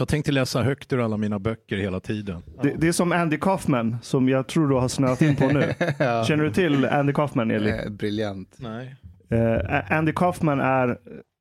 [0.00, 2.42] Jag tänkte läsa högt ur alla mina böcker hela tiden.
[2.62, 5.74] Det, det är som Andy Kaufman som jag tror du har snöat in på nu.
[5.98, 6.24] Ja.
[6.24, 7.70] Känner du till Andy Kaufman Eli?
[7.70, 8.56] Eh, briljant.
[8.58, 8.96] Nej.
[9.30, 10.98] Eh, Andy Kaufman är,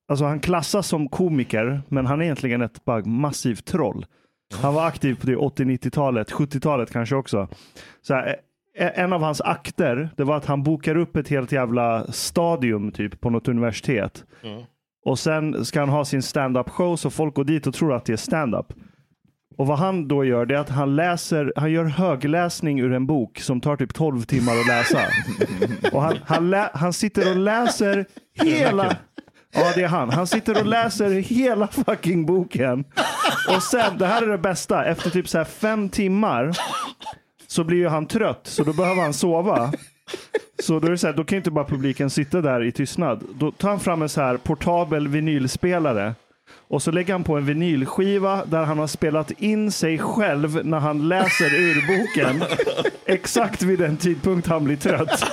[0.07, 4.05] alltså han klassas som komiker, men han är egentligen ett bara massivt troll.
[4.61, 7.47] Han var aktiv på det 80-90-talet, 70-talet kanske också.
[8.01, 8.35] Så här,
[8.77, 12.91] eh, en av hans akter, det var att han bokar upp ett helt jävla stadium
[12.91, 14.25] typ på något universitet.
[15.09, 18.05] Och sen ska han ha sin stand-up show så folk går dit och tror att
[18.05, 18.73] det är stand-up.
[19.57, 23.07] Och vad han då gör det är att han läser, han gör högläsning ur en
[23.07, 24.99] bok som tar typ 12 timmar att läsa.
[25.91, 28.97] Och han, han, lä, han sitter och läser hela,
[29.53, 32.83] ja det är han, han sitter och läser hela fucking boken.
[33.55, 36.57] Och sen, det här är det bästa, efter typ så här fem timmar
[37.47, 39.71] så blir ju han trött så då behöver han sova.
[40.59, 43.23] Så då är det så här, då kan inte bara publiken sitta där i tystnad.
[43.39, 46.13] Då tar han fram en så här portabel vinylspelare
[46.51, 50.79] och så lägger han på en vinylskiva där han har spelat in sig själv när
[50.79, 52.43] han läser ur boken.
[53.05, 55.23] Exakt vid den tidpunkt han blir trött.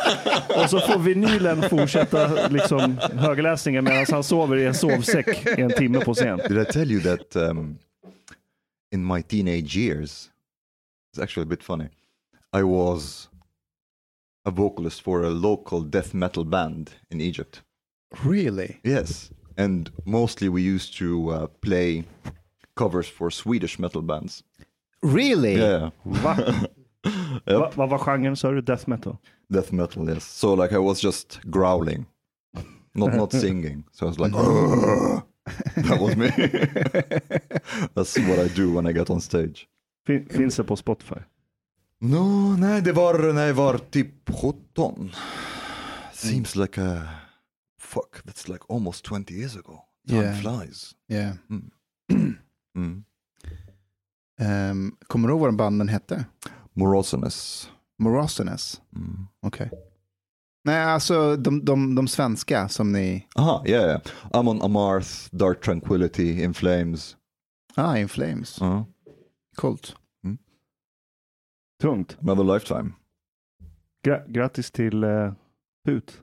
[0.57, 5.71] Och så får vinylen fortsätta liksom högläsningen medan han sover i en sovsäck i en
[5.71, 6.41] timme på scen.
[6.49, 7.79] Did I tell you that um,
[8.93, 10.31] in my teenage years,
[11.13, 11.89] it's actually a bit funny.
[12.53, 13.29] I was
[14.47, 17.63] a vocalist for a local death metal band in Egypt.
[18.25, 18.81] Really?
[18.85, 22.05] Yes, and mostly we used to uh, play
[22.75, 24.43] covers for Swedish metal bands.
[25.03, 25.59] Really?
[25.59, 26.37] Yeah, Va?
[27.47, 28.61] Va, vad var genren sa du?
[28.61, 29.17] Death metal?
[29.49, 30.09] death metal.
[30.09, 30.25] Yes.
[30.25, 32.07] So like I was just growling,
[32.95, 33.85] not not singing.
[33.93, 35.23] So I was like, "Ugh."
[35.77, 36.29] that was me.
[37.95, 39.69] That's what I do when I get on stage.
[40.07, 41.23] Fin, finns det på Spotify?
[42.01, 45.11] No, nej, det var när jag var typ 17.
[46.13, 47.09] Seems like a
[47.81, 48.23] fuck.
[48.25, 49.79] That's like almost 20 years ago.
[50.09, 50.37] Time Yeah.
[50.41, 50.95] flies.
[51.11, 51.35] Yeah.
[51.51, 53.05] Mm.
[54.41, 56.25] Ehm, kommer du ihåg vad den banden hette?
[56.73, 57.71] Moroseness.
[57.99, 58.81] Morosenes?
[58.97, 59.27] Mm.
[59.43, 59.71] Okej.
[60.65, 63.27] Nej, alltså de, de, de svenska som ni...
[63.37, 64.01] Aha, yeah, yeah.
[64.33, 67.17] Amon Amarth, Dark Tranquility, In Flames.
[67.75, 68.63] Ah, In Flames.
[68.63, 68.83] Uh,
[69.57, 69.97] Coolt.
[71.81, 72.17] Tungt.
[72.23, 72.93] another lifetime.
[74.05, 75.33] Gra grattis till uh,
[75.87, 76.21] PUT.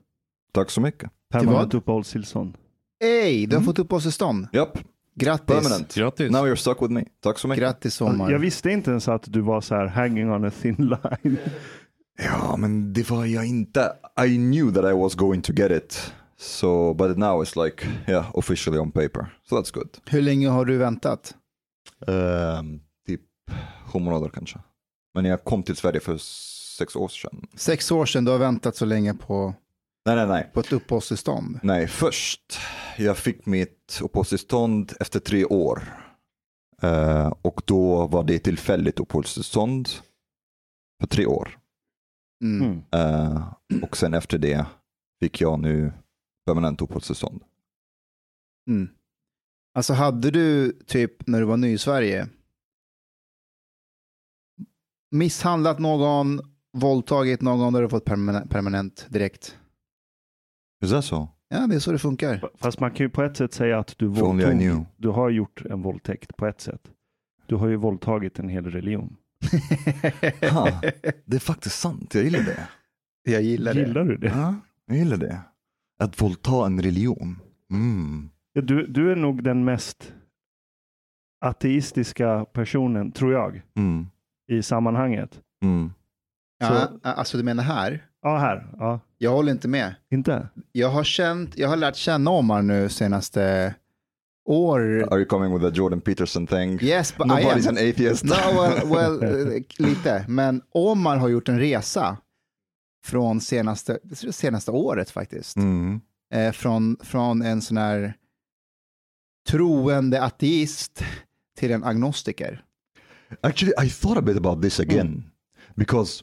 [0.52, 1.10] Tack så mycket.
[1.30, 2.58] Permanent uppehållstillstånd.
[3.00, 4.48] Hej, du har fått uppehållstillstånd.
[4.52, 4.78] Japp,
[5.14, 5.46] Grattis.
[5.46, 5.94] permanent.
[5.94, 6.30] Grattis.
[6.30, 7.04] Now you're stuck with me.
[7.20, 7.62] Tack så mycket.
[7.62, 8.30] Grattis sommar.
[8.30, 11.38] Jag visste inte ens att du var så här hanging on a thin line.
[12.16, 13.92] Ja, men det var jag inte.
[14.26, 16.12] I knew that I was going to get it.
[16.36, 19.26] So, but now it's like, yeah, officially on paper.
[19.48, 19.88] So that's good.
[20.06, 21.34] Hur länge har du väntat?
[22.06, 23.20] Ehm, typ
[23.86, 24.58] sju månader kanske.
[25.14, 26.18] Men jag kom till Sverige för
[26.78, 27.46] sex år sedan.
[27.54, 29.54] Sex år sedan, du har väntat så länge på,
[30.06, 30.50] Nej, nej, nej.
[30.54, 31.60] på ett uppehållstillstånd.
[31.62, 32.58] Nej, först.
[32.98, 35.82] Jag fick mitt uppehållstillstånd efter tre år.
[36.82, 39.88] Eh, och då var det tillfälligt uppehållstillstånd
[41.00, 41.58] för tre år.
[42.44, 42.82] Mm.
[42.92, 43.52] Eh,
[43.82, 44.66] och sen efter det
[45.20, 45.92] fick jag nu
[46.46, 47.42] permanent uppehållstillstånd.
[48.70, 48.88] Mm.
[49.74, 52.28] Alltså hade du typ när du var ny i Sverige
[55.14, 56.40] misshandlat någon,
[56.72, 59.58] våldtagit någon, då hade du fått permanent, permanent direkt.
[60.84, 61.28] Is that so?
[61.48, 62.50] Ja, det är så det funkar.
[62.54, 65.82] Fast man kan ju på ett sätt säga att du, våldtog, du har gjort en
[65.82, 66.80] våldtäkt på ett sätt.
[67.46, 69.16] Du har ju våldtagit en hel religion.
[70.50, 70.80] Ha,
[71.24, 72.68] det är faktiskt sant, jag gillar det.
[73.22, 73.80] Jag gillar det.
[73.80, 74.28] Gillar du det?
[74.28, 74.54] Ja,
[74.86, 75.40] jag gillar det.
[75.98, 77.38] Att våldta en religion.
[77.70, 78.28] Mm.
[78.52, 80.12] Ja, Du, du är nog den mest
[81.40, 84.06] ateistiska personen, tror jag, Mm.
[84.48, 85.40] I sammanhanget.
[85.62, 85.92] Mm.
[86.58, 88.06] Ja, alltså du menar här?
[88.22, 88.66] Ja, här.
[88.78, 89.00] Ja.
[89.18, 89.94] Jag håller inte med.
[90.10, 90.48] Inte?
[90.72, 93.74] Jag har, känt, jag har lärt känna Omar nu senaste
[94.44, 94.80] år.
[95.12, 96.78] Are you coming with a Jordan Peterson thing?
[96.82, 97.76] Yes, but I Nobody's am.
[97.76, 98.24] an atheist.
[98.24, 98.86] No, well,
[99.20, 100.24] well, eh, lite.
[100.28, 102.16] Men Omar har gjort en resa
[103.04, 103.98] från senaste,
[104.30, 105.56] senaste året faktiskt.
[105.56, 106.00] Mm.
[106.34, 108.14] Eh, från, från en sån här
[109.48, 111.04] troende ateist
[111.56, 112.64] till en agnostiker.
[113.42, 114.82] Actually, I thought a bit about this hmm.
[114.82, 115.24] again
[115.76, 116.22] because,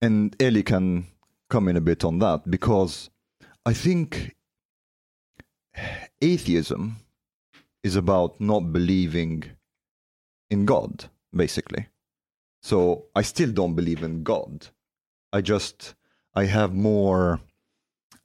[0.00, 1.06] and Eli can
[1.50, 3.10] come in a bit on that because
[3.64, 4.36] I think
[6.20, 6.96] atheism
[7.82, 9.44] is about not believing
[10.50, 11.86] in God, basically.
[12.62, 14.66] So I still don't believe in God.
[15.32, 15.94] I just,
[16.34, 17.40] I have more.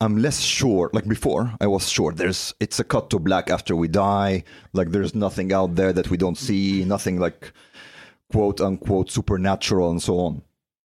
[0.04, 0.90] I'm less sure.
[0.92, 2.12] Like before, I was sure.
[2.12, 4.44] There's it's a cut to black after we die.
[4.74, 6.84] Like there's nothing out there that we don't see.
[6.84, 7.54] Nothing like
[8.30, 10.42] quote unquote supernatural and so on.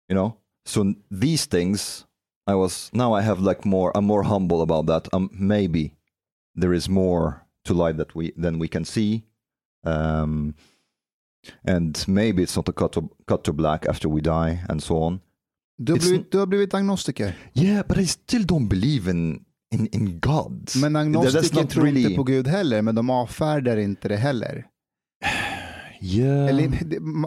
[0.09, 0.37] You know.
[0.65, 2.05] So these things,
[2.49, 3.97] I was now I have like more.
[3.97, 5.09] I'm more humble about that.
[5.13, 5.95] Um, maybe
[6.57, 9.23] there is more to life that we than we can see.
[9.85, 10.57] Um,
[11.65, 15.01] and maybe it's not a cut to cut to black after we die and so
[15.01, 15.21] on.
[15.79, 17.37] Du har, blivit, du har blivit agnostiker.
[17.55, 19.45] Yeah, but I still don't believe in
[19.75, 20.71] in in God.
[20.77, 24.67] Men agnostiker tror really- inte på Gud heller, men de avfärdar inte det heller.
[26.01, 26.73] Yeah, Eller,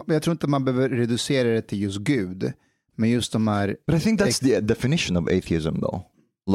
[0.06, 2.52] jag tror inte man behöver reducera det till just Gud,
[2.96, 6.00] men just de här, but I think that's the definition of atheism, though.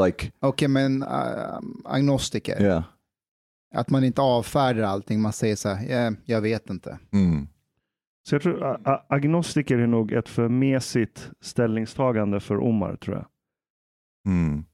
[0.06, 2.83] Like, okej men äh, agnostiker, yeah,
[3.75, 7.00] att man inte avfärdar allting, man säger så här, ja, jag vet inte.
[7.13, 7.47] mm.
[8.27, 8.80] Så jag tror
[9.10, 13.25] agnostiker är nog ett för mesigt ställningstagande för Omar, tror jag.
[14.27, 14.66] Mm.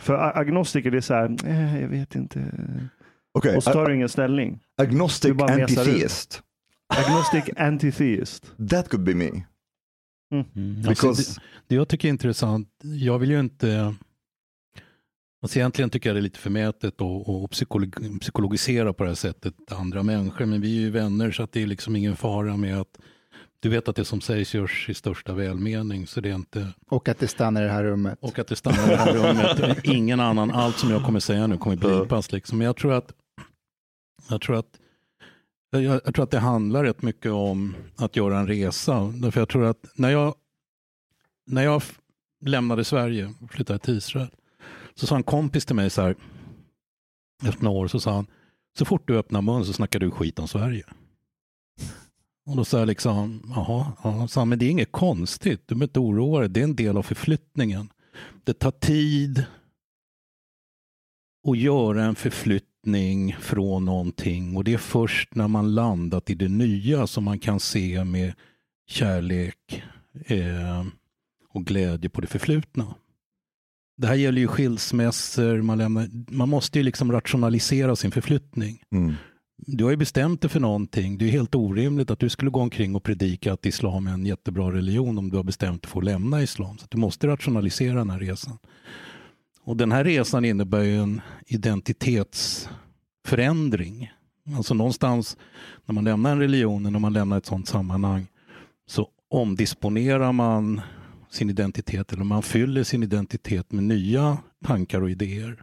[0.00, 2.52] För agnostiker, det är så här, eh, jag vet inte.
[3.38, 4.60] Okay, Och så tar du ingen ställning.
[4.82, 6.42] agnostic antitheist.
[6.94, 8.54] Agnostic antitheist.
[8.70, 9.30] That could be me.
[10.32, 10.82] Mm.
[10.82, 13.94] Because Alltså, det, det jag tycker är intressant, jag vill ju inte...
[15.42, 19.72] Alltså egentligen tycker jag det är lite förmätet att psykolog, psykologisera på det här sättet
[19.72, 22.80] andra människor, men vi är ju vänner så att det är liksom ingen fara med
[22.80, 22.98] att
[23.60, 26.68] du vet att det som sägs görs i största välmening, så det är inte...
[26.88, 28.18] Och att det stannar i det här rummet.
[28.20, 29.84] Och att det stannar i det här rummet.
[29.84, 32.32] Ingen annan, allt som jag kommer säga nu kommer blipas.
[32.32, 32.58] Liksom.
[32.58, 33.12] Men jag tror att,
[34.30, 34.78] jag tror att
[35.70, 39.12] jag, jag tror att det handlar rätt mycket om att göra en resa.
[39.14, 40.34] Därför jag tror att när jag,
[41.46, 41.82] när jag
[42.44, 44.28] lämnade Sverige och flyttade till Israel
[44.94, 46.16] så sa en kompis till mig så här
[47.44, 48.26] efter några år så sa han
[48.78, 50.84] så fort du öppnar mun så snackar du skit om Sverige.
[52.46, 55.74] Och då sa jag liksom, jaha, ja, sa han, men det är inget konstigt, du
[55.74, 57.88] behöver inte oroa dig, det är en del av förflyttningen.
[58.44, 59.44] Det tar tid
[61.48, 66.48] att göra en förflyttning från någonting och det är först när man landat i det
[66.48, 68.34] nya som man kan se med
[68.86, 69.82] kärlek
[70.26, 70.86] eh,
[71.48, 72.94] och glädje på det förflutna.
[74.02, 78.82] Det här gäller ju skilsmässor, man, lämnar, man måste ju liksom rationalisera sin förflyttning.
[78.92, 79.14] Mm.
[79.56, 81.18] Du har ju bestämt dig för någonting.
[81.18, 84.26] Det är helt orimligt att du skulle gå omkring och predika att islam är en
[84.26, 86.78] jättebra religion om du har bestämt dig för att lämna islam.
[86.78, 88.58] Så du måste rationalisera den här resan.
[89.64, 94.12] Och den här resan innebär ju en identitetsförändring.
[94.56, 95.36] Alltså någonstans
[95.86, 98.26] när man lämnar en religion, när man lämnar ett sådant sammanhang,
[98.86, 100.80] så omdisponerar man
[101.32, 105.62] sin identitet eller man fyller sin identitet med nya tankar och idéer.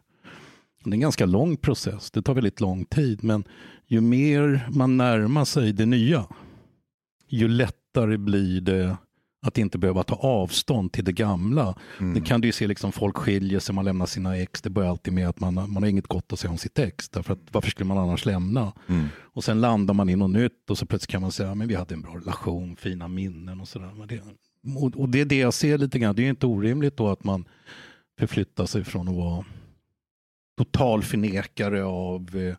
[0.83, 3.43] Det är en ganska lång process, det tar väldigt lång tid, men
[3.87, 6.25] ju mer man närmar sig det nya,
[7.27, 8.97] ju lättare blir det
[9.41, 11.75] att inte behöva ta avstånd till det gamla.
[12.13, 14.89] Det kan du ju se, liksom, folk skiljer sig, man lämnar sina ex, det börjar
[14.89, 17.39] alltid med att man, man har inget gott att säga om sitt ex, därför att
[17.51, 18.73] varför skulle man annars lämna?
[18.87, 19.07] Mm.
[19.17, 21.75] Och sen landar man i något nytt och så plötsligt kan man säga, men vi
[21.75, 23.91] hade en bra relation, fina minnen och sådär.
[23.97, 24.21] Men det,
[24.75, 27.09] och, och det är det jag ser lite grann, det är ju inte orimligt då
[27.09, 27.45] att man
[28.19, 29.45] förflyttar sig från att vara
[30.57, 32.55] total förnekare av, eh,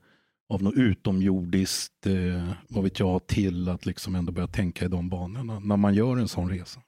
[0.49, 5.09] av något utomjordiskt, eh, vad vet jag, till att liksom ändå börja tänka i de
[5.09, 6.81] banorna när man gör en sån resa.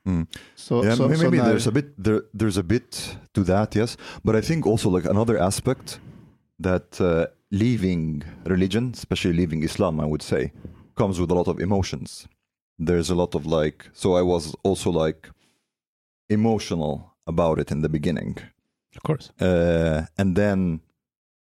[0.54, 3.76] Så, Yeah, så, maybe så när, there's a bit there, there's a bit to that,
[3.76, 3.98] yes.
[4.22, 6.00] But I think also like another aspect
[6.62, 10.52] that uh, leaving religion, especially leaving Islam, I would say,
[10.94, 12.28] comes with a lot of emotions.
[12.86, 15.28] There's a lot of like, so I was also like
[16.28, 18.38] emotional about it in the beginning.
[18.96, 19.30] Of course.
[19.40, 20.80] uh, and then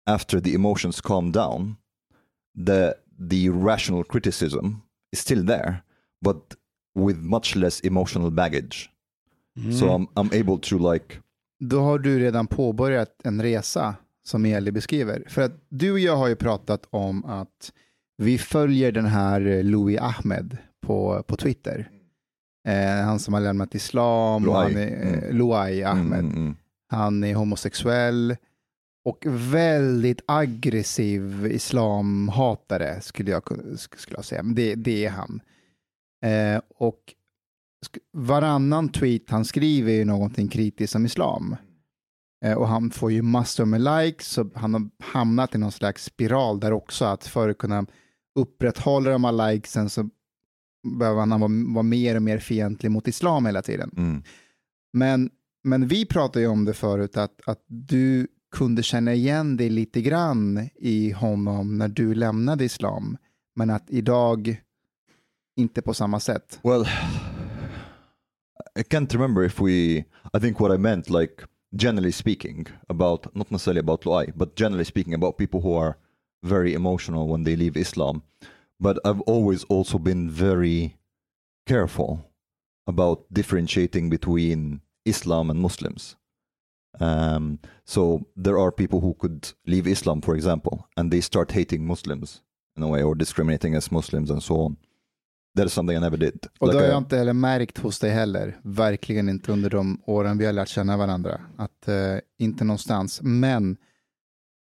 [0.08, 1.78] after the emotions calm down,
[2.66, 2.96] the
[3.30, 5.84] the rational criticism is still there,
[6.22, 6.56] but
[6.96, 8.90] with much less emotional baggage.
[9.72, 11.20] So I'm I'm able to like
[11.60, 15.24] Då har du redan påbörjat en resa som Eli beskriver.
[15.28, 17.74] För att du och jag har ju pratat om att
[18.18, 21.90] vi följer den här Louis Ahmed på, på Twitter.
[22.68, 25.38] Eh, han som har lämnat islam, och han är, eh, Mm.
[25.38, 26.20] Louai Ahmed.
[26.20, 26.56] mm, mm,
[26.90, 28.36] Han är homosexuell
[29.06, 33.44] och väldigt aggressiv islamhatare skulle jag,
[33.78, 34.44] skulle jag säga.
[34.44, 35.42] Men det, det är han.
[36.26, 37.14] Eh, och
[38.18, 41.56] varannan tweet han skriver är någonting kritiskt om islam.
[42.46, 46.04] Eh, och han får ju massor med likes, så han har hamnat i någon slags
[46.06, 47.86] spiral där också, att för att kunna
[48.40, 50.10] upprätthålla de här likesen så
[50.84, 53.92] behöver han vara, vara mer och mer fientlig mot islam hela tiden.
[53.98, 54.24] mm.
[54.94, 55.30] Men,
[55.64, 60.02] men vi pratade ju om det förut, att, att du kunde känna igen dig lite
[60.02, 63.18] grann i honom när du lämnade islam,
[63.56, 64.62] men att idag
[65.56, 66.60] inte på samma sätt.
[66.64, 66.86] Well,
[68.80, 70.06] I can't remember if we.
[70.34, 71.44] I think what I meant, like
[71.76, 75.96] generally speaking, about not necessarily about Luai, but generally speaking about people who are
[76.42, 78.22] very emotional when they leave Islam.
[78.80, 80.98] But I've always also been very
[81.66, 82.32] careful
[82.88, 86.16] about differentiating between Islam and Muslims.
[87.00, 91.88] Um, so there are people who could leave Islam, for example, and they start hating
[91.88, 92.42] Muslims
[92.78, 94.78] in a way or discriminating as Muslims and so on.
[95.56, 96.48] That is something I never did.
[96.60, 100.02] Och Like det har jag inte heller märkt hos dig heller, verkligen inte under de
[100.06, 101.42] åren vi har lärt känna varandra.
[101.58, 103.78] Att eh, inte någonstans, men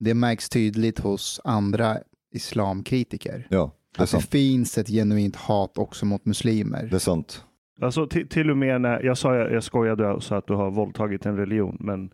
[0.00, 1.98] det märks tydligt hos andra
[2.34, 3.46] islamkritiker.
[3.50, 4.30] Ja, det Att det sant.
[4.30, 6.88] finns ett genuint hat också mot muslimer.
[6.90, 7.44] Det är sant.
[7.80, 10.70] Alltså till, till och med när jag sa, jag skojade och sa att du har
[10.70, 12.12] våldtagit en religion, men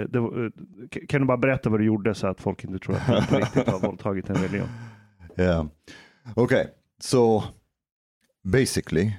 [0.00, 2.96] eh, det, eh, kan du bara berätta vad du gjorde så att folk inte tror
[2.96, 4.68] att du riktigt har våldtagit en religion?
[5.38, 5.66] Yeah.
[6.36, 6.64] Okay.
[7.00, 7.42] So
[8.44, 9.12] basically,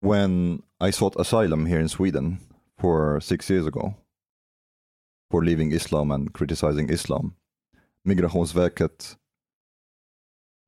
[0.00, 2.36] when I sought asylum here in Sweden
[2.80, 3.94] for six years ago
[5.30, 7.34] for leaving Islam and criticizing Islam,
[8.04, 9.16] Migrationsverket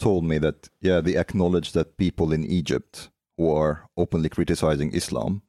[0.00, 5.42] told me that, yeah, they acknowledge that people in Egypt who are openly criticizing Islam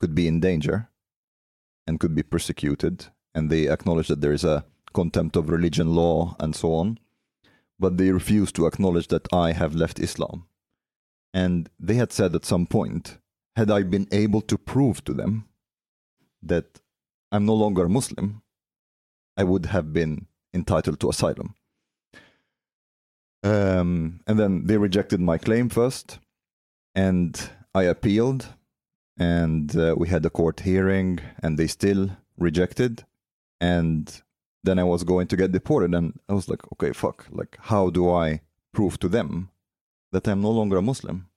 [0.00, 0.90] could be in danger
[1.86, 3.06] and could be persecuted.
[3.34, 6.98] And they acknowledge that there is a contempt of religion law and so on
[7.80, 10.46] but they refused to acknowledge that I have left Islam.
[11.32, 13.16] And they had said at some point,
[13.56, 15.46] had I been able to prove to them
[16.42, 16.80] that
[17.32, 18.42] I'm no longer Muslim,
[19.36, 21.54] I would have been entitled to asylum.
[23.42, 26.18] Um, and then they rejected my claim first,
[26.94, 28.48] and I appealed,
[29.18, 33.04] and uh, we had a court hearing, and they still rejected.
[33.60, 34.22] And
[34.62, 37.90] then I was going to get deported, and I was like, okay, fuck, like, how
[37.90, 38.40] do I
[38.72, 39.50] prove to them
[40.12, 41.28] that I'm no longer a Muslim?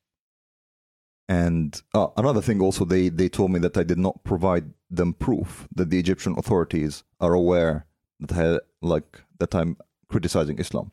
[1.30, 5.14] And uh, another thing, also, they they told me that I did not provide them
[5.14, 7.86] proof that the Egyptian authorities are aware
[8.20, 9.78] that I like that I'm
[10.10, 10.92] criticizing Islam.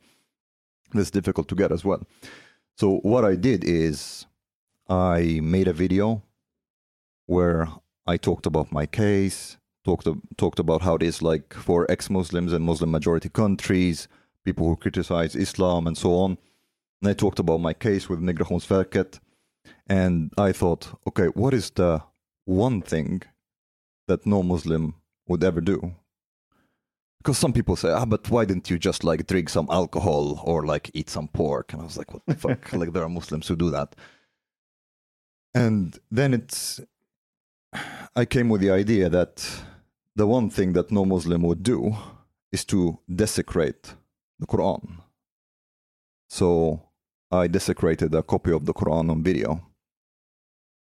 [0.92, 2.02] That's difficult to get as well.
[2.78, 4.26] So what I did is
[4.88, 6.22] I made a video
[7.26, 7.68] where
[8.06, 12.64] I talked about my case, talked talked about how it is like for ex-Muslims and
[12.64, 14.08] Muslim majority countries,
[14.44, 16.38] people who criticize Islam and so on.
[17.00, 19.20] And I talked about my case with Migrationsverket,
[19.86, 22.02] and I thought, okay, what is the
[22.44, 23.22] one thing
[24.08, 24.94] that no Muslim
[25.28, 25.94] would ever do?
[27.20, 30.64] Because some people say, ah, but why didn't you just like drink some alcohol or
[30.64, 31.72] like eat some pork?
[31.72, 32.72] And I was like, what the fuck?
[32.72, 33.94] like there are Muslims who do that.
[35.54, 36.80] And then it's
[38.16, 39.62] I came with the idea that
[40.16, 41.94] the one thing that no Muslim would do
[42.52, 43.94] is to desecrate
[44.38, 45.00] the Quran.
[46.28, 46.82] So
[47.30, 49.60] I desecrated a copy of the Quran on video.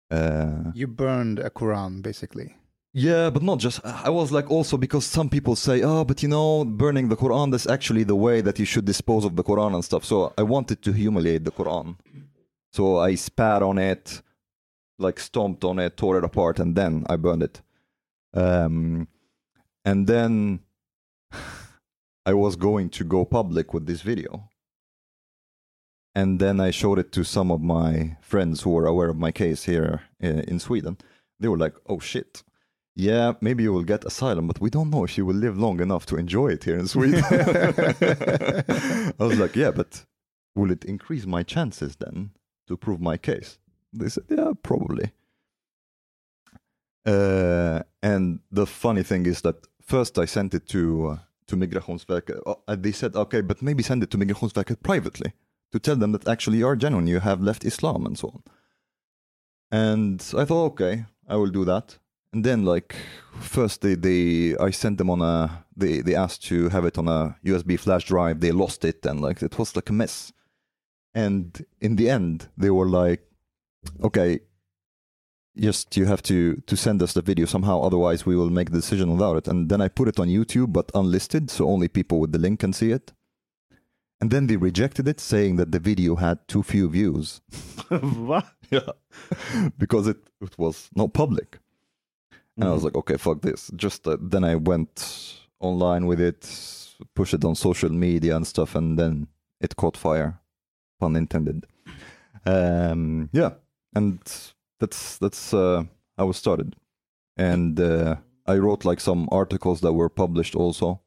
[0.09, 2.55] Uh, You burned a Quran basically.
[2.93, 3.85] Yeah, but not just.
[3.85, 7.51] I was like also because some people say, oh, but you know, burning the Quran,
[7.51, 10.03] that's actually the way that you should dispose of the Quran and stuff.
[10.03, 11.95] So I wanted to humiliate the Quran.
[12.71, 14.21] So I spat on it,
[14.99, 17.61] like stomped on it, tore it apart, and then I burned it.
[18.33, 19.07] Um,
[19.85, 20.59] and then
[22.25, 24.49] I was going to go public with this video.
[26.13, 29.31] And then I showed it to some of my friends who were aware of my
[29.31, 30.97] case here uh, in Sweden.
[31.39, 32.43] They were like, oh shit.
[32.95, 35.79] Yeah, maybe you will get asylum, but we don't know if you will live long
[35.79, 37.23] enough to enjoy it here in Sweden.
[37.31, 40.05] I was like, yeah, but
[40.55, 42.31] will it increase my chances then
[42.67, 43.59] to prove my case?
[43.93, 45.11] They said, yeah, probably.
[47.05, 51.17] Uh, And the funny thing is that first I sent it to uh,
[51.47, 52.41] to Migrationsverket.
[52.45, 55.33] Uh, and they said, okay, but maybe send it to Migrationsverket privately
[55.71, 58.43] to tell them that actually you are genuine, you have left Islam and so on.
[59.71, 61.97] And I thought, okay, I will do that.
[62.33, 62.95] And then, like,
[63.39, 67.07] first they, they I sent them on a they they asked to have it on
[67.07, 68.39] a USB flash drive.
[68.39, 70.31] They lost it, and like it was like a mess.
[71.13, 73.21] And in the end, they were like,
[74.01, 74.39] okay,
[75.57, 78.77] just you have to to send us the video somehow otherwise we will make the
[78.77, 82.19] decision without it and then i put it on youtube but unlisted so only people
[82.19, 83.11] with the link can see it
[84.21, 87.41] and then they rejected it saying that the video had too few views
[87.89, 88.43] Va?
[88.69, 88.91] yeah
[89.77, 91.59] because it, it was not public
[92.57, 93.71] and i was like okay fuck this.
[93.75, 96.41] Just uh, then i went online with it
[97.15, 99.27] pushed it on social media and stuff and then
[99.59, 100.39] it caught fire.
[100.99, 101.65] Pun intended.
[102.45, 103.51] Um yeah.
[103.93, 104.19] And
[104.81, 105.83] that's that's uh,
[106.17, 106.75] how it started,
[107.37, 108.15] and uh,
[108.45, 111.01] I wrote like some articles that were published also,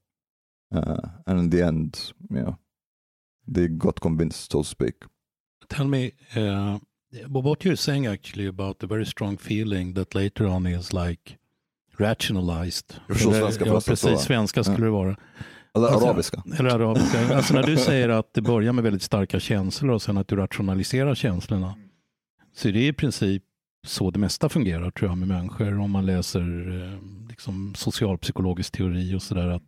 [0.75, 2.55] uh, and in the end, yeah,
[3.47, 5.05] they got convinced, so to speak.
[5.69, 6.79] Tell me, uh,
[7.29, 11.37] what you're saying actually about the very strong feeling that later on is like
[11.99, 12.95] rationalized.
[13.07, 14.21] Jag förstår svenska ja, precis.
[14.21, 15.17] Svenska skulle det vara.
[15.77, 16.43] Eller Alltså, arabiska.
[16.59, 17.37] Eller arabiska.
[17.37, 20.37] Alltså när du säger att det börjar med väldigt starka känslor och sen att du
[20.37, 21.75] rationaliserar känslorna.
[22.55, 23.43] Så det är i princip
[23.87, 26.41] så det mesta fungerar tror jag med människor om man läser
[26.83, 29.49] eh, liksom socialpsykologisk teori och sådär.
[29.49, 29.63] Att,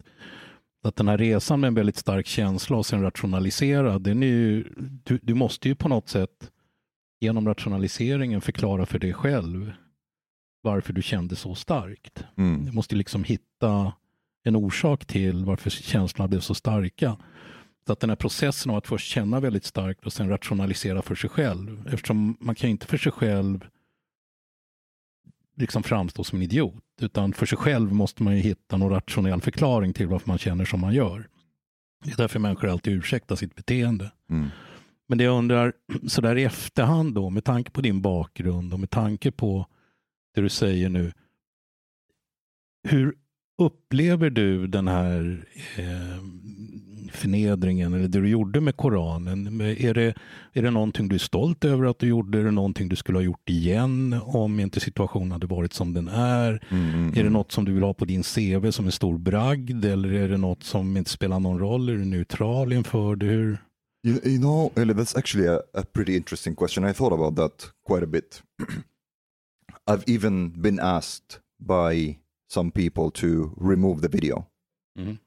[0.85, 4.65] att den här resan med en väldigt stark känsla och sen rationalisera, den är ju,
[5.05, 6.51] du, du måste ju på något sätt
[7.21, 9.73] genom rationaliseringen förklara för dig själv
[10.63, 12.25] varför du kände så starkt.
[12.37, 12.65] Mm.
[12.65, 13.93] Du måste liksom hitta
[14.45, 17.17] en orsak till varför känslorna blev så starka.
[17.87, 21.15] Så att den här processen av att först känna väldigt starkt och sen rationalisera för
[21.15, 21.89] sig själv.
[21.93, 23.67] Eftersom man kan ju inte för sig själv
[25.57, 26.85] liksom framstå som en idiot.
[27.01, 30.65] Utan för sig själv måste man ju hitta någon rationell förklaring till varför man känner
[30.65, 31.29] som man gör.
[32.05, 34.11] Det är därför människor alltid ursäktar sitt beteende.
[34.31, 34.49] Mm.
[35.09, 35.73] Men det jag undrar,
[36.07, 39.67] sådär i efterhand då, med tanke på din bakgrund och med tanke på
[40.35, 41.13] det du säger nu.
[42.89, 43.15] Hur
[43.59, 45.45] upplever du den här
[45.77, 46.23] eh,
[47.13, 49.61] förnedringen eller det du gjorde med Koranen?
[49.61, 50.15] Är det,
[50.53, 52.39] är det någonting du är stolt över att du gjorde?
[52.39, 56.09] Är det någonting du skulle ha gjort igen om inte situationen hade varit som den
[56.09, 56.67] är?
[56.71, 57.33] Mm, mm, Är det mm.
[57.33, 60.37] något som du vill ha på din CV som en stor bragd eller är det
[60.37, 61.89] något som inte spelar någon roll?
[61.89, 63.27] Är du neutral inför det?
[63.27, 63.59] Hur?
[64.07, 66.85] You, you know, Eli, that's actually a, a pretty interesting question.
[66.85, 68.41] I thought about that quite a bit.
[69.89, 74.47] I've even been asked by some people to remove the video.
[74.97, 75.19] Mhm.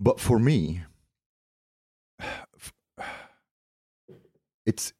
[0.00, 0.84] But for me,
[4.64, 4.94] it's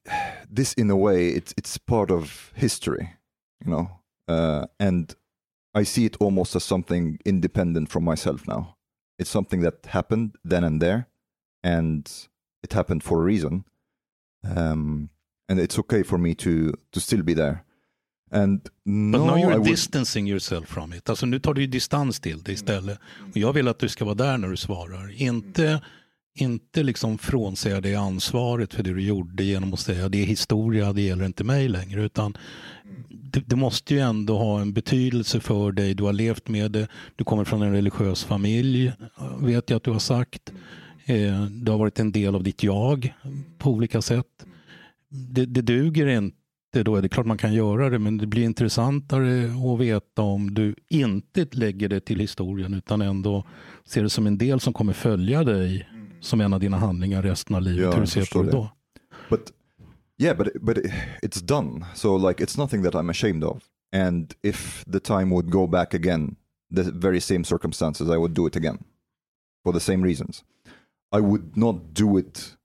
[0.51, 3.15] this in a way it's it's part of history,
[3.65, 3.89] you know,
[4.29, 5.17] uh, and
[5.75, 8.77] I see it almost as something independent from myself now.
[9.19, 11.09] It's something that happened then and there,
[11.63, 12.29] and
[12.65, 13.65] it happened for a reason,
[14.57, 15.09] um,
[15.51, 17.65] and it's okay for me to to still be there.
[18.33, 21.09] And But no, now I you're would, distancing yourself from it.
[21.09, 22.99] Alltså nu tar du distans till det istället.
[23.31, 25.23] Och jag vill att du ska vara där när du svarar.
[25.23, 25.83] Inte,
[26.35, 30.93] inte liksom frånsäga dig ansvaret för det du gjorde genom att säga det är historia,
[30.93, 32.03] det gäller inte mig längre.
[32.03, 32.37] Utan
[33.09, 35.95] det, det måste ju ändå ha en betydelse för dig.
[35.95, 36.89] Du har levt med det.
[37.17, 38.93] Du kommer från en religiös familj,
[39.41, 40.53] vet jag att du har sagt.
[41.05, 43.15] Eh, det har varit en del av ditt jag
[43.59, 44.47] på olika sätt.
[45.09, 47.01] Det, det duger inte då.
[47.01, 50.75] Det är klart man kan göra det, men det blir intressantare att veta om du
[50.89, 53.45] inte lägger det till historien utan ändå
[53.85, 55.89] ser det som en del som kommer följa dig
[56.21, 57.83] som en av dina handlingar resten av livet.
[57.85, 58.51] Ja, Hur du ser på det.
[58.51, 58.71] då?
[59.31, 59.53] but
[60.19, 60.79] yeah but but
[61.23, 63.63] it's done so like it's nothing that i'm ashamed of
[63.95, 66.37] and if the time would go back again
[66.75, 68.79] the very same circumstances i would do it again
[69.65, 70.45] for the same reasons
[71.13, 72.57] i would not do it.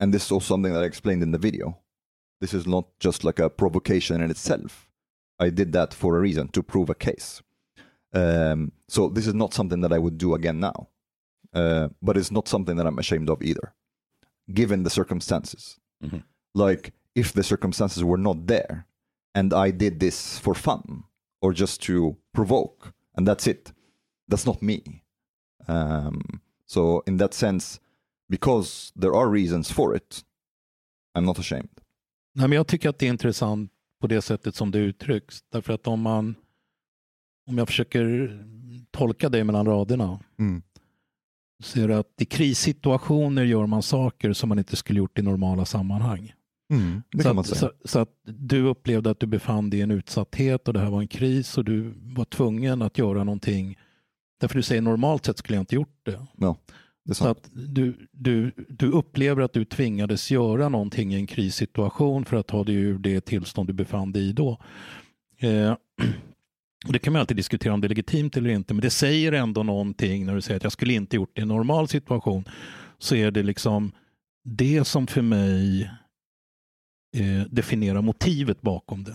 [0.00, 1.78] And this is also something that i explained in the video.
[2.40, 4.88] This is not just like a provocation in itself.
[5.38, 7.40] I did that for a reason to prove a case.
[8.12, 10.88] Um, so this is not something that i would do again now.
[11.54, 13.74] Uh, but it's not something that i'm ashamed of either
[14.52, 15.78] given the circumstances.
[16.04, 16.24] Mhm.
[16.54, 18.86] like if the circumstances were not there
[19.34, 21.04] and I did this for fun
[21.40, 23.72] or just to provoke and that's it.
[24.28, 25.04] That's not me.
[25.68, 26.20] Um,
[26.66, 27.78] so in that sense
[28.32, 30.20] because there are reasons for it
[31.18, 31.68] I'm not ashamed
[32.34, 35.42] Nej, men jag tycker att det är intressant på det sättet som det uttrycks.
[35.52, 36.34] Därför att om man,
[37.48, 38.38] om jag försöker
[38.90, 40.62] tolka dig mellan raderna, Mm.
[41.64, 45.22] så är det att i krissituationer gör man saker som man inte skulle gjort i
[45.22, 46.32] normala sammanhang.
[46.72, 50.68] Mm, Så att, så, så att du upplevde att du befann dig i en utsatthet
[50.68, 53.78] och det här var en kris och du var tvungen att göra någonting.
[54.40, 56.26] Därför du säger normalt sett skulle jag inte gjort det.
[56.36, 56.56] Ja,
[57.10, 62.36] Så att du, du, du upplever att du tvingades göra någonting i en krissituation för
[62.36, 64.58] att ta dig ur det tillstånd du befann dig i då.
[65.40, 65.76] Eh,
[66.88, 69.62] det kan man alltid diskutera om det är legitimt eller inte, men det säger ändå
[69.62, 72.44] någonting när du säger att jag skulle inte gjort det i en normal situation.
[72.98, 73.92] Så är det liksom
[74.44, 75.82] det som för mig
[77.16, 79.14] eh, definierar motivet bakom det.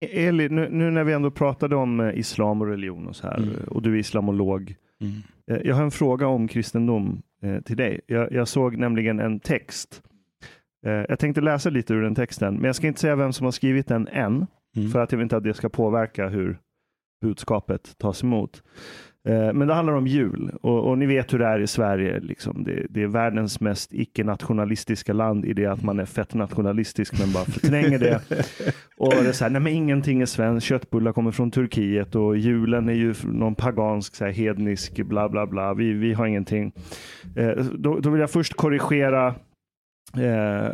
[0.00, 3.36] Eli, nu, nu när vi ändå pratade om eh, islam och religion och så här,
[3.36, 3.64] Mm.
[3.68, 4.74] och du är islamolog.
[5.00, 5.22] Mm.
[5.50, 8.00] Eh, Jag har en fråga om kristendom eh, till dig.
[8.06, 10.02] Jag, jag såg nämligen en text.
[10.86, 13.44] Eh, jag tänkte läsa lite ur den texten, men jag ska inte säga vem som
[13.44, 14.90] har skrivit den än, Mm.
[14.90, 16.58] för att jag vill inte att det ska påverka hur
[17.22, 18.62] budskapet tas emot.
[19.28, 22.20] Eh, men det handlar om jul och, och ni vet hur det är i Sverige.
[22.20, 22.64] Liksom.
[22.64, 27.32] Det, det är världens mest icke-nationalistiska land i det att man är fett nationalistisk men
[27.32, 28.20] bara förtränger det.
[28.96, 32.36] Och det är så här, nej men ingenting är svenskt, köttbullar kommer från Turkiet och
[32.36, 35.74] julen är ju någon pagansk, så här, hednisk, bla bla bla.
[35.74, 36.72] Vi, vi har ingenting.
[37.36, 39.26] Eh, då, då vill jag först korrigera
[40.16, 40.70] eh,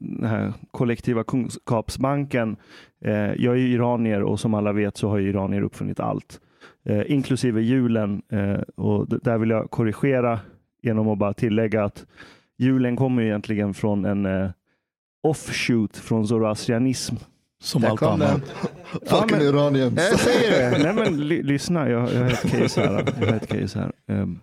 [0.00, 2.56] den här kollektiva kunskapsbanken.
[3.04, 6.40] Eh, jag är iranier och som alla vet så har iranier uppfunnit allt.
[6.84, 8.22] Eh, inklusive julen.
[8.32, 10.40] Eh, och där vill jag korrigera
[10.82, 12.06] genom att bara tillägga att
[12.58, 14.50] julen kommer egentligen från en eh,
[15.22, 17.14] offshoot från zoroastrianism.
[17.62, 18.42] Som Där allt annat.
[19.06, 19.94] Fucking Iranians.
[20.10, 20.78] Jag säger det.
[20.82, 23.04] Nej men ly- lyssna, jag, jag har ett case här.
[23.20, 23.92] Jag har ett case här.
[24.06, 24.38] Ehm,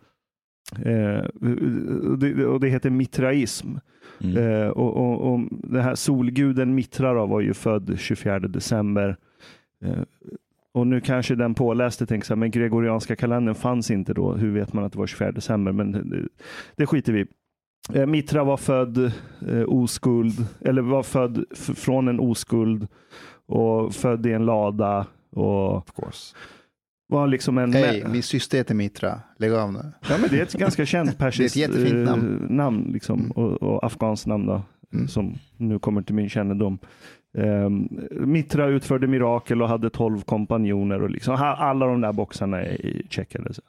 [0.85, 1.25] eh,
[2.09, 3.67] och, det, och det heter mitraism.
[4.23, 4.37] Mm.
[4.37, 9.17] Eh, och, och, och den här solguden Mitra då, var ju född 24 december.
[9.85, 10.03] Eh,
[10.73, 14.33] och nu kanske den påläste tänker så här, men gregorianska kalendern fanns inte då.
[14.33, 15.71] Hur vet man att det var 24 december?
[15.71, 16.27] Men det,
[16.75, 17.25] det skiter vi.
[17.93, 18.97] Eh, Mitra var född
[19.47, 22.87] eh, oskuld, eller var född f- från en oskuld
[23.45, 26.35] och född i en lada och Of course.
[27.07, 27.73] var liksom en...
[27.73, 29.19] Hej, min syster heter Mitra.
[29.37, 29.79] Lägg av nu.
[30.09, 32.47] Ja, men det är ett ganska känt persiskt jättefint eh, namn.
[32.49, 34.61] namn liksom, och, och afghanskt namn då,
[34.93, 35.07] Mm.
[35.07, 36.79] som nu kommer till min kännedom.
[37.33, 42.85] Um, Mitra utförde mirakel och hade tolv kompanjoner och liksom, alla de där boxarna är
[42.85, 43.53] i- checkade.
[43.53, 43.61] Så,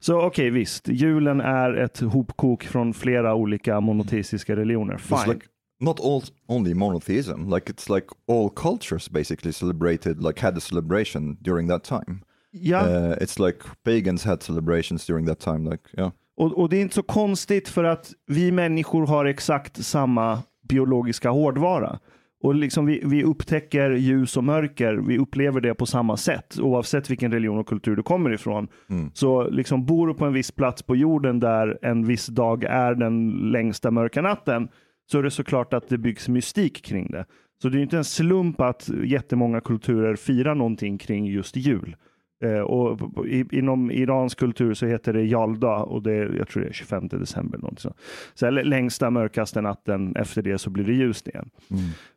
[0.00, 0.88] så okej, visst.
[0.88, 4.94] Julen är ett hopkok från flera olika monoteistiska religioner.
[4.94, 5.34] It's Fine.
[5.34, 5.46] like
[5.80, 7.54] not all only monotheism.
[7.54, 12.18] Like it's like all cultures basically celebrated, like had a celebration during that time.
[12.50, 15.70] ja, Uh, it's like pagans had celebrations during that time.
[15.70, 19.84] Like yeah, och, och det är inte så konstigt för att vi människor har exakt
[19.84, 21.98] samma biologiska hårdvara.
[22.44, 27.10] Och liksom vi, vi upptäcker ljus och mörker, vi upplever det på samma sätt oavsett
[27.10, 28.68] vilken religion och kultur du kommer ifrån.
[28.90, 29.10] Mm.
[29.14, 32.94] Så liksom bor du på en viss plats på jorden där en viss dag är
[32.94, 34.68] den längsta mörka natten
[35.10, 37.24] så är det såklart att det byggs mystik kring det.
[37.62, 41.96] Så det är inte en slump att jättemånga kulturer firar någonting kring just jul.
[42.44, 46.62] Eh, och i, inom iransk kultur så heter det Jalda och det är, jag tror
[46.62, 47.58] det är 25 december.
[47.58, 47.94] Något så.
[48.34, 51.50] Så här, längsta mörkaste natten, efter det så blir det ljust igen.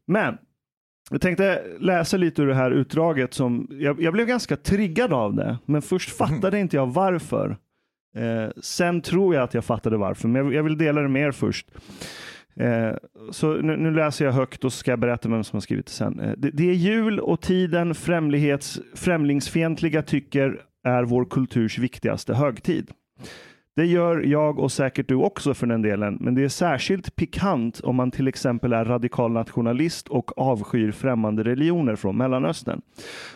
[0.06, 0.38] Men
[1.12, 5.36] jag tänkte läsa lite ur det här utdraget som jag, jag blev ganska triggad av
[5.36, 7.58] det, men först fattade inte jag varför.
[8.16, 11.22] Eh, sen tror jag att jag fattade varför, men jag, jag vill dela det med
[11.22, 11.68] er först.
[12.60, 12.96] Eh,
[13.32, 15.86] så nu, nu läser jag högt och så ska jag berätta vem som har skrivit
[15.86, 16.20] det sen.
[16.20, 22.92] Eh, det, det är jul och tiden främlighets, främlingsfientliga tycker är vår kulturs viktigaste högtid.
[23.76, 27.80] Det gör jag och säkert du också för den delen, men det är särskilt pikant
[27.84, 32.82] om man till exempel är radikal nationalist och avskyr främmande religioner från Mellanöstern.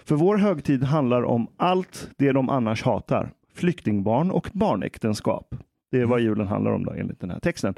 [0.06, 3.32] För vår högtid handlar om allt det de annars hatar.
[3.54, 5.56] Flyktingbarn och barnäktenskap.
[5.92, 7.76] Det är vad julen handlar om då, enligt den här texten.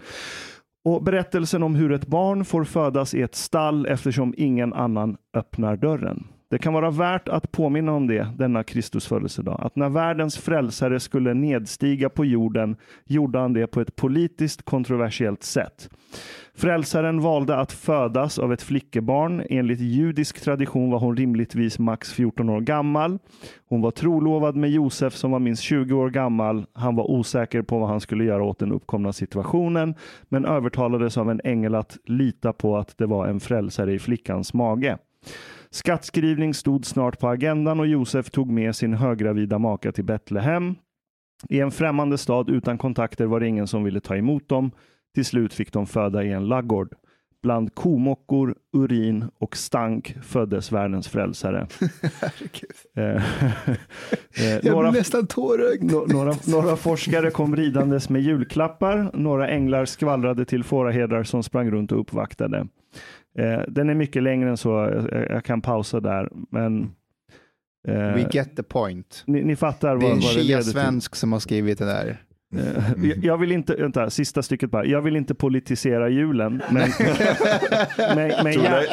[0.85, 5.77] Och berättelsen om hur ett barn får födas i ett stall eftersom ingen annan öppnar
[5.77, 6.27] dörren.
[6.53, 9.59] Det kan vara värt att påminna om det denna Kristus födelsedag.
[9.63, 15.43] Att när världens frälsare skulle nedstiga på jorden gjorde han det på ett politiskt kontroversiellt
[15.43, 15.89] sätt.
[16.55, 19.43] Frälsaren valde att födas av ett flickebarn.
[19.49, 23.19] Enligt judisk tradition var hon rimligtvis max 14 år gammal.
[23.69, 26.65] Hon var trolovad med Josef som var minst 20 år gammal.
[26.73, 29.95] Han var osäker på vad han skulle göra åt den uppkomna situationen,
[30.29, 34.53] men övertalades av en ängel att lita på att det var en frälsare i flickans
[34.53, 34.97] mage.
[35.73, 40.75] Skattskrivning stod snart på agendan och Josef tog med sin höggravida maka till Betlehem.
[41.49, 44.71] I en främmande stad utan kontakter var det ingen som ville ta emot dem.
[45.15, 46.93] Till slut fick de föda i en laggård.
[47.43, 51.67] Bland komockor, urin och stank föddes världens frälsare.
[52.95, 55.83] Eh, eh, Jag några, nästan tårögd.
[56.13, 59.11] några, några forskare kom ridandes med julklappar.
[59.13, 62.67] Några änglar skvallrade till fåraherdar som sprang runt och uppvaktade.
[63.39, 64.69] Eh, den är mycket längre än så.
[64.69, 66.29] Jag, jag kan pausa där.
[66.51, 66.83] Men
[67.87, 69.23] eh, We get the point.
[69.27, 70.71] ni, ni fattar är vad, en vad det leder till.
[70.71, 72.17] shia-svensk som har skrivit det där.
[72.55, 74.85] Eh, jag- Jag vill inte, vänta, sista stycket bara.
[74.85, 76.89] Jag vill inte politisera julen, men,
[78.15, 78.85] men, men, gär,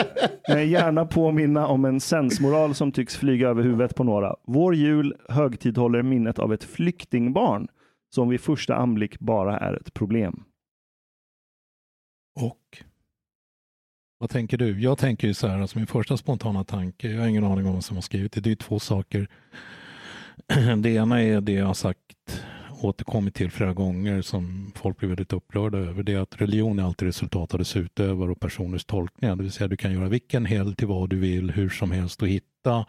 [0.49, 4.35] men gärna påminna om en sensmoral som tycks flyga över huvudet på några.
[4.47, 7.69] Vår jul högtidhåller minnet av ett flyktingbarn
[8.15, 10.43] som vid första anblick bara är ett problem.
[12.41, 12.85] Och
[14.21, 14.81] vad tänker du?
[14.81, 17.73] Jag tänker ju så här, alltså min första spontana tanke, jag har ingen aning om
[17.73, 19.29] vem som har skrivit det, det är ju två saker.
[20.83, 22.43] Det ena är det jag har sagt,
[22.81, 26.83] återkommit till flera gånger, som folk blir väldigt upprörda över, det är att religion är
[26.83, 29.37] alltid resultat av dess utövare och personers tolkningar.
[29.37, 32.23] Det vill säga du kan göra vilken helg till vad du vill, hur som helst
[32.23, 32.87] och hitta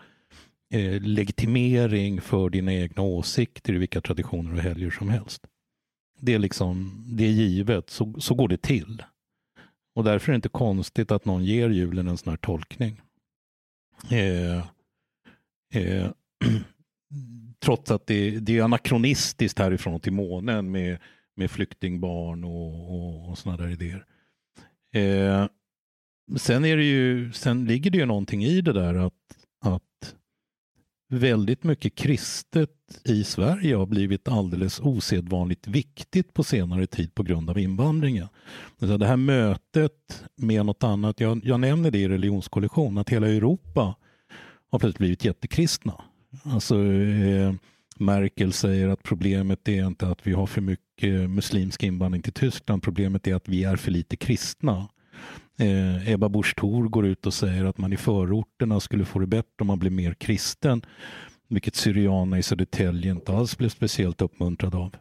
[0.73, 5.47] eh, legitimering för dina egna åsikter i vilka traditioner och helger som helst.
[6.19, 9.03] Det är liksom, det är givet, så, så går det till.
[9.95, 13.01] Och därför är det inte konstigt att någon ger julen en sån här tolkning.
[14.12, 14.58] Eh,
[15.73, 16.12] eh,
[17.60, 20.97] trots att det, det är anakronistiskt härifrån till månen med,
[21.36, 24.06] med flyktingbarn och, och, och sådana där idéer.
[24.93, 25.47] Eh,
[26.38, 29.13] sen, är det ju, sen ligger det ju någonting i det där att,
[29.65, 30.15] att
[31.12, 32.69] väldigt mycket kristet
[33.04, 38.28] i Sverige har blivit alldeles osedvanligt viktigt på senare tid på grund av invandringen.
[38.80, 43.95] Det här mötet med något annat, jag, jag nämner det i religionskollision, att hela Europa
[44.71, 46.02] har plötsligt blivit jättekristna.
[46.43, 47.54] Alltså, eh,
[47.95, 52.84] Merkel säger att problemet är inte att vi har för mycket muslimsk invandring till Tyskland,
[52.84, 54.88] problemet är att vi är för lite kristna.
[55.62, 59.28] Eh, Ebba Busch Thor går ut och säger att man i förorterna skulle få det
[59.28, 60.82] bättre om man blir mer kristen,
[61.50, 64.95] vilket syrianerna i Södertälje inte alls blev speciellt uppmuntrade av.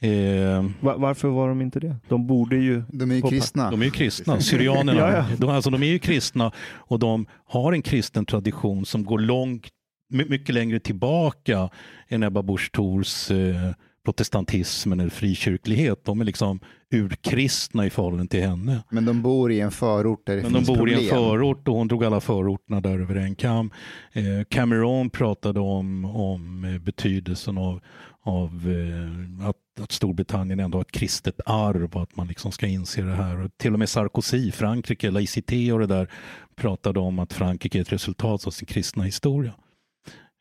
[0.00, 1.96] Eh, Va- varför var de inte det?
[2.08, 2.82] De borde ju...
[2.92, 3.30] De är ju Hoppa.
[3.30, 3.70] kristna.
[3.70, 5.00] de är ju kristna, syrianerna.
[5.00, 5.36] Ja, ja.
[5.38, 9.68] De, alltså, de är ju kristna och de har en kristen tradition som går långt,
[10.10, 11.70] my- mycket längre tillbaka
[12.08, 13.70] än Ebba Busch Thors eh,
[14.04, 16.04] protestantismen eller frikyrklighet.
[16.04, 16.60] De är liksom
[16.94, 18.82] urkristna i förhållande till henne.
[18.90, 21.00] Men de bor i en förort där det Men de finns bor problem.
[21.00, 23.70] i en förort och hon drog alla förorterna där över en kam.
[24.12, 27.80] Eh, Cameron pratade om, om eh, betydelsen av,
[28.22, 32.66] av eh, att, att Storbritannien ändå har ett kristet arv och att man liksom ska
[32.66, 33.40] inse det här.
[33.40, 36.10] Och till och med Sarkozy, Frankrike, laicité och det där
[36.56, 39.54] pratade om att Frankrike är ett resultat av sin kristna historia.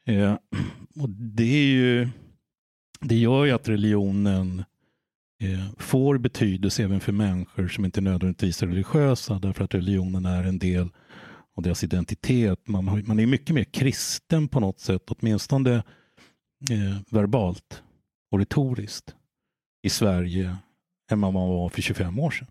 [0.07, 0.33] Eh,
[1.01, 2.09] och det är ju
[2.99, 4.63] det gör ju att religionen
[5.41, 10.43] eh, får betydelse även för människor som inte nödvändigtvis är religiösa därför att religionen är
[10.43, 10.89] en del
[11.55, 12.67] av deras identitet.
[12.67, 15.75] Man, man är mycket mer kristen på något sätt, åtminstone
[16.71, 17.83] eh, verbalt
[18.31, 19.15] och retoriskt
[19.83, 20.57] i Sverige
[21.11, 22.47] än vad man var för 25 år sedan.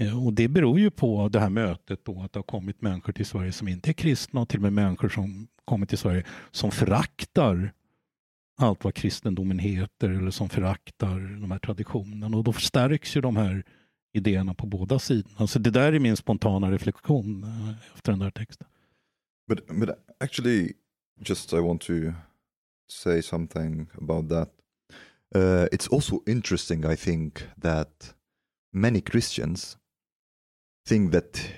[0.00, 3.12] Eh, och det beror ju på det här mötet då att det har kommit människor
[3.12, 6.24] till Sverige som inte är kristna och till och med människor som kommit till Sverige
[6.50, 7.72] som föraktar
[8.56, 12.36] allt vad kristendomen heter eller som föraktar de här traditionerna.
[12.36, 13.64] Och då förstärks ju de här
[14.12, 15.34] idéerna på båda sidorna.
[15.38, 18.66] Alltså det där är min spontana reflektion eh, efter den där texten.
[19.48, 19.90] But but
[20.20, 20.72] actually,
[21.20, 21.92] just I want to
[22.88, 24.52] say something about that.
[25.34, 28.14] Uh, it's also interesting, I think, that
[28.72, 29.76] many Christians
[30.88, 31.50] think that,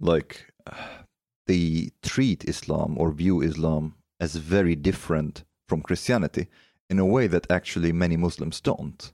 [0.00, 1.04] like, uh,
[1.46, 6.48] they treat Islam or view Islam as very different from Christianity
[6.90, 9.12] in a way that actually many Muslims don't.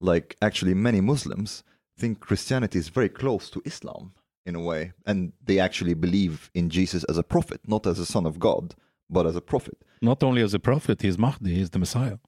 [0.00, 1.62] Like, actually, many Muslims
[1.96, 4.12] think Christianity is very close to Islam
[4.44, 8.06] in a way, and they actually believe in Jesus as a prophet, not as a
[8.06, 8.74] son of God,
[9.08, 9.78] but as a prophet.
[10.00, 12.18] Not only as a prophet, he is Mahdi, he is the Messiah.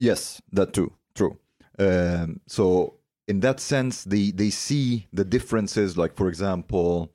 [0.00, 1.38] Yes, that too, true.
[1.78, 2.94] Um, so
[3.28, 5.98] in that sense, they they see the differences.
[5.98, 7.12] Like for example,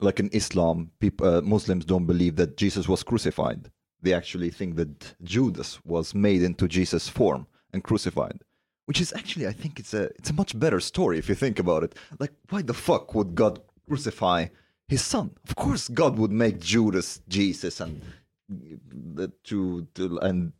[0.00, 3.70] like in Islam, people uh, Muslims don't believe that Jesus was crucified.
[4.06, 8.38] They actually think that Judas was made into Jesus' form and crucified.
[8.84, 11.58] Which is actually, I think it's a it's a much better story if you think
[11.58, 11.96] about it.
[12.20, 14.46] Like, why the fuck would God crucify
[14.86, 15.32] his son?
[15.48, 18.00] Of course, God would make Judas Jesus and
[18.48, 20.52] the to, to and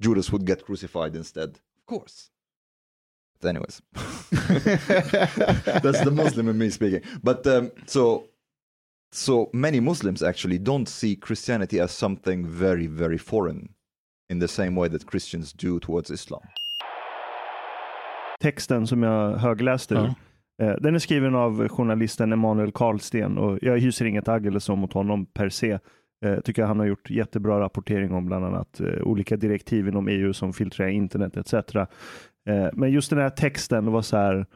[0.00, 1.50] Judas would get crucified instead.
[1.78, 2.30] Of course.
[3.40, 3.82] But anyways,
[5.82, 7.02] that's the Muslim in me speaking.
[7.24, 8.28] But um, so
[9.14, 13.68] so many Muslims actually don't see Christianity as something very very foreign
[14.30, 16.40] in the same way that Christians do towards Islam.
[18.40, 20.14] Texten som jag högläste.
[20.62, 24.92] Eh, Den är skriven av journalisten Emanuel Karlsten och jag hyser inget agg så mot
[24.92, 25.78] honom per se.
[26.24, 30.32] Eh, tycker han har gjort jättebra rapportering om bland annat eh, olika direktiv inom EU
[30.32, 31.54] som filtrerar internet etc.
[32.72, 34.46] Men just den här texten var så här,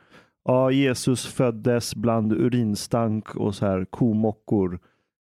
[0.49, 4.79] ja, Jesus föddes bland urinstank och så här komockor.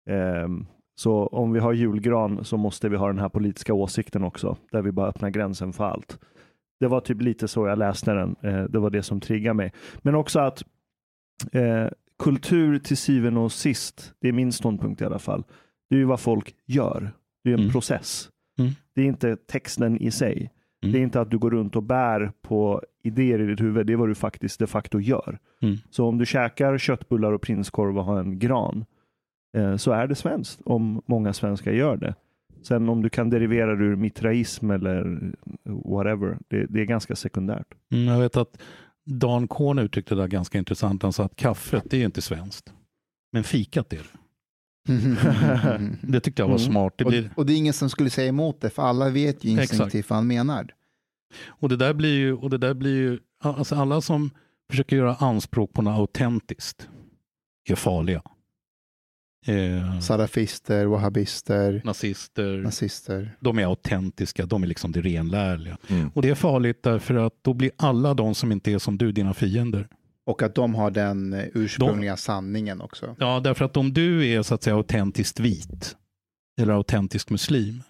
[0.09, 4.57] Ehm, Så om vi har julgran så måste vi ha den här politiska åsikten också,
[4.71, 6.19] där vi bara öppnar gränsen för allt.
[6.79, 8.36] Det var typ lite så jag läste den.
[8.41, 9.73] Eh, Det var det som triggade mig.
[10.01, 10.63] Men också att
[11.51, 11.88] eh,
[12.23, 15.43] kultur till syvende och sist, det är min ståndpunkt i alla fall,
[15.89, 17.12] det är ju vad folk gör.
[17.43, 17.71] Det är en Mm.
[17.71, 18.29] process.
[18.59, 18.71] Mm.
[18.95, 20.51] Det är inte texten i sig.
[20.83, 20.93] Mm.
[20.93, 23.87] Det är inte att du går runt och bär på idéer i ditt huvud.
[23.87, 25.39] Det är vad du faktiskt de facto gör.
[25.61, 25.77] Mm.
[25.89, 28.85] Så om du käkar köttbullar och prinskorv och har en gran
[29.57, 32.15] eh, så är det svenskt om många svenskar gör det.
[32.63, 35.31] Sen om du kan derivera det ur mitraism eller
[35.63, 37.67] whatever, det, det är ganska sekundärt.
[37.91, 38.61] Mm, jag vet att
[39.05, 41.03] Dan Kohn uttryckte det där ganska intressant.
[41.03, 42.73] Han sa att kaffet det är inte svenskt.
[43.31, 44.19] Men fikat är det.
[46.01, 46.71] Det tyckte jag var Mm.
[46.71, 46.93] smart.
[46.97, 49.43] Det och, blir, och det är ingen som skulle säga emot det, för alla vet
[49.43, 50.73] ju instinktivt vad han menar.
[51.47, 54.29] och det där blir ju, och det där blir ju alltså alla som
[54.69, 56.89] försöker göra anspråk på något autentiskt
[57.69, 58.21] är farliga.
[59.45, 63.37] Eh, Salafister, wahhabister, nazister, nazister.
[63.39, 65.77] de är autentiska, de är liksom det renlärliga.
[65.87, 66.09] Mm.
[66.13, 69.11] Och det är farligt därför att då blir alla de som inte är som du
[69.11, 69.87] dina fiender.
[70.25, 73.15] Och att de har den eh, ursprungliga sanningen också.
[73.19, 75.97] Ja, därför att om du är så att säga autentiskt vit
[76.62, 77.83] eller autentisk muslim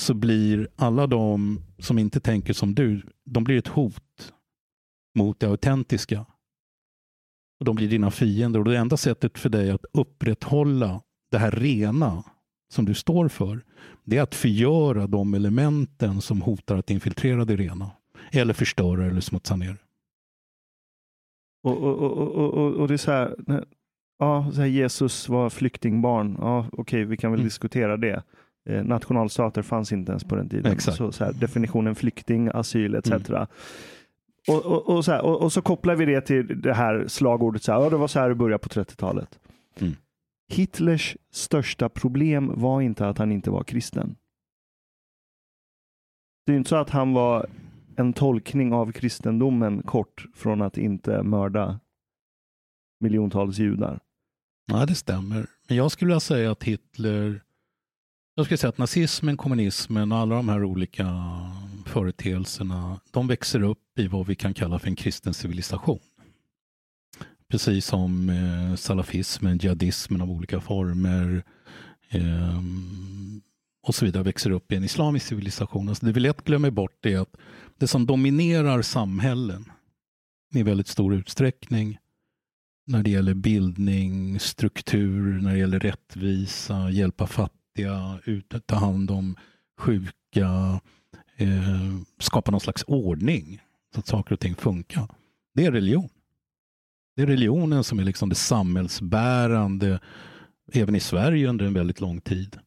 [0.00, 4.32] så blir alla de som inte tänker som du, de blir ett hot
[5.18, 6.26] mot det autentiska.
[7.60, 11.50] Och de blir dina fiender och det enda sättet för dig att upprätthålla det här
[11.50, 12.24] rena
[12.72, 13.64] som du står för,
[14.04, 17.90] det är att förgöra de elementen som hotar att infiltrera det rena.
[18.32, 19.78] Eller förstöra eller smutsa ner.
[21.62, 23.34] Och, och, och, och, och, det är så här,
[24.18, 27.46] ja, så här Jesus var flyktingbarn, ja okej vi kan väl Mm.
[27.46, 28.22] diskutera det.
[28.68, 30.72] Eh, nationalstater fanns inte ens på den tiden.
[30.72, 30.96] Exakt.
[30.96, 33.10] Så, så här, definitionen flykting, asyl etc.
[33.10, 33.46] Mm.
[34.48, 37.62] Och, och, och, så här, och, och så kopplar vi det till det här slagordet,
[37.62, 39.38] så här, ja, det var så här det började på 30-talet.
[39.80, 39.92] Mm.
[40.52, 44.16] Hitlers största problem var inte att han inte var kristen.
[46.46, 47.46] Det är inte så att han var
[47.96, 51.80] en tolkning av kristendomen kort från att inte mörda
[53.00, 54.00] miljontals judar.
[54.66, 55.46] Ja, det stämmer.
[55.68, 57.42] Men jag skulle vilja säga att Hitler,
[58.34, 61.06] jag skulle säga att nazismen, kommunismen och alla de här olika
[61.86, 65.98] företeelserna, de växer upp i vad vi kan kalla för en kristen civilisation.
[67.48, 71.42] Precis som eh, salafismen, jihadismen av olika former
[72.08, 72.60] eh,
[73.82, 75.88] och så vidare växer upp i en islamisk civilisation.
[75.88, 77.36] Alltså det vi lätt glömmer bort är att
[77.82, 79.72] det som dominerar samhällen
[80.54, 81.98] i väldigt stor utsträckning
[82.86, 89.36] när det gäller bildning, struktur, när det gäller rättvisa, hjälpa fattiga, ut, ta hand om
[89.78, 90.80] sjuka,
[91.36, 93.62] eh, skapa någon slags ordning
[93.94, 95.08] så att saker och ting funkar.
[95.54, 96.08] Det är religion.
[97.16, 100.00] Det är religionen som är liksom det samhällsbärande,
[100.72, 102.58] även i Sverige under en väldigt lång tid.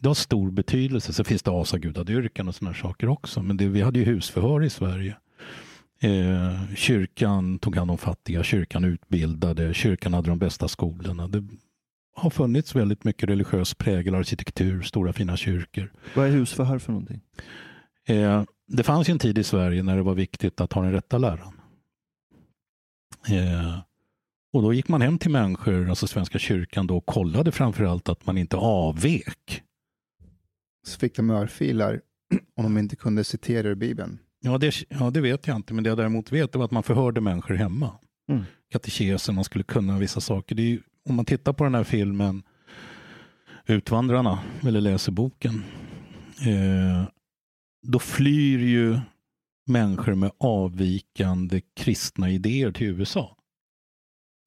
[0.00, 1.12] Det har stor betydelse.
[1.12, 3.42] Så finns det asagudadyrkan och sådana saker också.
[3.42, 5.16] Men det, vi hade ju husförhör i Sverige.
[6.00, 11.28] Eh, kyrkan tog hand om fattiga, kyrkan utbildade, kyrkan hade de bästa skolorna.
[11.28, 11.44] Det
[12.14, 15.92] har funnits väldigt mycket religiös prägel, arkitektur, stora fina kyrkor.
[16.14, 17.20] Vad är husförhör för någonting?
[18.08, 20.92] Eh, det fanns ju en tid i Sverige när det var viktigt att ha den
[20.92, 21.60] rätta läran.
[23.28, 23.78] Eh,
[24.52, 28.26] och då gick man hem till människor, alltså Svenska kyrkan, då, och kollade framförallt att
[28.26, 29.62] man inte avvek.
[30.86, 32.00] Så fick de örfilar
[32.56, 34.18] om de inte kunde citera ur Bibeln.
[34.40, 36.82] Ja det, ja, det vet jag inte, men det jag däremot vet var att man
[36.82, 37.94] förhörde människor hemma.
[38.30, 38.44] Mm.
[38.72, 40.54] Katekesen, man skulle kunna vissa saker.
[40.54, 42.42] Det är ju, om man tittar på den här filmen
[43.66, 45.64] Utvandrarna, eller läser boken,
[46.46, 47.08] eh,
[47.86, 49.00] då flyr ju
[49.66, 53.36] människor med avvikande kristna idéer till USA.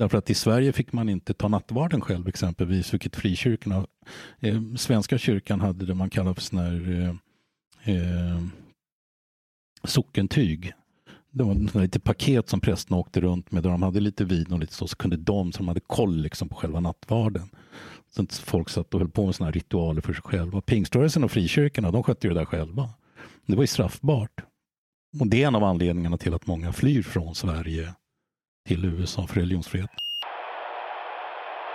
[0.04, 3.88] Därför att i Sverige fick man inte ta nattvarden själv exempelvis, vilket frikyrkorna,
[4.40, 7.16] eh, Svenska kyrkan hade det man kallar för sån här
[7.86, 8.42] eh, eh,
[9.84, 10.74] sockentyg.
[11.32, 14.60] Det var lite paket som prästerna åkte runt med där de hade lite vin och
[14.60, 17.50] lite så, så kunde de som hade koll liksom på själva nattvarden.
[18.16, 20.62] Så att folk satt och höll på med sådana här ritualer för sig själva.
[20.62, 22.90] Pingströrelsen och frikyrkorna, de skötte ju det där själva.
[23.46, 24.42] Det var ju straffbart.
[25.20, 27.94] Och det är en av anledningarna till att många flyr från Sverige
[28.68, 29.90] till USA för religionsfrihet.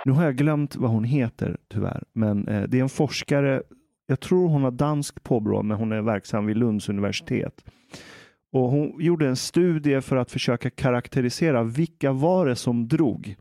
[0.05, 3.63] Nu har jag glömt vad hon heter tyvärr, men eh, det är en forskare.
[4.07, 7.65] Jag tror hon har dansk påbrå, men hon är verksam vid Lunds universitet.
[8.51, 13.35] Och hon gjorde en studie för att försöka karaktärisera vilka var det som drog.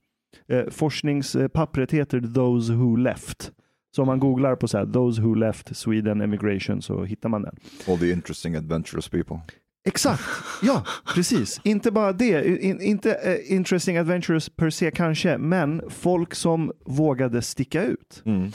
[0.49, 3.53] Eh, forskningspappret heter Those Who Left.
[3.97, 7.43] Så om man googlar på så här, Those Who Left Sweden Emigration så hittar man
[7.43, 7.57] den.
[7.89, 9.41] All the interesting adventurous people.
[9.85, 10.23] Exakt,
[10.63, 11.61] ja precis.
[11.65, 17.43] Inte bara det, in, inte eh, interesting adventures per se kanske, men folk som vågade
[17.43, 18.23] sticka ut.
[18.25, 18.51] Mm.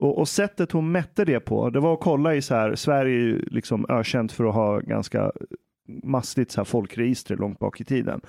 [0.00, 3.16] Och, och sättet hon mätte det på, det var att kolla i så här, Sverige
[3.16, 5.32] är ju liksom ökänt för att ha ganska
[6.02, 8.20] mastigt så här folkregister långt bak i tiden.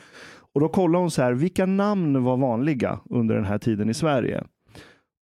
[0.53, 3.93] Och då kollade hon så här, vilka namn var vanliga under den här tiden i
[3.93, 4.43] Sverige?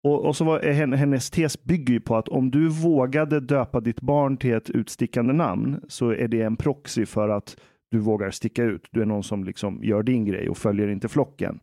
[0.07, 3.81] Och, och så var hen- hennes tes bygger ju på att om du vågade döpa
[3.81, 7.57] ditt barn till ett utstickande namn så är det en proxy för att
[7.91, 8.89] du vågar sticka ut.
[8.91, 11.59] Du är någon som liksom gör din grej och följer inte flocken.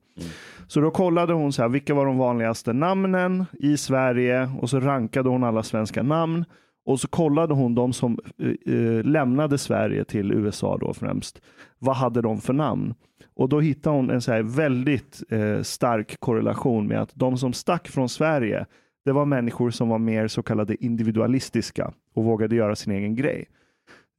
[0.67, 4.79] Så då kollade hon så här, vilka var de vanligaste namnen i Sverige och så
[4.79, 6.45] rankade hon alla svenska namn
[6.85, 11.41] och så kollade hon de som eh, eh, lämnade Sverige till USA då främst.
[11.79, 12.93] Vad hade de för namn?
[13.35, 17.53] Och då hittade hon en så här väldigt eh, stark korrelation med att de som
[17.53, 18.65] stack från Sverige,
[19.05, 23.45] det var människor som var mer så kallade individualistiska och vågade göra sin egen grej.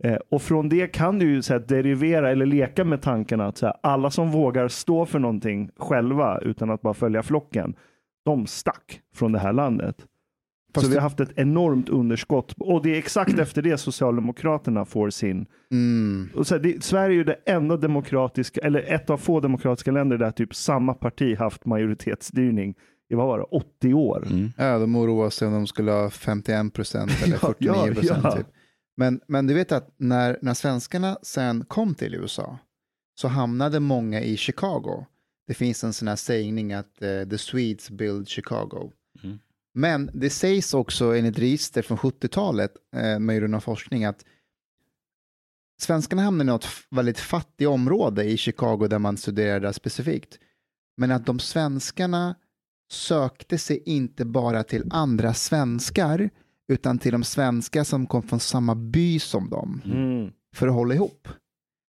[0.05, 3.57] Eh, och från det kan du ju så här, derivera eller leka med tanken att
[3.57, 7.75] så här, alla som vågar stå för någonting själva utan att bara följa flocken,
[8.25, 10.07] de stack från det här landet.
[10.75, 14.85] Fast så vi har haft ett enormt underskott och det är exakt efter det Socialdemokraterna
[14.85, 16.29] får sin Mm.
[16.35, 19.91] och så här, det, Sverige är ju det enda demokratiska, eller ett av få demokratiska
[19.93, 22.75] länder där typ samma parti haft majoritetsstyrning
[23.11, 24.27] i vad var det, 80 år.
[24.31, 24.53] Mm.
[24.57, 28.25] Ja, de oroar sig om de skulle ha 51 procent eller Ja, 49 procent.
[28.25, 28.37] ja, ja.
[28.37, 28.47] Typ.
[28.97, 32.59] Men, men du vet att när, när svenskarna sen kom till USA
[33.21, 35.07] så hamnade många i Chicago.
[35.47, 38.91] Det finns en sån här sägning att eh, the Swedes build Chicago.
[39.25, 39.39] Mm.
[39.75, 44.25] Men det sägs också enligt register från 70-talet eh, med gjorde någon forskning att
[45.81, 50.39] svenskarna hamnade i något väldigt fattigt område i Chicago där man studerade specifikt.
[50.97, 52.35] Men att de svenskarna
[52.91, 56.31] sökte sig inte bara till andra svenskar
[56.69, 60.33] utan till de svenskar som kom från samma by som dem Mm.
[60.57, 61.29] för att hålla ihop.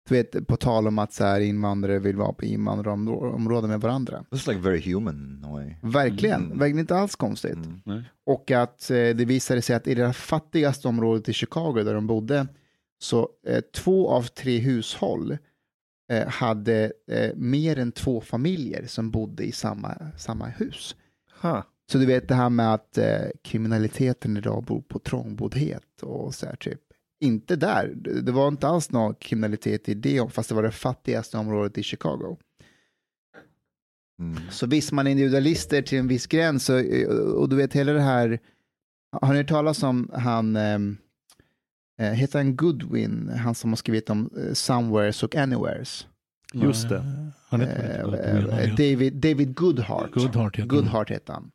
[0.09, 4.25] Du vet, på tal om att så här, invandrare vill vara på invandrarområden med varandra.
[4.31, 5.75] It's like very human way.
[5.81, 6.57] Verkligen, Mm.
[6.59, 7.57] verkligen inte alls konstigt.
[7.85, 8.01] Mm.
[8.25, 12.07] Och att eh, det visade sig att i det fattigaste området i Chicago där de
[12.07, 12.47] bodde
[12.99, 15.37] så eh, två av tre hushåll
[16.11, 20.95] eh, hade eh, mer än två familjer som bodde i samma, samma hus.
[21.41, 21.63] Ha.
[21.91, 26.45] Så du vet det här med att eh, kriminaliteten idag bor på trångboddhet och så
[26.45, 26.79] här typ.
[27.23, 31.37] Inte där, det var inte alls någon kriminalitet i det, fast det var det fattigaste
[31.37, 32.37] området i Chicago.
[34.19, 34.39] Mm.
[34.51, 36.79] Så visst, man är individualister till en viss gräns och,
[37.35, 38.39] och du vet hela det här,
[39.21, 40.97] har ni hört talas om han, ehm,
[41.99, 46.07] eh, heter han Goodwin, han som har skrivit om eh, Somewheres och Anywheres?
[46.53, 47.03] Just det.
[47.49, 50.11] Han Eh, eh, David, David Goodhart.
[50.11, 50.67] Goodhart heter han.
[50.67, 51.51] Goodhart heter han.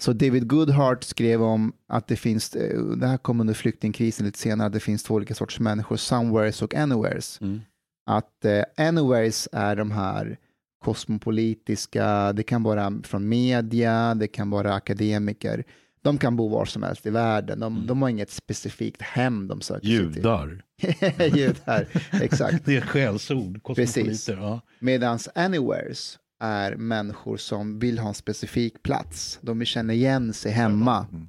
[0.00, 4.38] Så David Goodhart skrev om att det finns, eh, det här kom under flyktingkrisen lite
[4.38, 7.40] senare, det finns två olika sorters människor, somewheres och anywheres.
[7.40, 7.60] Mm.
[8.06, 10.38] Att eh, anywheres är de här
[10.84, 15.64] kosmopolitiska, det kan vara från media, det kan vara akademiker.
[16.02, 17.86] De kan bo var som helst i världen, de, Mm.
[17.86, 20.16] de har inget specifikt hem de söker sig till.
[20.16, 20.62] Judar.
[21.36, 21.86] Judar,
[22.22, 22.56] exakt.
[22.64, 23.62] Det är ett skällsord.
[23.62, 24.36] Kosmopoliter.
[24.36, 24.60] Ja.
[24.78, 29.38] Medan anywheres är människor som vill ha en specifik plats.
[29.42, 31.06] De vill känna igen sig hemma.
[31.12, 31.28] Mm.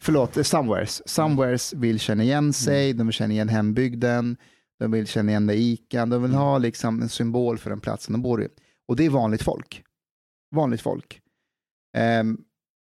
[0.00, 1.08] Förlåt, eh, somewheres.
[1.08, 4.36] Somewheres vill känna igen sig, de vill känna igen hembygden,
[4.78, 8.12] de vill känna igen det ikan, de vill ha liksom en symbol för den platsen
[8.12, 8.48] de bor i.
[8.88, 9.82] Och det är vanligt folk.
[10.54, 11.20] Vanligt folk.
[11.96, 12.38] Ehm,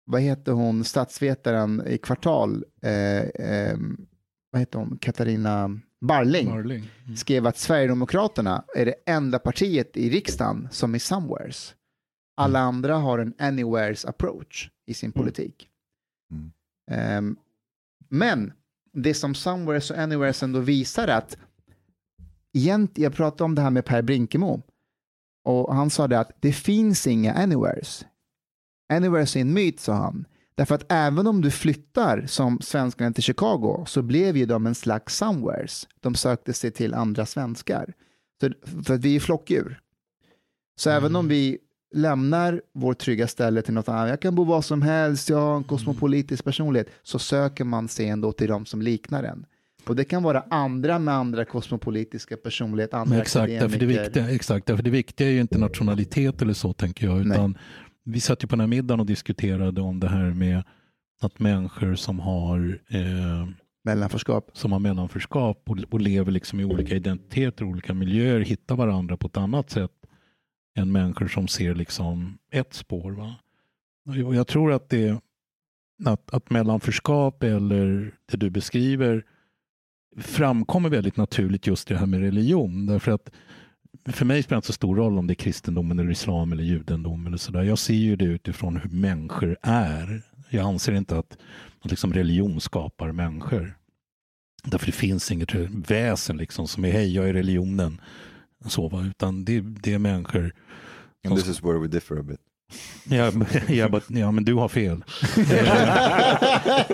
[0.05, 4.05] vad heter hon, statsvetaren i kvartal, eh, ehm,
[4.51, 6.89] vad heter hon, Katarina Barling Marling.
[7.05, 7.15] Mm.
[7.15, 11.75] skrev att Sverigedemokraterna är det enda partiet i riksdagen som är somewheres.
[12.35, 15.69] Alla andra har en anywheres approach i sin politik.
[16.31, 16.51] Mm.
[16.91, 17.37] Ehm,
[18.09, 18.53] men
[18.93, 21.37] det som somewheres och anywheres ändå visar att
[22.53, 24.61] egent, jag pratade om det här med Per Brinkemo
[25.43, 28.05] och han sa det att det finns inga anywheres.
[28.93, 30.25] Anywheres är en myt, sa han.
[30.55, 34.75] Därför att även om du flyttar som svenskarna till Chicago så blev ju de en
[34.75, 35.87] slags somewheres.
[35.99, 37.93] De sökte sig till andra svenskar.
[38.41, 38.49] Så,
[38.83, 39.79] för att vi är flockdjur.
[40.75, 41.57] Så även om vi
[41.95, 45.57] lämnar vårt trygga ställe till något annat, jag kan bo var som helst, jag har
[45.57, 49.45] en kosmopolitisk personlighet, så söker man sig ändå till de som liknar en.
[49.85, 54.03] Och det kan vara andra med andra kosmopolitiska personlighet, andra Men exakt, därför det, akademiker.
[54.03, 57.25] viktiga, exakt, därför det viktiga är ju inte nationalitet eller så tänker jag.
[57.25, 57.57] Utan
[58.03, 60.63] vi satt ju på den här middagen och diskuterade om det här med
[61.21, 63.47] att människor som har eh,
[63.83, 64.49] mellanförskap.
[64.53, 69.27] som har mellanförskap och, och lever liksom i olika identiteter, olika miljöer, hittar varandra på
[69.27, 69.91] ett annat sätt
[70.77, 73.11] än människor som ser liksom ett spår.
[73.11, 73.35] Va?
[74.25, 75.21] Och jag tror att det
[76.05, 79.25] att, att mellanförskap eller det du beskriver
[80.17, 82.85] framkommer väldigt naturligt just det här med religion.
[82.85, 83.31] Därför att
[84.05, 86.63] för mig spelar det inte så stor roll om det är kristendomen eller islam eller
[86.63, 87.63] judendom eller sådär.
[87.63, 90.21] Jag ser ju det utifrån hur människor är.
[90.49, 91.37] Jag anser inte att,
[91.81, 93.77] att liksom religion skapar människor.
[94.63, 98.01] Därför det finns inget väsen liksom som är hej, jag är religionen.
[98.65, 99.05] Så, va?
[99.05, 100.53] Utan det, det är människor.
[101.27, 102.39] And this is where we differ a bit.
[103.05, 103.31] Ja,
[103.67, 105.03] ja, but, ja men du har fel.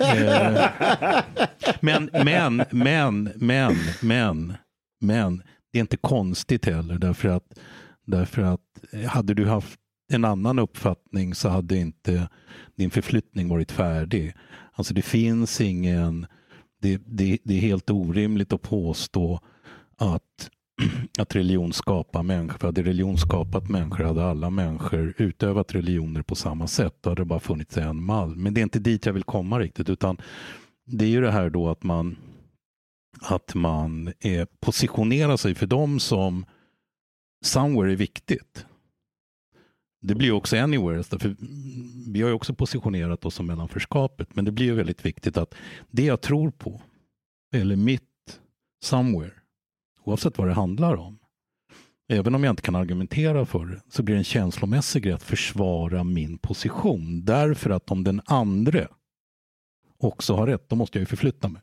[0.02, 4.54] Eh, men, men, men, men, men,
[5.00, 7.60] men, det är inte konstigt heller därför att,
[8.06, 8.62] därför att
[8.92, 9.80] eh, hade du haft
[10.12, 12.30] en annan uppfattning så hade inte
[12.76, 14.34] din förflyttning varit färdig.
[14.72, 16.28] Alltså det finns ingen,
[16.82, 19.40] det, det, det är helt orimligt att påstå
[19.98, 20.50] att
[21.20, 22.60] att religion skapar människor.
[22.60, 26.96] För hade religion skapat människor hade alla människor utövat religioner på samma sätt.
[27.02, 28.36] Då hade det bara funnits en mall.
[28.36, 29.90] Men det är inte dit jag vill komma riktigt.
[29.90, 30.18] Utan
[30.86, 32.18] det är ju det här då att man,
[33.22, 36.46] att man är, positionerar sig för dem som
[37.46, 38.66] somewhere är viktigt.
[40.02, 41.04] Det blir också anywhere.
[41.04, 41.36] För
[42.12, 44.36] vi har ju också positionerat oss som mellanförskapet.
[44.36, 45.56] Men det blir ju väldigt viktigt att
[45.92, 46.82] det jag tror på,
[47.54, 48.40] eller mitt
[48.84, 49.34] somewhere,
[50.04, 51.20] oavsett vad det handlar om.
[52.12, 55.24] Även om jag inte kan argumentera för det så blir det en känslomässig grej att
[55.24, 57.26] försvara min position.
[57.26, 58.88] Därför att om den andre
[59.98, 61.62] också har rätt, då måste jag ju förflytta mig.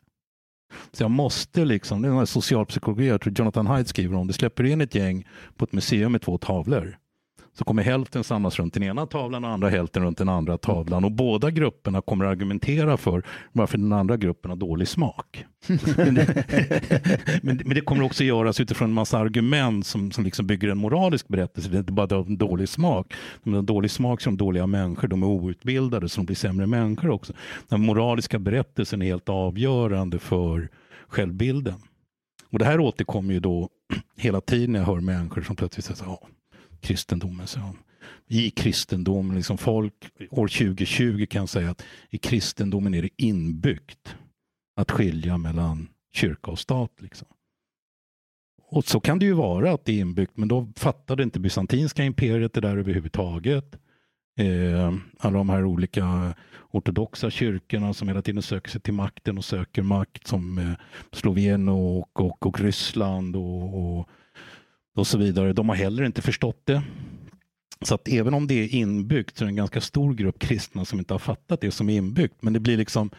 [0.92, 4.32] Så jag måste liksom, det är en socialpsykologi, jag tror Jonathan Haidt skriver om det,
[4.32, 6.98] släpper in ett gäng på ett museum med två tavlor
[7.58, 11.04] så kommer hälften samlas runt den ena tavlan och andra hälften runt den andra tavlan.
[11.04, 15.44] Och båda grupperna kommer argumentera för varför den andra gruppen har dålig smak.
[15.96, 16.44] men, det,
[17.42, 20.78] men, men, det kommer också göras utifrån en massa argument som, som liksom bygger en
[20.78, 21.68] moralisk berättelse.
[21.68, 23.14] Det är inte bara en dålig smak.
[23.44, 27.10] De har dålig smak som dåliga människor, de är outbildade så de blir sämre människor
[27.10, 27.32] också.
[27.68, 30.68] Den moraliska berättelsen är helt avgörande för
[31.08, 31.74] självbilden.
[32.50, 33.68] Och det här återkommer ju då
[34.16, 36.28] hela tiden när jag hör människor som plötsligt säger så
[36.86, 37.46] kristendomen.
[37.46, 37.60] Så
[38.26, 39.94] I kristendomen, liksom folk,
[40.30, 44.16] år 2020 kan säga att i kristendomen är det inbyggt
[44.76, 46.92] att skilja mellan kyrka och stat.
[46.98, 47.28] Liksom.
[48.68, 52.04] Och så kan det ju vara att det är inbyggt, men då fattade inte bysantinska
[52.04, 53.78] imperiet det där överhuvudtaget.
[54.38, 56.34] Eh, alla de här olika
[56.70, 60.72] ortodoxa kyrkorna som hela tiden söker sig till makten och söker makt som eh,
[61.12, 64.08] Slovenien och, och, och Ryssland och, och
[64.96, 65.52] och så vidare.
[65.52, 66.82] De har heller inte förstått det.
[67.84, 70.84] Så att även om det är inbyggt så är det en ganska stor grupp kristna
[70.84, 72.42] som inte har fattat det som är inbyggt.
[72.42, 73.10] Men det blir liksom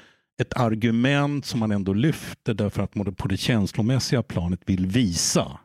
[0.42, 5.60] ett argument som man ändå lyfter därför att man på det känslomässiga planet vill visa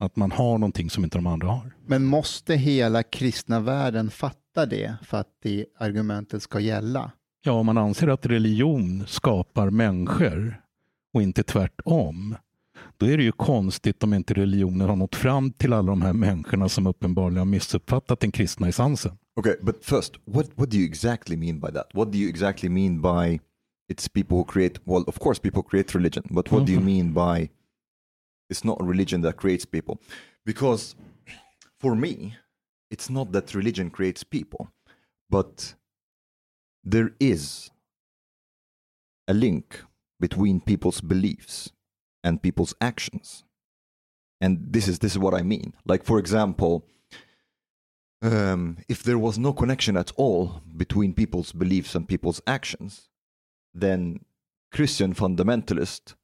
[0.00, 1.74] att man har någonting som inte de andra har.
[1.86, 7.12] Men måste hela kristna världen fatta det för att det argumentet ska gälla?
[7.42, 10.62] Ja, om man anser att religion skapar människor
[11.14, 12.36] och inte tvärtom
[12.98, 16.12] då är det ju konstigt om inte religionen har nått fram till alla de här
[16.12, 19.18] människorna som uppenbarligen har missuppfattat den kristna essensen.
[19.36, 21.86] Okay, but first, what, what do you exactly mean by that?
[21.94, 23.40] What do you exactly mean by
[23.92, 26.66] it's people who create, well, of course people create religion, but what mm -hmm.
[26.66, 27.14] do you mm-hmm.
[27.14, 27.50] mean by
[28.52, 29.96] it's not religion that creates people?
[30.44, 30.96] Because
[31.80, 32.38] for me,
[32.90, 34.66] it's not that religion creates people,
[35.30, 35.76] but
[36.90, 37.72] there is
[39.26, 39.84] a link
[40.20, 41.72] between people's beliefs
[42.24, 43.44] and people's actions.
[44.40, 45.74] And this is this is what I mean.
[45.84, 46.86] Like for example,
[48.22, 53.08] um, if there was no connection at all between people's beliefs and people's actions,
[53.74, 54.24] then
[54.72, 56.14] Christian fundamentalists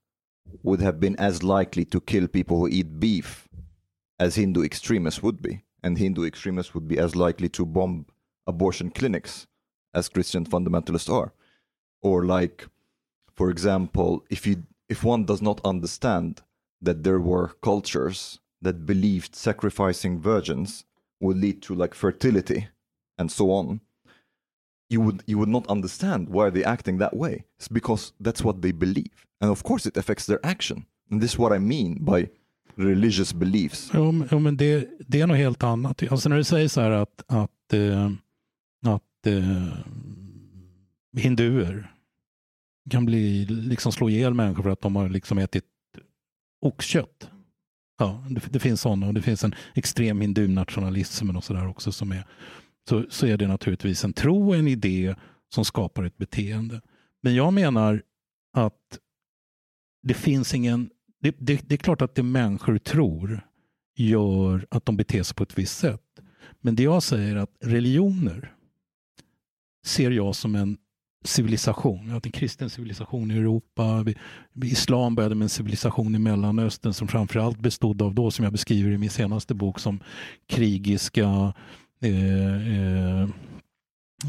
[0.63, 3.49] would have been as likely to kill people who eat beef
[4.19, 5.65] as Hindu extremists would be.
[5.83, 8.07] And Hindu extremists would be as likely to bomb
[8.47, 9.47] abortion clinics
[9.93, 11.33] as Christian fundamentalists are.
[12.03, 12.69] Or, like,
[13.35, 16.43] for example, if you if one does not understand
[16.81, 20.85] that there were cultures that believed sacrificing virgins
[21.21, 22.69] would lead to like fertility
[23.19, 23.81] and so on
[24.91, 27.45] you would you would not understand why they're acting that way.
[27.59, 29.27] It's because that's what they believe.
[29.41, 30.87] And of course it affects their action.
[31.11, 32.29] And this is what i mean by
[32.77, 33.91] religious beliefs.
[33.93, 36.03] Jo, men det, det är helt annat.
[36.11, 38.11] Alltså när du säger så här att att, eh,
[38.85, 39.79] att eh,
[41.17, 41.94] hinduer
[42.91, 45.65] kan bli, liksom slå ihjäl människor för att de har liksom ätit
[46.61, 47.31] oxkött.
[47.99, 52.13] Ja, det, det finns sådana och det finns en extrem hindunationalism och sådär också som
[52.13, 52.27] är
[52.89, 55.15] så, så är det naturligtvis en tro och en idé
[55.55, 56.81] som skapar ett beteende.
[57.23, 58.03] Men jag menar
[58.53, 58.99] att
[60.03, 63.41] det finns ingen, det, det, det är klart att det människor tror
[63.97, 66.21] gör att de beter sig på ett visst sätt.
[66.61, 68.55] Men det jag säger är att religioner
[69.87, 70.77] ser jag som en
[71.25, 72.07] civilisation.
[72.07, 74.05] Vi en kristen civilisation i Europa.
[74.65, 78.91] Islam började med en civilisation i Mellanöstern som framförallt bestod av, då, som jag beskriver
[78.91, 80.01] i min senaste bok, som
[80.47, 81.53] krigiska
[82.01, 83.23] eh, eh,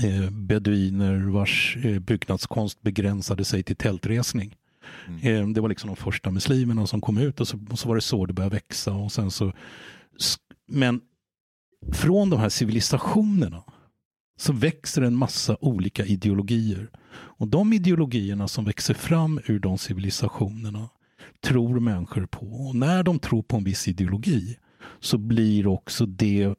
[0.04, 4.56] eh, beduiner vars eh, byggnadskonst begränsade sig till tältresning.
[5.08, 5.48] Mm.
[5.48, 7.96] Eh, det var liksom de första muslimerna som kom ut och så, och så var
[7.96, 8.94] det så det började växa.
[8.94, 9.54] Och sen så,
[10.68, 11.02] men
[11.92, 13.64] från de här civilisationerna
[14.38, 16.90] så växer en massa olika ideologier.
[17.16, 20.90] Och de ideologierna som växer fram ur de civilisationerna
[21.44, 22.46] tror människor på.
[22.46, 24.58] Och när de tror på en viss ideologi
[25.00, 26.54] så blir också det,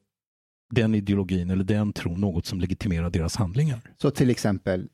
[0.71, 3.81] den ideologin eller den tron något som legitimerar deras handlingar.
[4.03, 4.89] Så till exempel,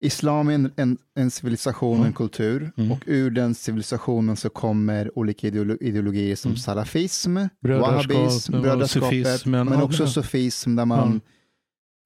[0.00, 2.06] islam är en, en, en civilisation, Mm.
[2.06, 2.92] en kultur, Mm.
[2.92, 6.56] och ur den civilisationen så kommer olika ideolo ideologier som Mm.
[6.58, 11.30] salafism, wahhabism, brödraskapet, men också sufism där man Ja.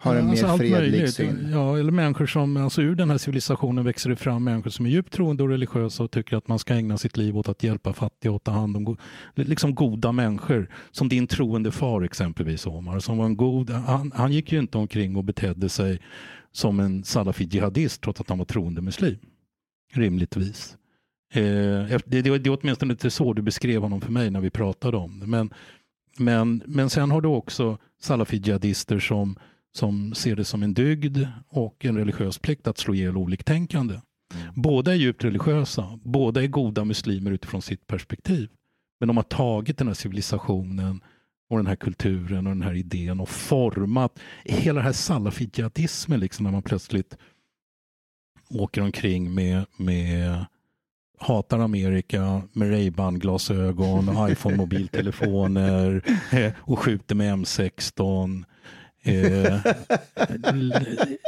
[0.02, 1.14] Har en Alltså mer fredlig möjligt.
[1.14, 1.48] syn.
[1.52, 4.90] Ja, eller människor som, alltså ur den här civilisationen växer det fram människor som är
[4.90, 7.92] djupt troende och religiösa och tycker att man ska ägna sitt liv åt att hjälpa
[7.92, 8.96] fattiga och ta hand om go-
[9.34, 10.68] liksom goda människor.
[10.90, 14.78] Som din troende far exempelvis Omar, som var en god, han, han gick ju inte
[14.78, 16.00] omkring och betedde sig
[16.52, 19.18] som en salafi jihadist trots att han var troende muslim.
[19.94, 20.76] Rimligtvis.
[21.34, 24.50] Eh, det, det, det är åtminstone inte så du beskrev honom för mig när vi
[24.50, 25.26] pratade om det.
[25.26, 25.50] Men,
[26.18, 29.36] men, men sen har du också salafi jihadister som
[29.72, 31.18] som ser det som en dygd
[31.48, 34.00] och en religiös plikt att slå ihjäl oliktänkande.
[34.54, 38.48] Båda är djupt religiösa, båda är goda muslimer utifrån sitt perspektiv.
[39.00, 41.00] Men de har tagit den här civilisationen
[41.50, 46.44] och den här kulturen och den här idén och format hela den här salafijadismen liksom
[46.44, 47.16] när man plötsligt
[48.50, 50.44] åker omkring med, med
[51.18, 56.02] hatar Amerika med Ray-Ban glasögon, iPhone-mobiltelefoner
[56.58, 58.44] och skjuter med M16.
[59.04, 59.60] Eh,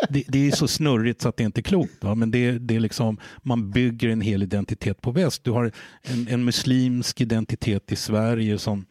[0.09, 2.05] det, det är så snurrigt så att det inte är klokt.
[2.05, 2.15] Va?
[2.15, 5.45] Men det, det är liksom, man bygger en hel identitet på väst.
[5.45, 5.73] Du har
[6.03, 8.87] en, en muslimsk identitet i Sverige som,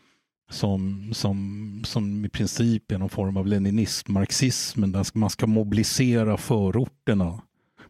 [0.51, 4.91] som, som, som i princip är någon form av leninism, marxismen.
[4.91, 7.41] Där man ska mobilisera förorterna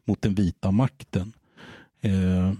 [0.06, 1.34] mot den vita makten.
[2.02, 2.54] Eh,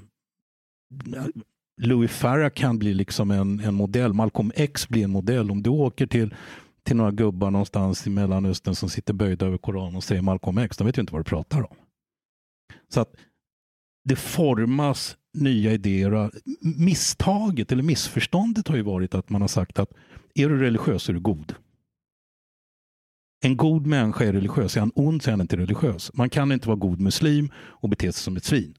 [1.82, 5.52] Louis Farrakhan blir liksom en, en modell, Malcolm X blir en modell.
[5.52, 6.34] Om du åker till,
[6.84, 10.78] till några gubbar någonstans i Mellanöstern som sitter böjda över Koranen och säger Malcolm X,
[10.78, 11.76] de vet ju inte vad du pratar om.
[12.90, 13.16] Så att
[14.04, 16.32] det formas nya idéer.
[16.62, 19.92] Misstaget eller missförståndet har ju varit att man har sagt att
[20.36, 21.56] är du religiös är du god.
[23.44, 26.12] En god människa är religiös, är han ond så är han inte religiös.
[26.14, 28.76] Man kan inte vara god muslim och bete sig som ett svin.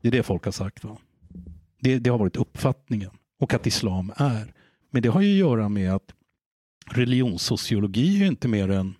[0.00, 0.84] Det är det folk har sagt.
[0.84, 0.98] Va?
[1.80, 3.10] Det, det har varit uppfattningen.
[3.40, 4.54] Och att islam är.
[4.90, 6.14] Men det har ju att göra med att
[6.90, 8.94] religionssociologi är ju inte mer än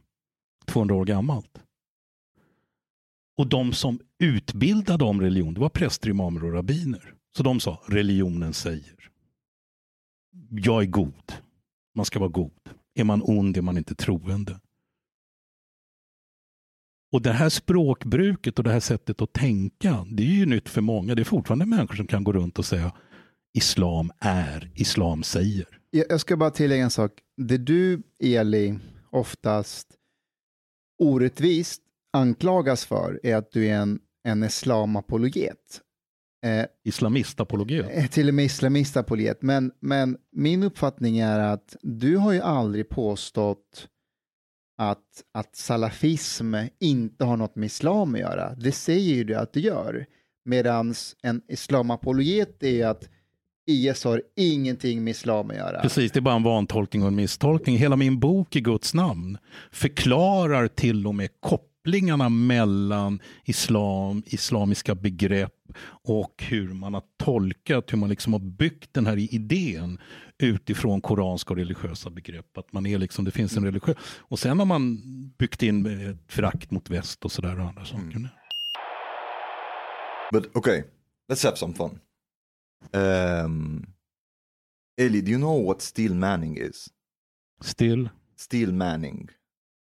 [0.67, 1.59] 200 år gammalt.
[3.39, 7.15] Och de som utbildade om religion, det var präster, imamer och rabbiner.
[7.37, 9.11] Så de sa, religionen säger.
[10.51, 11.33] Jag är god.
[11.95, 12.61] Man ska vara god.
[12.95, 14.61] Är man ond är man inte troende.
[17.13, 20.81] Och det här språkbruket och det här sättet att tänka, det är ju nytt för
[20.81, 21.15] många.
[21.15, 22.93] Det är fortfarande människor som kan gå runt och säga
[23.53, 25.78] islam är, islam säger.
[25.91, 27.13] Jag ska bara tillägga en sak.
[27.37, 28.79] Det du, Eli,
[29.11, 29.89] oftast
[30.99, 31.83] orättvist
[32.13, 35.81] anklagas för är att du är en, en islamapologet.
[36.45, 37.87] Eh, Islamistapologet.
[37.91, 39.43] Eh, Till och med islamistapologet.
[39.43, 43.89] Men, men min uppfattning är att du har ju aldrig påstått
[44.79, 48.55] att, att salafism inte har något med islam att göra.
[48.55, 50.07] Det säger ju du att det gör.
[50.45, 53.09] Medan en islamapologet är att
[53.69, 55.81] IS har ingenting med islam att göra.
[55.81, 57.77] Precis, det är bara en vantolkning och en misstolkning.
[57.77, 59.39] Hela min bok i Guds namn
[59.71, 65.55] förklarar till och med kopplingarna mellan islam, islamiska begrepp
[66.05, 69.99] och hur man har tolkat, hur man liksom har byggt den här idén
[70.39, 72.59] utifrån koranska och religiösa begrepp.
[72.59, 73.97] Att man är liksom, det finns en religiös...
[74.19, 74.99] Och sen har man
[75.39, 78.29] byggt in ett förakt mot väst och sådär och andra saker.
[80.33, 80.83] But okay,
[81.33, 81.99] let's have some fun.
[82.93, 83.87] Um,
[85.01, 86.89] Eli, do you know what steel manning is?
[87.61, 88.09] Still.
[88.37, 89.29] Steel manning.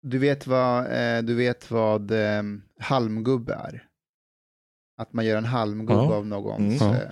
[0.02, 2.44] Du vet vad, eh, du vet vad eh,
[2.80, 3.88] halmgubbe är?
[4.98, 6.16] Att man gör en halmgubbe Ja.
[6.16, 6.82] av någons...
[6.82, 6.94] Mm.
[6.96, 7.12] Eh,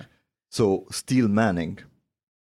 [0.50, 1.80] So steel manning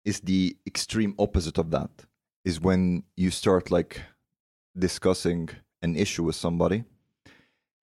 [0.03, 2.05] is the extreme opposite of that.
[2.43, 4.01] Is when you start like
[4.77, 5.49] discussing
[5.81, 6.83] an issue with somebody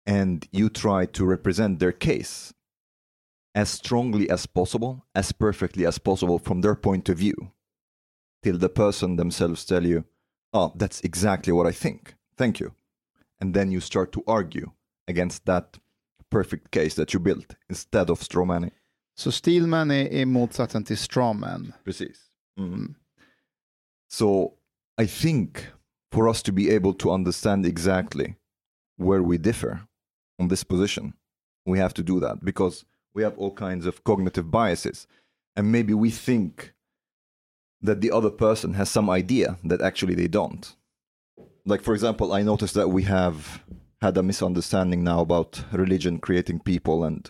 [0.05, 2.53] and you try to represent their case
[3.55, 7.51] as strongly as possible, as perfectly as possible from their point of view,
[8.43, 10.03] till the person themselves tell you,
[10.53, 12.15] oh, that's exactly what I think.
[12.37, 12.73] Thank you.
[13.41, 14.71] And then you start to argue
[15.07, 15.79] against that
[16.29, 18.71] perfect case that you built instead of straw manning.
[19.15, 21.73] Så Steelman är, är motsatsen till strawman.
[21.83, 22.17] Precis.
[22.59, 22.95] Mm.
[24.07, 24.53] So
[25.01, 25.67] I think
[26.11, 28.35] for us to be able to understand exactly
[28.97, 29.79] where we differ
[30.39, 31.13] on this position,
[31.65, 32.85] we have to do that because
[33.19, 35.05] we have all kinds of cognitive biases.
[35.57, 36.73] And maybe we think
[37.81, 40.65] that the other person has some idea that actually they don't.
[41.65, 43.61] Like, for example, I noticed that we have
[44.01, 47.29] had a misunderstanding now about religion creating people and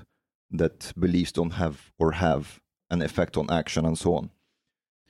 [0.51, 2.59] that beliefs don't have or have
[2.91, 4.29] an effect on action and so on.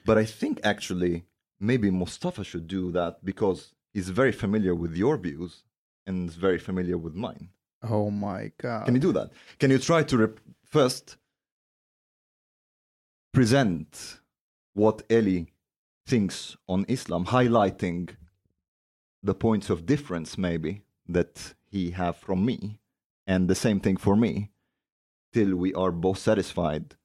[0.05, 1.25] But I think actually
[1.59, 5.63] maybe Mustafa should do that because he's very familiar with your views
[6.07, 7.49] and is very familiar with mine.
[7.83, 8.85] Oh my god.
[8.85, 9.29] Can you do that?
[9.59, 10.39] Can you try to rep-
[10.69, 11.17] first
[13.33, 14.19] present
[14.73, 15.45] what Eli
[16.05, 18.09] thinks on Islam, highlighting
[19.21, 22.79] the points of difference maybe that he have from me,
[23.27, 24.51] and the same thing for me,
[25.33, 26.95] till we are both satisfied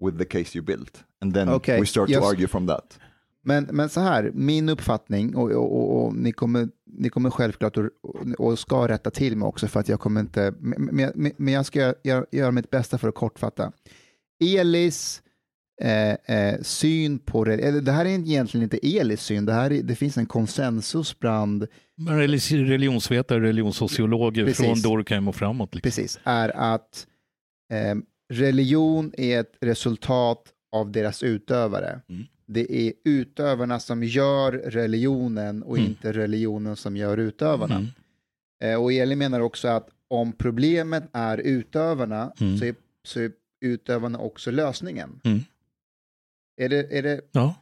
[0.00, 2.20] with the case you built, and then Okay, we start yes.
[2.20, 2.98] to argue from that.
[3.44, 7.76] Men, men så här, min uppfattning, och, och, och, och ni, kommer, ni kommer självklart
[8.38, 11.66] och, ska rätta till mig också för att jag kommer inte, men, men, men jag
[11.66, 13.72] ska göra, göra, mitt bästa för att kortfatta.
[14.44, 15.22] Elis
[15.82, 19.72] eh, eh, syn på det, eller det här är egentligen inte Elis syn, det, här
[19.72, 21.66] är, det finns en konsensus bland,
[22.50, 24.66] Religionsvetare, religionssociologer Precis.
[24.66, 25.74] från Durkheim och framåt.
[25.74, 25.90] Liksom.
[25.90, 27.06] precis, är att
[27.72, 27.94] eh,
[28.32, 32.00] religion är ett resultat av deras utövare.
[32.08, 32.24] Mm.
[32.46, 35.88] Det är utövarna som gör religionen och Mm.
[35.90, 37.74] inte religionen som gör utövarna.
[37.76, 37.88] Mm.
[38.62, 42.58] Eh, och Eli menar också att om problemet är utövarna Mm.
[42.58, 42.74] så, är,
[43.04, 45.20] så är utövarna också lösningen.
[45.24, 45.38] Mm.
[46.56, 47.54] Är, det, är det Ja,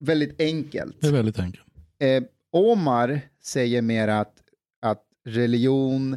[0.00, 1.00] väldigt enkelt?
[1.00, 1.66] det är väldigt enkelt.
[1.98, 4.42] Eh, Omar säger mer att,
[4.82, 6.16] att religion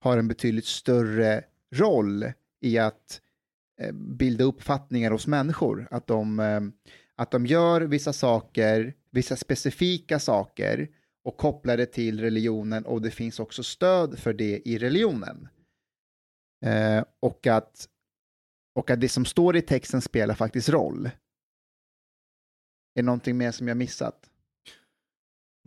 [0.00, 3.20] har en betydligt större roll i att
[3.80, 5.88] eh, bilda uppfattningar hos människor.
[5.90, 6.60] Att de, eh,
[7.16, 10.88] att de gör vissa saker, vissa specifika saker
[11.24, 15.48] och kopplar det till religionen och det finns också stöd för det i religionen.
[16.64, 17.88] Eh, och, att,
[18.74, 21.06] och att det som står i texten spelar faktiskt roll.
[21.06, 21.10] Är
[22.94, 24.30] det någonting mer som jag missat?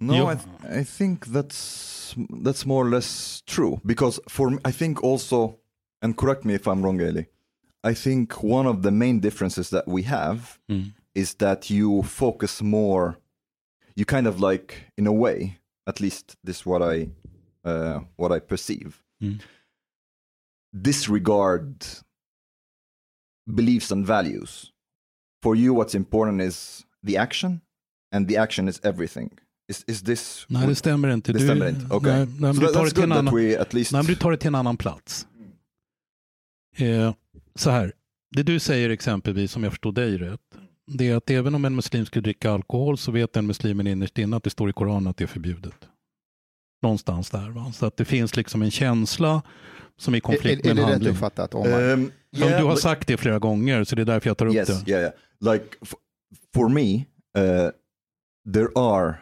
[0.01, 0.13] No.
[0.13, 5.03] I, th- I think that's that's more or less true because for me, I think
[5.03, 5.55] also,
[6.01, 7.23] and correct me if I'm wrong, Eli.
[7.91, 10.91] I think one of the main differences that we have Mm.
[11.15, 13.15] Is that you focus more.
[13.95, 17.09] You kind of like, in a way, at least this is what I
[17.63, 18.91] uh, what I perceive.
[19.23, 19.39] Mm.
[20.73, 21.85] Disregard
[23.47, 24.71] beliefs and values.
[25.41, 27.61] For you, what's important is the action,
[28.11, 29.29] and the action is everything.
[29.67, 30.45] Is is this?
[30.49, 31.33] Nej, det stämmer inte.
[31.33, 31.85] Det Du- stämmer inte.
[31.95, 32.11] Okej.
[32.11, 33.35] Nej, nej, So du tar det till en annan...
[33.71, 33.91] least...
[33.91, 35.27] Nej, du tar det till en annan plats.
[36.77, 37.13] Eh,
[37.55, 37.93] så här,
[38.35, 40.41] det du säger exempelvis, om jag förstår dig rätt,
[40.87, 44.17] det är att även om en muslim skulle dricka alkohol så vet den muslimen innerst
[44.17, 45.75] inne att det står i Koranen att det är förbjudet.
[46.81, 47.49] Någonstans där.
[47.49, 47.71] Va?
[47.73, 49.41] Så att det finns liksom en känsla
[49.97, 51.13] som är i Är, konflikt är, är med en det rätt handling.
[51.13, 51.81] uppfattat, Omar?
[51.93, 54.45] Um, Ja, yeah, du har sagt det flera gånger, så det är därför jag tar
[54.45, 54.91] upp yes, det.
[54.91, 55.53] yeah, yeah.
[55.53, 55.65] Like
[56.53, 56.95] for me,
[57.37, 57.69] uh,
[58.53, 59.15] there are.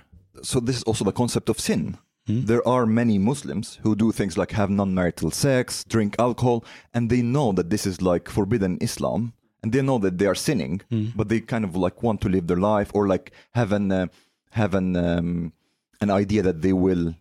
[0.43, 1.97] So this is also the concept of sin.
[2.30, 2.45] Mm.
[2.47, 6.59] There are many Muslims who do things like have non-marital sex, drink alcohol,
[6.93, 9.32] and they know that this is like forbidden Islam,
[9.64, 11.14] and they know that they are sinning, Mm.
[11.16, 14.07] but they kind of like want to live their life or like have an uh,
[14.51, 15.53] have an um,
[16.01, 17.16] an idea that they will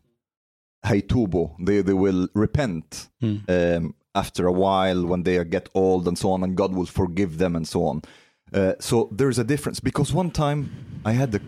[0.84, 3.38] haytubo, they they will repent Mm.
[3.48, 7.38] um, after a while when they get old and so on, and God will forgive
[7.38, 8.02] them and so on.
[8.52, 10.70] Uh, so there's a difference because one time
[11.04, 11.40] I had a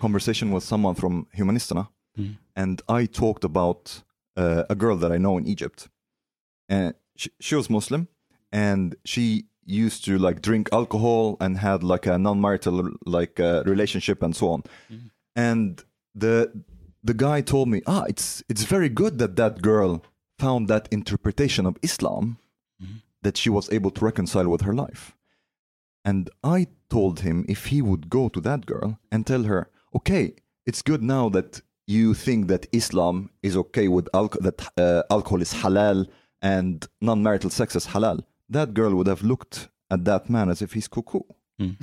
[0.00, 1.88] conversation with someone from Humanisterna,
[2.18, 2.38] Mm.
[2.56, 4.02] and I talked about
[4.36, 5.88] uh, a girl that I know in Egypt,
[6.68, 8.08] and she, she was Muslim,
[8.50, 14.22] and she used to like drink alcohol and had like a non-marital like uh, relationship
[14.22, 14.62] and so on,
[15.36, 15.84] and
[16.14, 16.50] the
[17.02, 20.04] the guy told me, ah, it's it's very good that that girl
[20.38, 22.38] found that interpretation of Islam
[23.22, 25.14] that she was able to reconcile with her life.
[26.04, 30.34] And I told him if he would go to that girl and tell her, okay,
[30.66, 35.42] it's good now that you think that Islam is okay with alcohol, that uh, alcohol
[35.42, 36.06] is halal
[36.40, 40.72] and non-marital sex is halal, that girl would have looked at that man as if
[40.72, 41.20] he's cuckoo.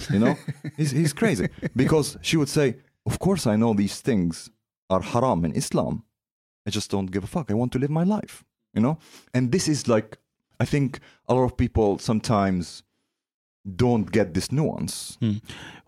[0.09, 0.36] You know,
[0.78, 4.49] he's, he's crazy because she would say, of course I know these things
[4.89, 6.03] are haram in Islam.
[6.65, 7.51] I just don't give a fuck.
[7.51, 8.43] I want to live my life,
[8.74, 8.97] you know?
[9.34, 10.18] And this is like
[10.59, 12.84] I think a lot of people sometimes
[13.63, 15.18] don't get this nuance.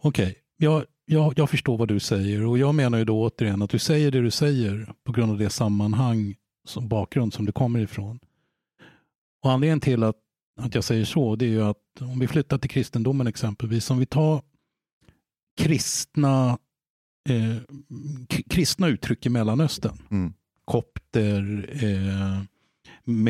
[0.02, 3.70] Okej, jag, jag, jag förstår vad du säger och jag menar ju då återigen att
[3.70, 6.36] du säger det du säger på grund av det sammanhang
[6.68, 8.20] som bakgrund som du kommer ifrån.
[9.44, 10.16] Och anledningen till att,
[10.60, 14.00] att jag säger så det är ju att om vi flyttar till kristendomen exempelvis, om
[14.00, 14.42] vi tar
[15.62, 16.58] kristna,
[17.30, 17.56] eh,
[18.50, 20.34] kristna uttryck i Mellanöstern, Mm.
[20.66, 22.44] kopter, eh,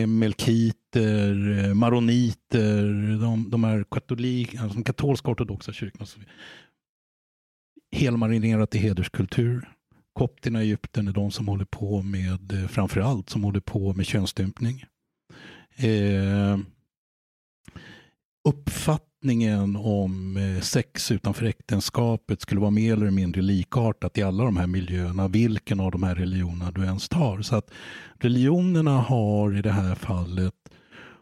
[0.08, 2.84] melkiter, eh, maroniter,
[3.22, 6.06] de, de är katolik, alltså de katolska ortodoxa kyrkorna.
[7.92, 9.70] Helmarinerat i hederskultur.
[10.14, 14.06] Kopterna i Egypten är de som håller på med, eh, framförallt som håller på med
[14.06, 14.84] könsstympning.
[15.76, 16.58] Eh,
[18.44, 24.58] uppfattningen om eh, sex utanför äktenskapet skulle vara mer eller mindre likartat i alla de
[24.58, 27.42] här miljöerna, vilken av de här religionerna du ens tar.
[27.42, 27.72] Så att
[28.20, 30.54] religionerna har i det här fallet,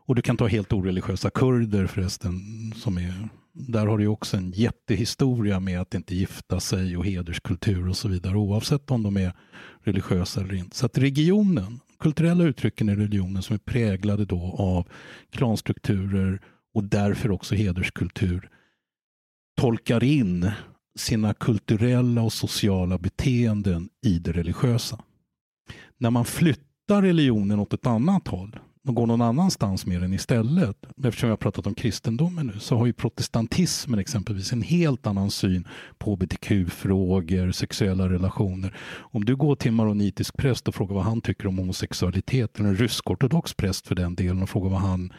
[0.05, 2.39] och du kan ta helt oreligiösa kurder förresten,
[2.75, 7.89] som är, där har du också en jättehistoria med att inte gifta sig och hederskultur
[7.89, 9.33] och så vidare, oavsett om de är
[9.83, 10.75] religiösa eller inte.
[10.75, 14.87] Så att regionen, kulturella uttrycken i religionen som är präglade då av
[15.31, 16.41] klanstrukturer
[16.73, 18.49] och därför också hederskultur
[19.57, 20.51] tolkar in
[20.99, 24.99] sina kulturella och sociala beteenden i det religiösa.
[25.97, 30.85] När man flyttar religionen åt ett annat håll och går någon annanstans med den istället,
[31.03, 35.31] eftersom jag har pratat om kristendomen nu, så har ju protestantismen exempelvis en helt annan
[35.31, 38.77] syn på hbtq-frågor, sexuella relationer.
[38.97, 42.69] Om du går till en maronitisk präst och frågar vad han tycker om homosexualitet, eller
[42.69, 45.13] en rysk-ortodox präst för den delen och frågar vad han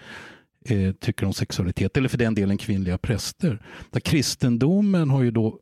[0.71, 3.62] eh, tycker om sexualitet, eller för den delen kvinnliga präster.
[3.91, 5.61] Där kristendomen har ju då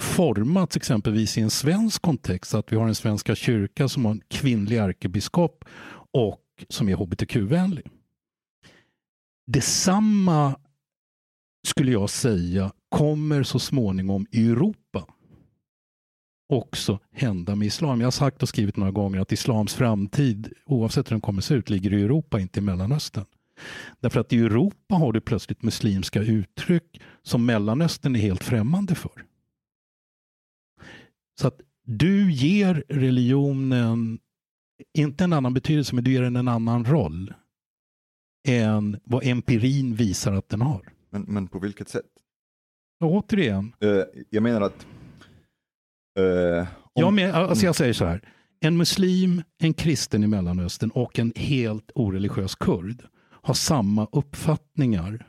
[0.00, 4.22] formats exempelvis i en svensk kontext, att vi har en svenska kyrka som har en
[4.28, 5.64] kvinnlig ärkebiskop
[6.12, 7.86] och som är hbtq-vänlig.
[9.46, 10.56] Detsamma
[11.66, 15.06] skulle jag säga kommer så småningom i Europa
[16.48, 18.00] också hända med islam.
[18.00, 21.54] Jag har sagt och skrivit några gånger att islams framtid, oavsett hur den kommer se
[21.54, 23.24] ut, ligger i Europa, inte i Mellanöstern.
[24.00, 29.24] Därför att i Europa har du plötsligt muslimska uttryck som Mellanöstern är helt främmande för.
[31.40, 34.18] Så att du ger religionen
[34.98, 37.34] inte en annan betydelse, men du ger den en annan roll
[38.48, 40.92] än vad empirin visar att den har.
[41.10, 42.04] Men, men på vilket sätt?
[43.00, 44.86] Och återigen, Eh, jag menar att...
[46.18, 48.28] eh, om- jag, men, alltså jag säger så här.
[48.60, 53.02] En muslim, en kristen i Mellanöstern och en helt oreligiös kurd
[53.44, 55.26] har samma uppfattningar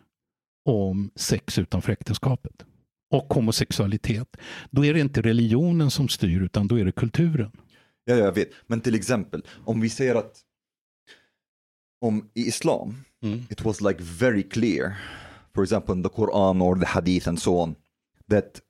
[0.66, 2.66] om sex utanför äktenskapet
[3.12, 4.38] och homosexualitet.
[4.72, 7.52] Då är det inte religionen som styr utan då är det kulturen.
[8.06, 8.50] Ja, jag vet.
[8.68, 10.42] Men till exempel, om vi säger att
[12.02, 13.04] om i islam,
[13.50, 14.98] it was like very clear,
[15.56, 17.76] for example in the Quran or the Hadith and so on,
[18.30, 18.62] that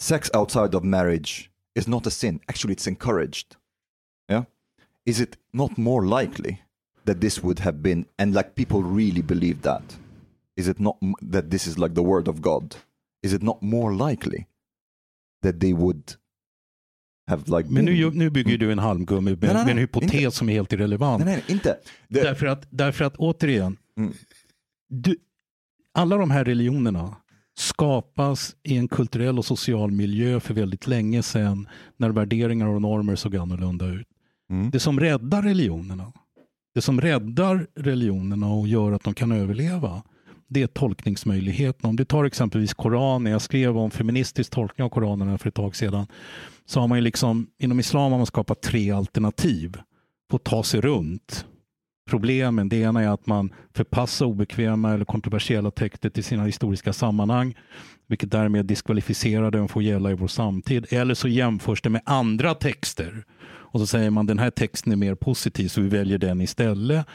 [0.00, 2.40] sex outside of marriage is not a sin.
[2.46, 3.56] Actually, it's encouraged.
[4.30, 4.44] Yeah?
[5.04, 6.65] Is it not more likely
[7.06, 9.98] that this would have been, and like people really believe that?
[10.56, 10.96] Is it not
[11.32, 12.74] that this is like the word of God?
[13.22, 14.46] Is it not more likely
[15.42, 16.02] that they would
[17.30, 20.14] have like Men nu, nu bygger du en halmgummi med, Nej, nej, med en hypotes
[20.14, 20.30] inte.
[20.30, 21.24] som är helt irrelevant.
[21.24, 21.76] Nej, nej, inte.
[22.08, 24.12] Det, Därför, att, därför att återigen, Mm.
[24.88, 25.16] du,
[25.94, 27.16] alla de här religionerna
[27.58, 33.16] skapas i en kulturell och social miljö för väldigt länge sedan när värderingar och normer
[33.16, 34.06] såg annorlunda ut.
[34.50, 34.70] Mm.
[34.70, 36.12] Det som räddar religionerna,
[36.76, 40.02] det som räddar religionerna och gör att de kan överleva,
[40.48, 41.90] det är tolkningsmöjligheten.
[41.90, 45.76] Om du tar exempelvis Koranen, jag skrev om feministisk tolkning av Koranen för ett tag
[45.76, 46.06] sedan,
[46.66, 49.76] så har man ju liksom, inom islam har man skapat tre alternativ
[50.30, 51.46] på att ta sig runt
[52.10, 52.68] problemen.
[52.68, 57.54] Det ena är att man förpassar obekväma eller kontroversiella texter till sina historiska sammanhang,
[58.06, 60.86] vilket därmed diskvalificerar dem från att gälla i vår samtid.
[60.90, 63.24] Eller så jämförs det med andra texter
[63.66, 67.06] och så säger man den här texten är mer positiv så vi väljer den istället.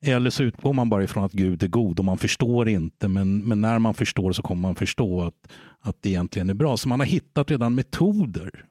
[0.00, 3.38] Eller så utgår man bara ifrån att Gud är god och man förstår inte men,
[3.38, 6.76] men när man förstår så kommer man förstå att, att det egentligen är bra.
[6.76, 8.64] Så man har hittat redan metoder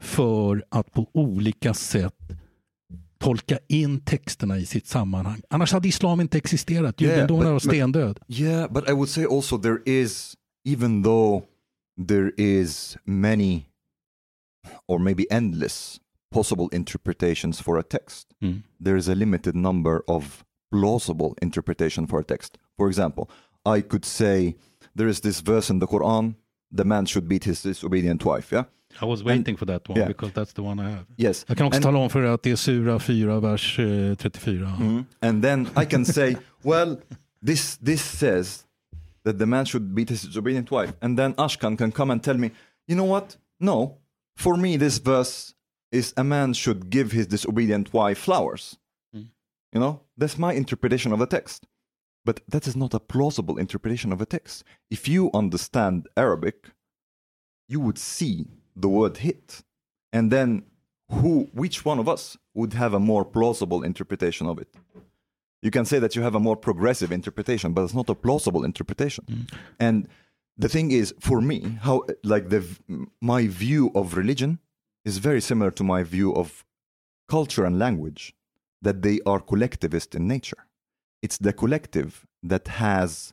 [0.00, 2.14] för att på olika sätt
[3.18, 5.42] tolka in texterna i sitt sammanhang.
[5.50, 7.02] Annars hade islam inte existerat.
[7.02, 8.20] Yeah, Judendomen but- var stendöd.
[8.28, 10.34] Yeah, but I would say also there is,
[10.68, 11.42] even though
[12.08, 13.66] there is many
[14.88, 16.00] or maybe endless
[16.30, 18.62] possible interpretations for a text, Mm.
[18.84, 22.58] there is a limited number of plausible interpretation for a text.
[22.76, 23.24] For example,
[23.66, 24.54] I could say
[24.96, 26.34] there is this verse in the Quran
[26.76, 28.52] the man should beat his disobedient wife.
[28.56, 28.64] Yeah.
[29.02, 30.08] I was waiting for that one Yeah.
[30.08, 31.04] because that's the one I have.
[31.16, 31.44] Yes.
[31.48, 34.14] Jag kan också And- tala om för er att det är Sura 4, vers eh,
[34.14, 34.76] 34.
[34.78, 35.04] Mhm.
[35.20, 36.96] And then I can say, well,
[37.46, 38.64] this this says
[39.24, 42.38] that the man should beat his disobedient wife, and then Ashkan can come and tell
[42.38, 42.50] me,
[42.88, 43.36] you know what?
[43.60, 43.98] No,
[44.36, 45.54] for me this verse
[45.92, 48.78] is a man should give his disobedient wife flowers.
[49.12, 49.22] Hmm.
[49.72, 51.66] You know, that's my interpretation of the text.
[52.24, 54.64] But that is not a plausible interpretation of a text.
[54.90, 56.66] If you understand Arabic,
[57.68, 59.62] you would see the word hit,
[60.12, 60.64] and then
[61.10, 64.74] who, which one of us would have a more plausible interpretation of it?
[65.62, 68.64] You can say that you have a more progressive interpretation, but it's not a plausible
[68.64, 69.24] interpretation.
[69.26, 69.56] Hmm.
[69.78, 70.08] And
[70.56, 72.64] the thing is, for me, how like the
[73.20, 74.58] my view of religion
[75.04, 76.64] is very similar to my view of
[77.28, 78.34] culture and language,
[78.82, 80.66] that they are collectivist in nature.
[81.22, 83.32] It's the collective that has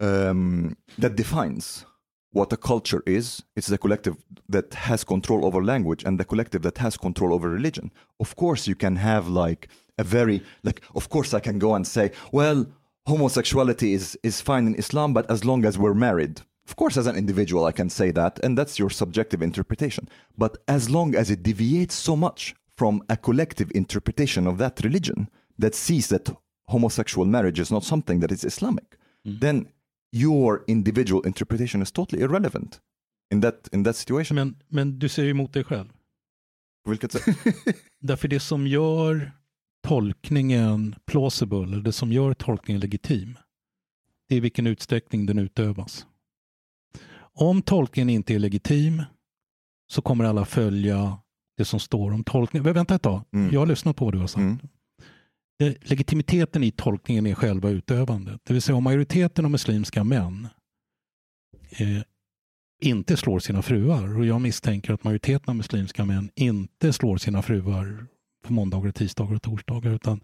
[0.00, 1.84] um, that defines
[2.32, 3.42] what a culture is.
[3.56, 4.16] It's the collective
[4.48, 7.90] that has control over language and the collective that has control over religion.
[8.20, 9.68] Of course, you can have like
[9.98, 10.82] a very like.
[10.94, 12.66] Of course, I can go and say, well,
[13.06, 16.42] homosexuality is is fine in Islam, but as long as we're married.
[16.68, 20.08] Of course, as an individual, I can say that, and that's your subjective interpretation.
[20.36, 25.28] But as long as it deviates so much from a collective interpretation of that religion
[25.58, 26.30] that sees that
[26.66, 29.68] homosexual marriage is not something that is Islamic, then
[30.12, 32.80] your individual interpretation is totally irrelevant
[33.30, 34.34] in that in that situation.
[34.34, 35.88] Men, men du säger emot dig själv.
[36.84, 37.36] På vilket sätt?
[38.00, 39.32] Därför det som gör
[39.82, 43.38] tolkningen plausible, eller det som gör tolkningen legitim,
[44.28, 46.06] det är i vilken utsträckning den utövas.
[47.40, 49.02] Om tolkningen inte är legitim
[49.90, 51.18] så kommer alla följa
[51.56, 52.72] det som står om tolkningen.
[52.74, 53.52] Vänta ett tag, Mm.
[53.52, 54.38] jag har lyssnat på vad du har sagt.
[54.40, 54.58] Mm.
[55.58, 58.40] Det, legitimiteten i tolkningen är själva utövandet.
[58.44, 60.48] Det vill säga om majoriteten av muslimska män
[61.70, 62.02] eh,
[62.82, 67.42] inte slår sina fruar och jag misstänker att majoriteten av muslimska män inte slår sina
[67.42, 68.06] fruar
[68.44, 70.20] på måndagar, tisdagar och torsdagar utan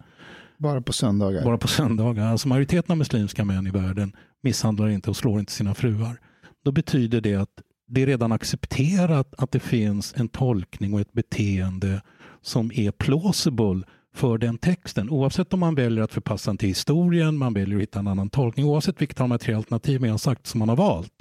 [0.57, 1.43] Bara på söndagar.
[1.43, 2.25] bara på söndagar.
[2.27, 6.19] Alltså majoriteten av muslimska män i världen misshandlar inte och slår inte sina fruar.
[6.65, 11.13] Då betyder det att det är redan accepterat att det finns en tolkning och ett
[11.13, 12.01] beteende
[12.41, 13.81] som är plausible
[14.13, 15.09] för den texten.
[15.09, 18.29] Oavsett om man väljer att förpassa den till historien, man väljer att hitta en annan
[18.29, 21.13] tolkning, oavsett vilket av de tre alternativen jag har sagt som man har valt,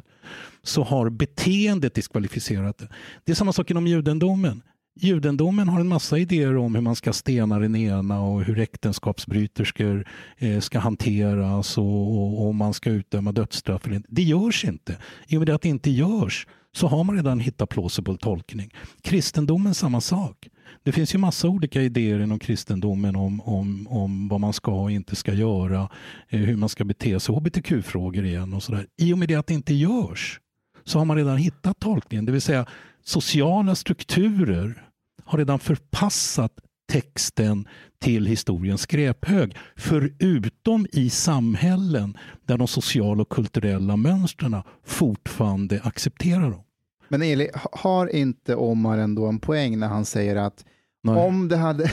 [0.63, 2.89] så har beteendet diskvalificerat det.
[3.25, 4.63] Det är samma sak inom judendomen.
[4.97, 10.09] Judendomen har en massa idéer om hur man ska stena den ena och hur äktenskapsbryterskor
[10.39, 13.87] eh, ska hanteras och, om man ska utdöma dödsstraff.
[13.87, 14.09] Eller inte.
[14.11, 14.97] Det görs inte.
[15.29, 18.71] I och med att det inte görs så har man redan hittat plausible tolkning.
[19.03, 20.49] Kristendomen samma sak.
[20.83, 24.91] Det finns ju massa olika idéer inom kristendomen om, om, om vad man ska och
[24.91, 25.89] inte ska göra,
[26.29, 28.87] eh, hur man ska bete sig, hbtq-frågor igen och sådär.
[28.97, 30.41] I och med det att det inte görs
[30.85, 32.25] så har man redan hittat tolkningen.
[32.25, 32.67] Det vill säga
[33.05, 34.89] sociala strukturer
[35.25, 36.53] har redan förpassat
[36.93, 37.69] texten
[38.01, 39.57] till historiens skräphög.
[39.77, 46.63] Förutom i samhällen där de sociala och kulturella mönstren fortfarande accepterar dem.
[47.09, 50.65] Men Eli, ha- har inte Omar ändå en poäng när han säger att
[51.03, 51.27] Nej.
[51.27, 51.91] om det, hade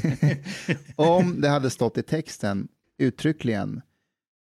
[0.96, 2.68] om det hade stått i texten
[2.98, 3.80] uttryckligen,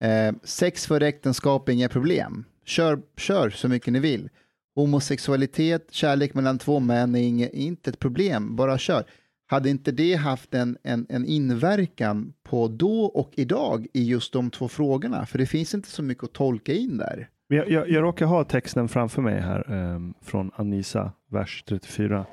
[0.03, 4.30] eh, sex för äktenskap inga problem, kör, kör så mycket ni vill.
[4.76, 9.03] Homosexualitet, kärlek mellan två män är inge, inte ett problem, bara kör.
[9.47, 14.49] Hade inte det haft en, en, en inverkan på då och idag i just de
[14.49, 15.26] två frågorna?
[15.26, 17.30] För det finns inte så mycket att tolka in där.
[17.47, 22.26] Jag, jag, jag råkar ha texten framför mig här ehm, från Anisa, vers 34.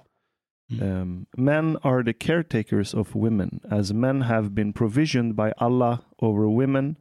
[0.83, 6.47] Um, men are the caretakers of women, as men have been provisioned by Allah over
[6.47, 6.97] women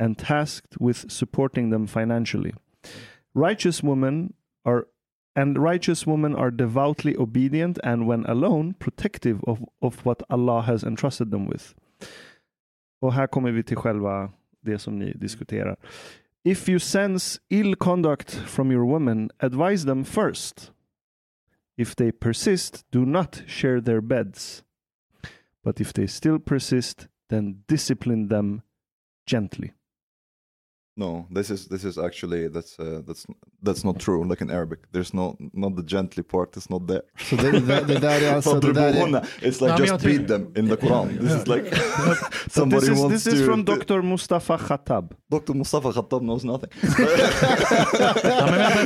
[0.00, 2.54] and tasked with supporting them financially.
[3.34, 4.32] Righteous women
[4.64, 4.84] are
[5.36, 10.82] and righteous women are devoutly obedient and when alone protective of, of what Allah has
[10.82, 11.74] entrusted them with.
[13.00, 15.76] Och här kommer vi till själva det som ni diskuterar.
[16.44, 20.72] If you sense ill conduct from your women, advise them first.
[21.76, 24.64] If they persist, do not share their beds.
[25.64, 28.62] But if they still persist, then discipline them
[29.26, 29.72] gently.
[30.98, 33.24] No, this is this is actually that's uh, that's
[33.62, 34.24] that's not true.
[34.24, 36.56] Like in Arabic, there's no not the gently part.
[36.56, 37.02] It's not there.
[37.30, 38.60] Så det, det, det där är alltså...
[38.60, 41.08] Det där är, It's like just beat them in the Quran.
[41.20, 41.76] This is like
[42.50, 43.46] somebody this is, wants this is to.
[43.46, 44.02] from Dr.
[44.02, 45.14] Mustafa Khattab.
[45.30, 45.54] Dr.
[45.54, 46.70] Mustafa Khattab knows nothing.
[46.82, 48.84] Ja, men vänta,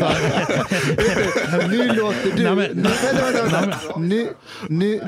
[1.51, 1.67] vänta.
[1.69, 2.43] nu låter du...
[2.43, 3.99] Nej, men- nu, vänta, vänta, vänta.
[3.99, 4.29] Nu,
[4.69, 5.01] nu,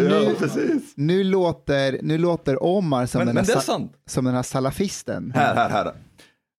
[0.96, 3.60] nu, låter, nu låter Omar som, den, här,
[4.06, 5.32] som den här salafisten.
[5.34, 5.92] Här, här, här.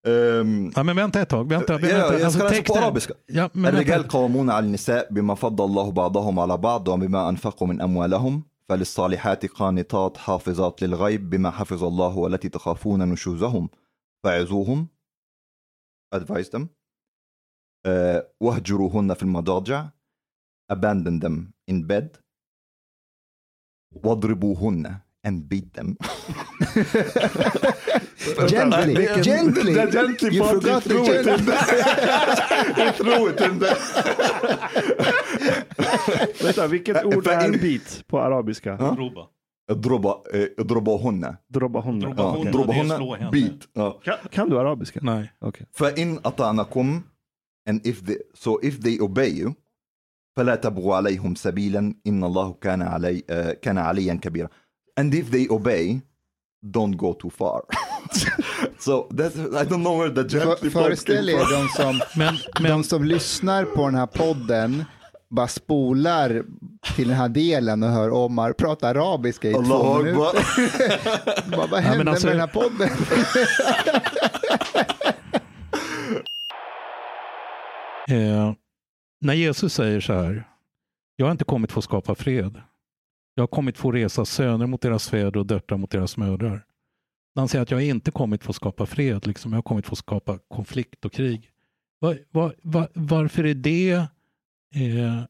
[0.07, 1.49] Um, Ja, men vänta ett tag.
[1.49, 2.19] Vänta, Ja, vänta.
[2.19, 3.13] jag ska läsa på arabiska.
[3.27, 4.07] Ja, الرجال.
[4.07, 10.17] قوامون على النساء بما فضل الله بعضهم على بعض وبما أنفقوا من أموالهم فللصالحات قانتات
[10.17, 13.69] حافظات للغيب بما حفظ الله والتي تخافون نشوزهم
[14.23, 14.87] فعزوهم
[16.15, 16.67] advise them
[17.85, 19.89] آه، واهجروهن في المضاجع
[20.73, 22.17] abandon them in bed
[24.03, 25.95] واضربوهن and beat them
[28.48, 29.74] Gently, Vilken- gently.
[29.74, 31.54] The gently You part, forgot you the threw it gently.
[32.86, 33.76] I threw it in there
[36.42, 38.76] Vänta, vilket ord För är in- bit på arabiska?
[38.76, 39.26] Roba.
[39.70, 40.22] اضرب آه،
[40.58, 42.06] اضربوهن Drobahunna.
[42.08, 42.22] Droba.
[42.22, 43.30] Ja, Hon- اضربوهن det är slå henne.
[43.30, 44.00] beat Ja.
[44.04, 45.00] Kan, kan du arabiska?
[45.02, 45.32] Nej.
[45.40, 45.66] Okej.
[45.72, 47.02] فإن أطعنكم
[47.70, 49.52] and if they, so if they obey you
[50.36, 54.48] فلا تبغوا عليهم سبيلا إن الله كان علي uh, كان عليا كبيرا
[55.00, 56.00] and if they obey
[56.65, 57.61] don't go too far
[58.79, 62.83] so that's I don't know where the gently föreställ er de som, Men, men de
[62.83, 64.85] som lyssnar på den här podden
[65.29, 66.43] bara spolar
[66.95, 71.51] till den här delen och hör Omar prata arabiska i två minuter.
[71.57, 72.89] Bara, vad händer men alltså- med den här podden?
[78.09, 78.53] eh,
[79.21, 80.47] när Jesus säger så här,
[81.15, 82.61] jag har inte kommit för att skapa fred.
[83.35, 86.65] Jag har kommit för att resa söner mot deras fäder och döttrar mot deras mödrar.
[87.35, 89.85] Han säger att jag har inte kommit för att skapa fred, liksom, jag har kommit
[89.85, 91.51] för att skapa konflikt och krig.
[91.99, 93.91] Var, var, var, varför är det
[94.75, 95.23] eh,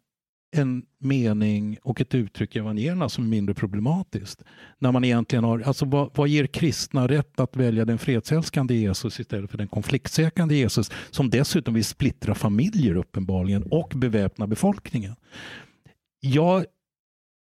[0.55, 4.43] en mening och ett uttryck i evangelierna som är mindre problematiskt?
[4.79, 9.19] När man egentligen har, alltså vad, vad ger kristna rätt att välja den fredsälskande Jesus
[9.19, 15.15] istället för den konfliktsökande Jesus som dessutom vill splittra familjer uppenbarligen och beväpna befolkningen?
[16.19, 16.65] Jag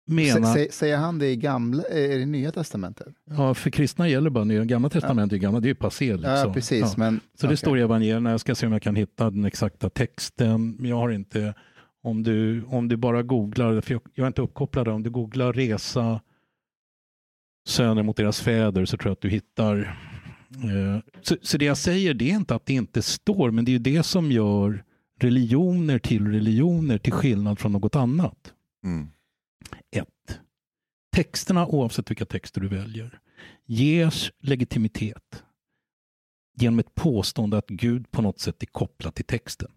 [0.06, 0.56] menar...
[0.56, 3.14] Sä- Säger han det i gamla, är det nya testamentet?
[3.30, 4.64] Ja, för kristna gäller bara nya.
[4.64, 6.12] Gamla testamentet är gamla, det är ju passé.
[6.16, 6.30] Liksom.
[6.32, 6.80] Ja, precis.
[6.80, 6.94] Ja.
[6.96, 7.56] Men, Så det okej.
[7.56, 10.70] står i evangelierna, jag ska se om jag kan hitta den exakta texten.
[10.78, 11.54] Men jag har inte,
[12.02, 15.52] om du, om du bara googlar, för jag, jag är inte uppkopplad, om du googlar
[15.52, 16.20] resa
[17.66, 19.98] söner mot deras fäder så tror jag att du hittar.
[20.54, 23.70] Eh, så, så det jag säger det är inte att det inte står, men det
[23.70, 24.84] är ju det som gör
[25.20, 28.52] religioner till religioner till skillnad från något annat.
[28.84, 29.08] Mm.
[29.90, 30.08] 1.
[31.12, 33.20] Texterna, oavsett vilka texter du väljer,
[33.66, 35.44] ges legitimitet
[36.56, 39.70] genom ett påstående att Gud på något sätt är kopplad till texten.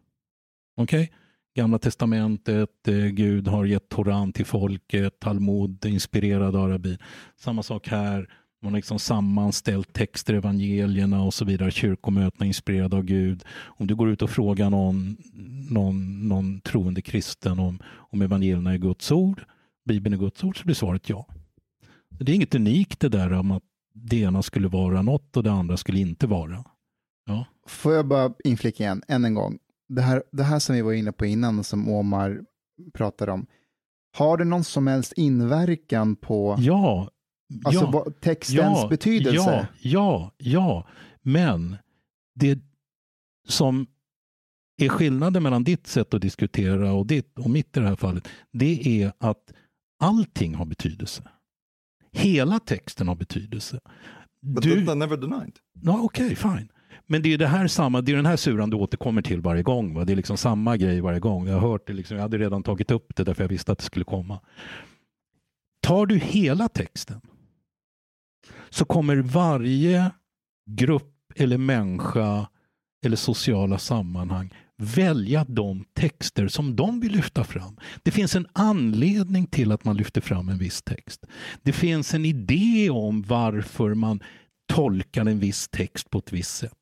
[0.76, 1.12] Okej?
[1.56, 6.98] Gamla testamentet, eh, Gud har gett Toran till folket, Talmud inspirerad av arabi.
[7.36, 8.30] Samma sak här,
[8.62, 13.44] man har liksom sammanställt texter, evangelierna och så vidare, kyrkomötena inspirerade av Gud.
[13.50, 15.18] Om du går ut och frågar någon,
[15.70, 19.46] någon, någon troende kristen om, om evangelierna är Guds ord,
[19.88, 21.28] Bibeln är Guds ord, så blir svaret ja.
[22.10, 23.64] Det är inget unikt det där om att
[23.94, 26.64] det ena skulle vara något och det andra skulle inte vara.
[27.68, 29.60] Får jag bara inflika igen, än en gång.
[29.90, 32.42] Det här, det här som vi var inne på innan, som Omar
[32.94, 33.48] pratade om.
[34.18, 37.10] Har det någon som helst inverkan på Ja,
[37.66, 39.40] alltså, ja, vad, textens betydelse?
[39.40, 40.88] Ja, ja, ja.
[41.22, 41.78] Men
[42.36, 42.60] det
[43.48, 43.88] som
[44.82, 48.28] är skillnaden mellan ditt sätt att diskutera och ditt och mitt i det här fallet,
[48.52, 49.54] det är att
[50.00, 51.24] allting har betydelse.
[52.12, 53.80] Hela texten har betydelse.
[54.42, 55.56] But Du, that's never denied.
[55.82, 56.72] Ja, Okej, fine.
[57.08, 59.64] Men det är det här samma, det är den här suran du återkommer till varje
[59.64, 59.94] gång.
[59.94, 60.06] Va?
[60.06, 61.48] Det är liksom samma grej varje gång.
[61.48, 63.78] Jag har hört det, liksom, jag hade redan tagit upp det därför jag visste att
[63.78, 64.40] det skulle komma.
[65.82, 67.22] Tar du hela texten
[68.70, 70.12] så kommer varje
[70.70, 72.48] grupp eller människa
[73.06, 77.78] eller sociala sammanhang välja de texter som de vill lyfta fram.
[78.04, 81.26] Det finns en anledning till att man lyfter fram en viss text.
[81.64, 84.24] Det finns en idé om varför man
[84.68, 86.74] tolkar en viss text på ett visst sätt.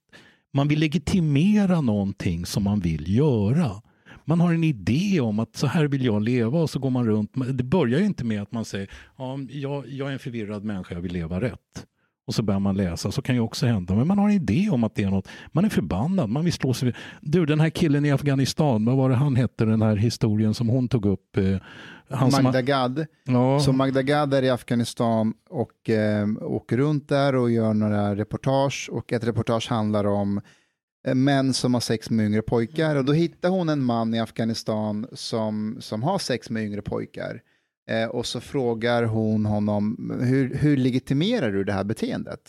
[0.53, 3.81] Man vill legitimera någonting som man vill göra.
[4.25, 7.05] Man har en idé om att så här vill jag leva och så går man
[7.05, 7.31] runt.
[7.53, 10.93] Det börjar ju inte med att man säger ja, jag, jag är en förvirrad människa,
[10.93, 11.85] jag vill leva rätt.
[12.27, 13.95] Och så börjar man läsa, så kan ju också hända.
[13.95, 15.27] Men man har en idé om att det är något.
[15.51, 16.93] Man är förbannad, man vill slå sig.
[17.21, 20.69] Du, den här killen i Afghanistan, vad var det han hette, den här historien som
[20.69, 21.37] hon tog upp?
[21.37, 21.57] eh,
[22.09, 23.05] Han Magda Gad.
[23.23, 28.15] ja, Så Magda Gad är i Afghanistan och eh, åker runt där och gör några
[28.15, 30.41] reportage och ett reportage handlar om
[31.07, 34.19] eh, män som har sex med yngre pojkar och då hittar hon en man i
[34.19, 37.41] Afghanistan som, som har sex med yngre pojkar
[37.89, 42.39] eh, och så frågar hon honom hur, hur legitimerar du det här beteendet?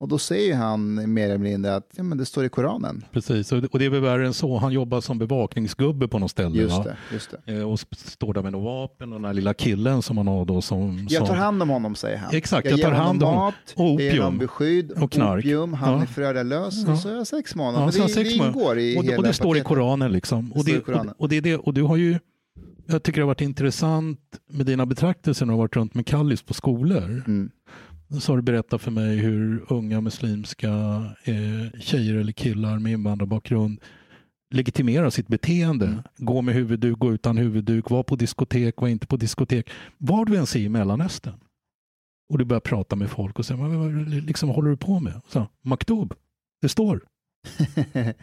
[0.00, 3.04] Och då säger han mer eller mindre att ja, men det står i Koranen.
[3.12, 4.56] Precis, och det- det är väl värre än så.
[4.58, 6.56] Han jobbar som bevakningsgubbe på något ställe.
[6.62, 6.96] Just det.
[7.12, 7.52] Just det.
[7.54, 10.44] Eh, Och står där med något vapen och den här lilla killen som han har
[10.44, 11.06] då som...
[11.10, 12.34] Jag tar hand om honom, säger han.
[12.36, 15.44] Exakt, jag, jag tar honom hand om- mat, och jag ger honom beskydd, Och knark.
[15.44, 16.02] opium, han Ja.
[16.02, 16.92] är föräldralös Ja.
[16.92, 17.78] och så är jag sex månader.
[17.78, 19.68] Ja, har det, sex det ingår i och, det, hela och det står i paketet.
[19.68, 20.12] Koranen.
[20.12, 20.52] Liksom.
[20.52, 21.08] Och, står det, i Koranen.
[21.08, 22.18] och, och, det är det, och du har ju,
[22.86, 24.20] jag tycker det har varit intressant
[24.50, 27.22] med dina betraktelser när du har varit runt med Kallis på skolor.
[27.26, 27.50] Mm.
[28.20, 30.68] Så har du berättat för mig hur unga muslimska
[31.24, 33.80] eh, tjejer eller killar med invandrarbakgrund
[34.54, 35.86] legitimerar sitt beteende.
[35.86, 36.02] Mm.
[36.16, 39.70] Gå med huvudduk, gå utan huvudduk, var på diskotek, var inte på diskotek.
[39.98, 41.34] Var du än är i Mellanöstern
[42.28, 45.20] och du börjar prata med folk och säger, vad, vad, liksom, håller du på med?
[45.28, 46.14] Så, Maktub,
[46.62, 47.04] det står.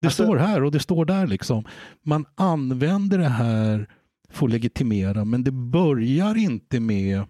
[0.00, 1.26] Det Alltså- står här och det står där.
[1.26, 1.64] liksom.
[2.02, 3.88] Man använder det här
[4.34, 7.24] får legitimera, men det börjar inte med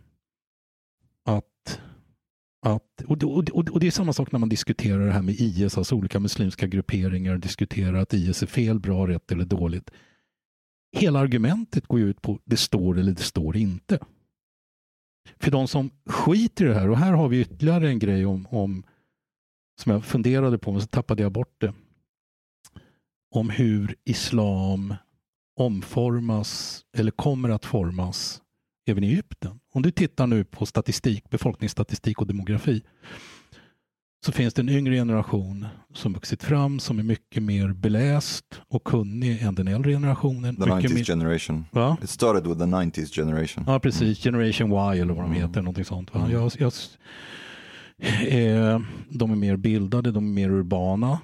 [1.25, 1.81] att...
[2.67, 5.23] att och, det- och, det- och det är samma sak när man diskuterar det här
[5.23, 9.91] med IS, alltså olika muslimska grupperingar diskuterar att IS är fel, bra, rätt eller dåligt.
[10.97, 13.99] Hela argumentet går ju ut på det står eller det står inte.
[15.39, 18.47] För de som skiter i det här, och här har vi ytterligare en grej om,
[18.51, 18.83] om
[19.81, 21.75] som jag funderade på, men så tappade jag bort det
[23.31, 24.95] om hur islam
[25.57, 28.41] omformas eller kommer att formas
[28.87, 29.61] även i Egypten.
[29.75, 32.83] Om du tittar nu på statistik, befolkningsstatistik och demografi
[34.27, 38.85] så finns det en yngre generation som vuxit fram som är mycket mer beläst och
[38.85, 40.57] kunnig än den äldre generationen.
[40.57, 41.65] The mycket 90s mer, generation.
[41.71, 41.97] va?
[42.03, 43.65] It started with the 90s generation.
[43.67, 44.19] Ja, precis.
[44.23, 45.43] Generation Y eller vad de Mm.
[45.49, 45.63] heter.
[45.63, 46.15] Någonting sånt.
[46.15, 46.21] Va?
[46.21, 46.33] Mm.
[46.33, 46.73] Jag, jag,
[48.29, 51.19] eh, de är mer bildade, de är mer urbana.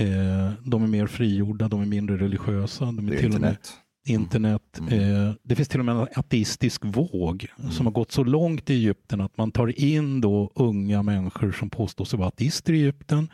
[0.00, 2.84] Eh, de är mer frigjorda, de är mindre religiösa.
[2.84, 3.72] De är The till och med internet.
[4.06, 4.78] internet.
[4.80, 5.28] Mm.
[5.28, 8.74] Eh, det finns till och med en ateistisk våg som har gått så långt i
[8.74, 13.28] Egypten att man tar in då unga människor som påstår sig vara ateister i Egypten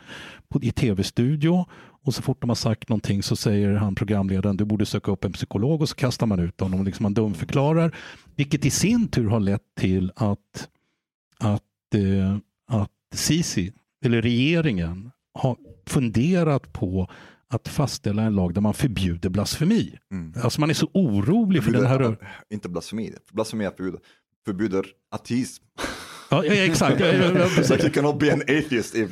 [0.49, 1.65] på, i tv-studio
[2.07, 5.25] och så fort de har sagt någonting så säger han programledaren du borde söka upp
[5.25, 6.85] en psykolog och så kastar man ut honom.
[6.85, 7.95] Liksom man dumförklarar.
[8.35, 10.69] Vilket i sin tur har lett till att,
[11.39, 11.61] att,
[11.95, 12.37] eh,
[12.67, 13.71] att Sisi,
[14.05, 15.57] eller regeringen, har
[15.87, 17.09] funderat på
[17.49, 19.95] att fastställa en lag där man förbjuder blasfemi.
[20.11, 20.33] Mm.
[20.43, 21.99] Alltså man är så orolig för den här...
[21.99, 23.13] Förbjuder- Inte blasfemi.
[23.33, 24.01] Blasfemi är förbjudet.
[24.45, 25.63] Förbjuder ateism.
[26.31, 26.99] Ja, ja, exakt.
[26.99, 29.11] Ja, ja, like you cannot be an atheist if...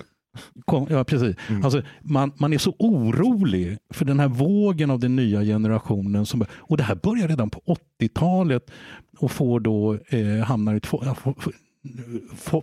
[0.66, 1.36] Kom- Ja, precis.
[1.64, 6.26] Alltså, man, man är så orolig för den här vågen av den nya generationen.
[6.26, 7.62] Som, och det här börjar redan på
[8.02, 8.72] 80-talet
[9.18, 11.04] och får då eh, hamnar i två,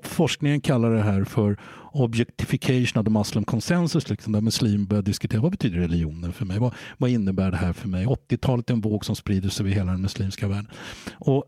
[0.03, 1.57] forskningen kallar det här för
[1.93, 4.09] objectification of the Muslim consensus.
[4.09, 6.59] Liksom, där muslimer börjar diskutera vad betyder religionen för mig?
[6.59, 8.07] Vad, vad innebär det här för mig?
[8.07, 10.69] 80-talet är en våg som sprider sig över hela den muslimska världen.
[11.13, 11.45] Och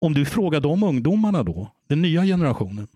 [0.00, 2.88] om du frågar de ungdomarna då, den nya generationen,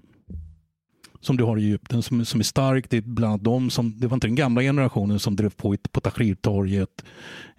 [1.21, 2.91] som du har i Egypten som, som är stark.
[2.91, 5.77] Det är bland annat de som, det var inte den gamla generationen som drev på
[5.93, 7.05] på Tahrirtorget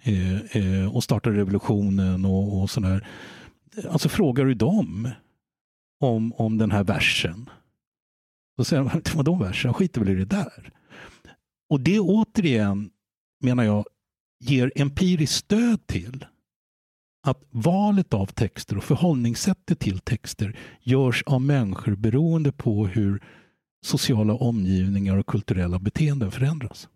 [0.02, 3.06] eh, eh, och startade revolutionen och, och sådär.
[3.90, 5.08] Alltså frågar du dem
[6.02, 7.50] om, om den här versen.
[8.56, 9.68] Då säger de, vadå versen?
[9.68, 10.70] Jag skiter väl i det där.
[11.70, 12.90] Och det återigen,
[13.40, 13.84] menar jag,
[14.40, 16.26] ger empiriskt stöd till
[17.26, 23.22] att valet av texter och förhållningssättet till texter görs av människor beroende på hur
[23.86, 26.88] sociala omgivningar och kulturella beteenden förändras.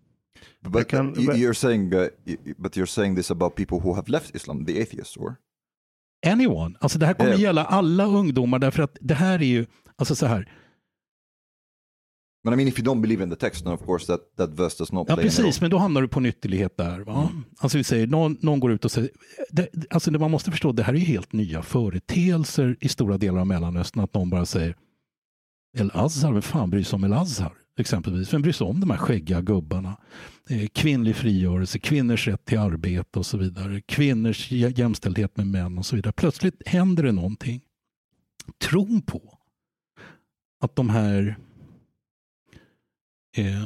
[0.61, 2.07] But kan- you- but- you're saying, uh,
[2.57, 5.37] but you're saying this about people who have left Islam, the atheists, or?
[6.27, 6.77] Anyone.
[6.81, 7.37] Alltså det här kommer Ja.
[7.39, 9.67] gälla alla ungdomar därför att det här är ju,
[9.97, 10.53] alltså så här,
[12.45, 14.51] But I mean, if you don't believe in the text, then of course that, that
[14.51, 17.01] verse does not ja precis, men då hamnar du på en ytterlighet där.
[17.01, 17.29] Va?
[17.31, 17.45] Mm.
[17.59, 19.11] Alltså vi säger, någon, någon går ut och säger,
[19.51, 23.19] det, alltså det man måste förstå, det här är ju helt nya företeelser i stora
[23.19, 24.77] delar av Mellanöstern, att någon bara säger
[25.79, 27.53] El-Azhar, vem fan bryr sig om El-Azhar?
[27.79, 29.97] Exempelvis, vem bryr sig om de här skäggiga gubbarna?
[30.49, 33.81] Eh, kvinnlig frigörelse, kvinnors rätt till arbete och så vidare.
[33.81, 36.13] Kvinnors jämställdhet med män och så vidare.
[36.13, 37.61] Plötsligt händer det någonting.
[38.59, 39.39] Tron på
[40.61, 41.37] att de här
[43.37, 43.65] eh,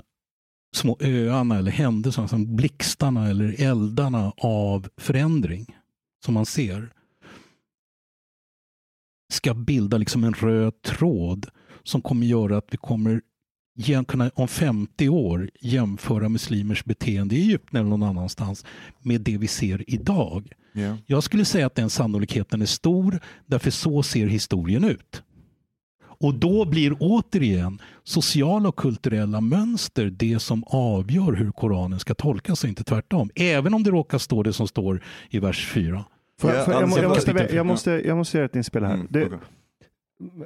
[0.74, 5.66] små öarna eller händelserna, som blixtarna eller eldarna av förändring
[6.24, 6.92] som man ser
[9.32, 11.46] ska bilda liksom en röd tråd
[11.82, 13.22] som kommer göra att vi kommer
[14.08, 18.64] kunna om 50 år jämföra muslimers beteende i Egypten eller någon annanstans
[19.02, 20.52] med det vi ser idag.
[20.74, 20.96] Yeah.
[21.06, 25.22] Jag skulle säga att den sannolikheten är stor därför så ser historien ut.
[26.22, 32.62] Och då blir återigen sociala och kulturella mönster det som avgör hur Koranen ska tolkas
[32.64, 33.30] och inte tvärtom.
[33.34, 36.04] Även om det råkar stå det som står i vers 4.
[36.40, 38.94] Får, Ja, jag- måste, jag- jag, måste, jag måste göra ett inspel här.
[38.94, 39.28] Mm, Det,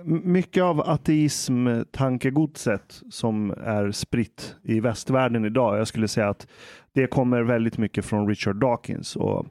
[0.04, 6.46] mycket av ateism-tankegodset som är spritt i västvärlden idag, jag skulle säga att
[6.92, 9.16] det kommer väldigt mycket från Richard Dawkins.
[9.16, 9.46] Och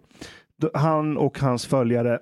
[0.73, 2.19] han och hans följare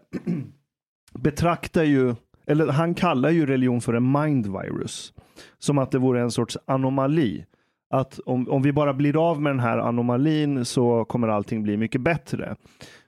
[1.20, 2.16] betraktar ju,
[2.48, 5.14] eller han kallar ju religion för en mind virus.
[5.58, 7.46] Som att det vore en sorts anomali.
[7.90, 11.78] Att om, om vi bara blir av med den här anomalin så kommer allting bli
[11.78, 12.56] mycket bättre.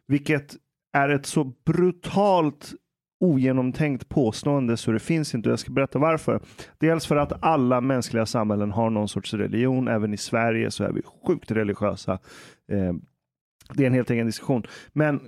[0.07, 0.55] Vilket
[0.93, 2.73] är ett så brutalt
[3.23, 5.49] ogenomtänkt påstående så det finns inte.
[5.49, 6.39] Jag ska berätta varför.
[6.77, 9.87] Dels för att alla mänskliga samhällen har någon sorts religion.
[9.87, 12.13] Även i Sverige så är vi sjukt religiösa.
[12.71, 12.93] Eh,
[13.73, 14.63] det är en helt egen diskussion.
[14.93, 15.19] Men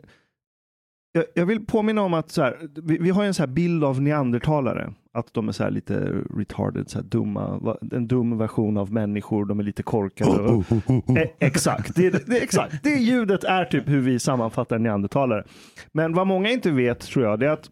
[1.12, 3.84] jag, jag vill påminna om att så här, vi, vi har en så här bild
[3.84, 4.94] av neandertalare.
[5.14, 7.78] Att de är så här lite retarded, så dumma.
[7.92, 9.46] En dum version av människor.
[9.46, 10.32] De är lite korkade.
[10.32, 10.66] Och,
[11.18, 12.84] Eh, exakt, det, det, exakt.
[12.84, 15.44] Det ljudet är typ hur vi sammanfattar neandertalare.
[15.92, 17.70] Men vad många inte vet tror jag, det är att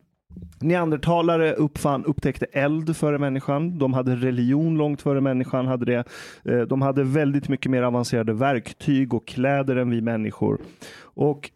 [0.59, 3.79] neandertalare uppfann, upptäckte eld före människan.
[3.79, 6.03] De hade religion långt före människan hade det.
[6.43, 10.61] Eh, de hade väldigt mycket mer avancerade verktyg och kläder än vi människor.
[11.01, 11.51] Och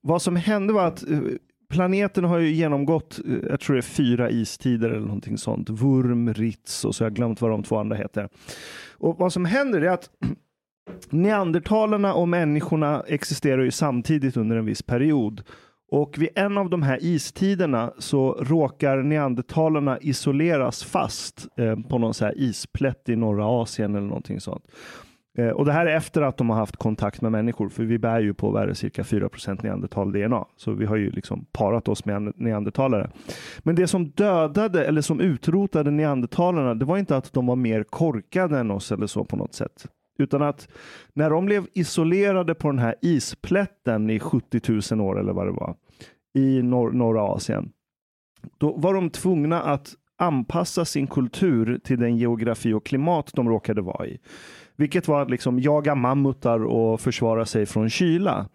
[0.00, 1.20] vad som hände var att eh,
[1.70, 5.70] planeten har ju genomgått, eh, jag tror det är fyra istider eller någonting sånt.
[5.70, 8.28] Wurm, Ritz och så har jag glömt vad de två andra heter.
[8.98, 10.10] Och vad som händer är att
[11.10, 15.42] neandertalarna och människorna existerar ju samtidigt under en viss period.
[15.92, 22.14] Och vid en av de här istiderna så råkar neandertalarna isoleras fast eh, på någon
[22.14, 24.64] så här isplätt i norra Asien eller någonting sånt.
[25.38, 27.98] Eh, och det här är efter att de har haft kontakt med människor, för vi
[27.98, 29.28] bär ju på vad är det, cirka 4
[29.62, 30.44] neandertal-DNA.
[30.56, 33.10] Så vi har ju liksom parat oss med neandertalare.
[33.58, 37.84] Men det som dödade eller som utrotade neandertalarna, det var inte att de var mer
[37.84, 39.86] korkade än oss eller så på något sätt.
[40.18, 40.68] Utan att
[41.12, 45.52] när de blev isolerade på den här isplätten i 70 000 år eller vad det
[45.52, 45.74] var,
[46.34, 47.72] i nor- norra Asien,
[48.58, 53.82] då var de tvungna att anpassa sin kultur till den geografi och klimat de råkade
[53.82, 54.18] vara i.
[54.76, 58.48] Vilket var att liksom jaga mammutar och försvara sig från kyla.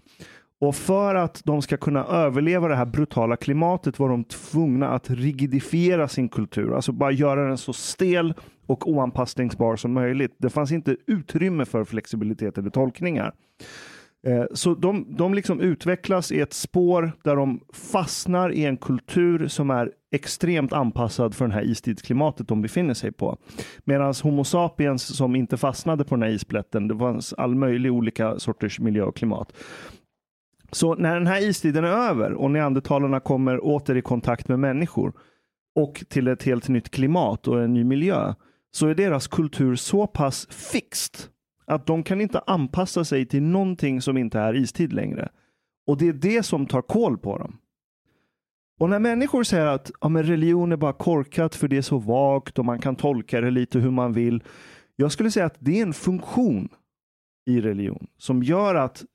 [0.59, 5.09] Och för att de ska kunna överleva det här brutala klimatet var de tvungna att
[5.09, 6.75] rigidifiera sin kultur.
[6.75, 8.33] Alltså bara göra den så stel
[8.67, 10.35] och oanpassningsbar som möjligt.
[10.37, 13.33] Det fanns inte utrymme för flexibilitet eller tolkningar.
[14.27, 19.47] Eh, så de, de liksom utvecklas i ett spår där de fastnar i en kultur
[19.47, 23.37] som är extremt anpassad för det här istidsklimatet de befinner sig på.
[23.83, 28.39] Medan Homo sapiens som inte fastnade på den här isplätten, det fanns all möjlig olika
[28.39, 29.53] sorters miljö och klimat.
[30.71, 35.13] Så när den här istiden är över och neandertalarna kommer åter i kontakt med människor
[35.75, 38.33] och till ett helt nytt klimat och en ny miljö
[38.71, 41.29] så är deras kultur så pass fixt
[41.65, 45.29] att de kan inte anpassa sig till någonting som inte är istid längre.
[45.87, 47.57] Och det är det som tar koll på dem.
[48.79, 51.97] Och när människor säger att ja, men religion är bara korkat för det är så
[51.97, 54.43] vagt och man kan tolka det lite hur man vill.
[54.95, 56.69] Jag skulle säga att det är en funktion
[57.45, 59.05] i religion som gör att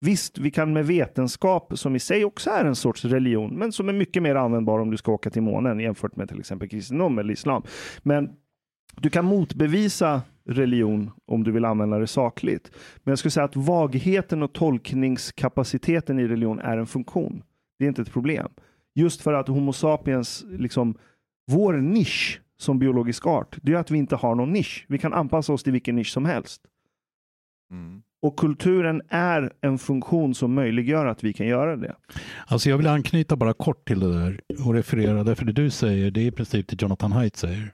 [0.00, 3.88] Visst, vi kan med vetenskap, som i sig också är en sorts religion, men som
[3.88, 7.18] är mycket mer användbar om du ska åka till månen jämfört med till exempel kristendom
[7.18, 7.62] eller islam.
[8.02, 8.30] Men
[8.96, 12.70] du kan motbevisa religion om du vill använda det sakligt.
[13.04, 17.42] Men jag skulle säga att vagheten och tolkningskapaciteten i religion är en funktion.
[17.78, 18.48] Det är inte ett problem.
[18.94, 20.94] Just för att Homo sapiens, liksom,
[21.46, 24.86] vår nisch som biologisk art, det är att vi inte har någon nisch.
[24.88, 26.62] Vi kan anpassa oss till vilken nisch som helst.
[27.70, 28.02] Mm.
[28.22, 31.94] Och kulturen är en funktion som möjliggör att vi kan göra det.
[32.46, 36.10] Alltså jag vill anknyta bara kort till det där och referera, därför det du säger
[36.10, 37.72] det är i princip det Jonathan Haidt säger.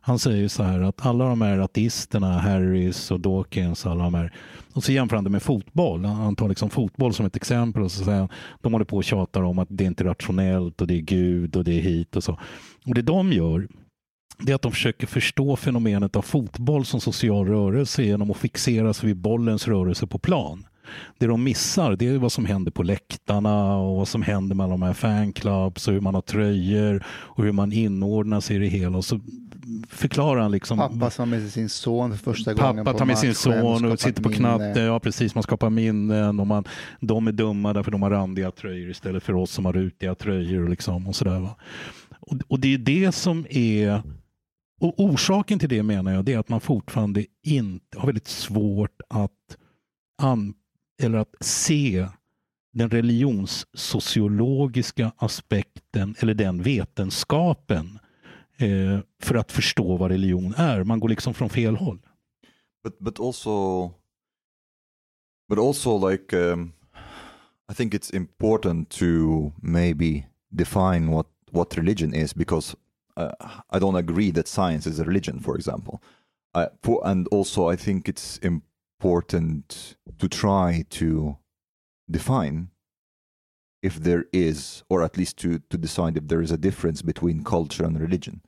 [0.00, 4.14] Han säger ju så här att alla de här ateisterna, Harris och Dawkins, alla de
[4.14, 4.32] här,
[4.74, 6.04] och så jämför han det med fotboll.
[6.04, 8.28] Han tar liksom fotboll som ett exempel och så säger han,
[8.60, 11.56] de håller på och tjatar om att det inte är rationellt och det är Gud
[11.56, 12.38] och det är hit och så.
[12.86, 13.68] Och det de gör,
[14.38, 18.94] det är att de försöker förstå fenomenet av fotboll som social rörelse genom att fixera
[18.94, 20.66] sig vid bollens rörelse på plan.
[21.18, 24.68] Det de missar det är vad som händer på läktarna och vad som händer med
[24.68, 28.66] de här fanclubs och hur man har tröjor och hur man inordnar sig i det
[28.66, 28.98] hela.
[28.98, 29.20] Och så
[29.88, 33.06] förklarar han liksom Pappa som har med sig sin son för första gången Pappa tar
[33.06, 34.84] med sin son och sitter på knappen.
[34.84, 35.34] Ja, precis.
[35.34, 36.64] Man skapar minnen och man,
[37.00, 40.62] de är dumma därför de har randiga tröjor istället för oss som har rutiga tröjor.
[40.62, 41.56] Och liksom, och sådär, va?
[42.20, 44.02] Och, och det är det som är
[44.80, 49.00] och orsaken till det menar jag det är att man fortfarande inte har väldigt svårt
[49.08, 49.56] att,
[50.22, 50.54] an,
[51.02, 52.08] eller att se
[52.72, 57.98] den religionssociologiska aspekten eller den vetenskapen
[58.56, 60.84] eh, för att förstå vad religion är.
[60.84, 62.00] Man går liksom från fel håll.
[62.84, 63.90] But but also,
[65.48, 66.72] but also like um,
[67.72, 69.06] I think it's important to
[69.62, 72.76] maybe define what what religion is because
[73.16, 76.02] I don't agree that science is a religion, for example.
[76.54, 81.36] I, for, and also, I think it's important to try to
[82.10, 82.70] define
[83.82, 87.44] if there is, or at least to, to decide if there is a difference between
[87.44, 88.42] culture and religion.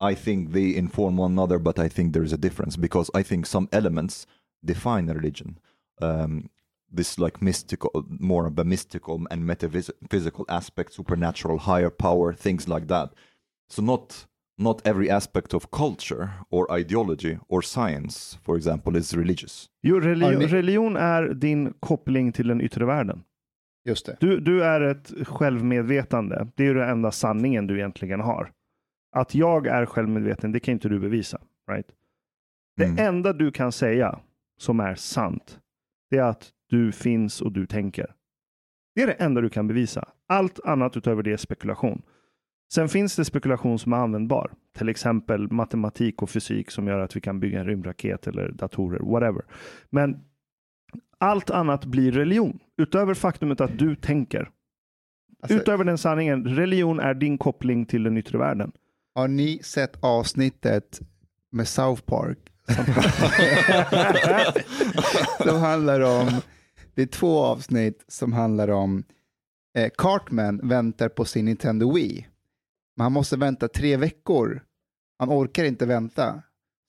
[0.00, 3.22] I think they inform one another, but I think there is a difference because I
[3.22, 4.26] think some elements
[4.64, 5.58] define a religion.
[6.00, 6.50] Um,
[6.90, 12.88] this like mystical, more of a mystical and metaphysical aspect, supernatural, higher power, things like
[12.88, 13.12] that.
[13.72, 14.28] So not
[14.58, 19.66] not every aspect of culture or ideology or science, for example, is religious.
[19.82, 23.22] Jo, religion, religion är din koppling till den yttre världen.
[23.84, 24.16] Just det.
[24.20, 26.48] Du, du är ett självmedvetande.
[26.54, 28.52] Det är den enda sanningen du egentligen har.
[29.16, 31.40] Att jag är självmedveten, det kan inte du bevisa.
[31.70, 31.86] Right?
[32.76, 32.98] Det Mm.
[33.06, 34.18] enda du kan säga
[34.58, 35.60] som är sant,
[36.10, 38.14] det är att du finns och du tänker.
[38.94, 40.08] Det är det enda du kan bevisa.
[40.28, 42.02] Allt annat utöver det är spekulation.
[42.74, 47.16] Sen finns det spekulation som är användbar, till exempel matematik och fysik som gör att
[47.16, 49.42] vi kan bygga en rymdraket eller datorer, whatever.
[49.90, 50.24] Men
[51.18, 54.50] allt annat blir religion, utöver faktumet att du tänker.
[55.42, 58.72] Alltså, Utöver den sanningen, religion är din koppling till den yttre världen.
[59.14, 61.00] Har ni sett avsnittet
[61.50, 62.38] med South Park?
[62.66, 62.84] Som,
[65.48, 66.40] som handlar om,
[66.94, 69.04] det är två avsnitt som handlar om
[69.78, 72.28] eh, Cartman väntar på sin Nintendo Wii.
[73.02, 74.62] Men han måste vänta tre veckor.
[75.18, 76.42] Han orkar inte vänta.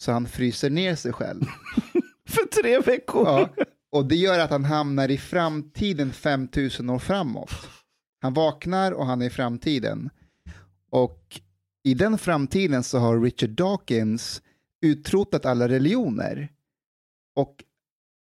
[0.03, 1.41] Så han fryser ner sig själv.
[2.29, 3.25] För tre veckor!
[3.27, 3.49] Ja,
[3.91, 7.69] och det gör att han hamnar i framtiden 5000 år framåt.
[8.21, 10.09] Han vaknar och han är i framtiden.
[10.91, 11.41] Och
[11.83, 14.41] i den framtiden så har Richard Dawkins
[14.81, 16.49] utrotat alla religioner.
[17.35, 17.63] Och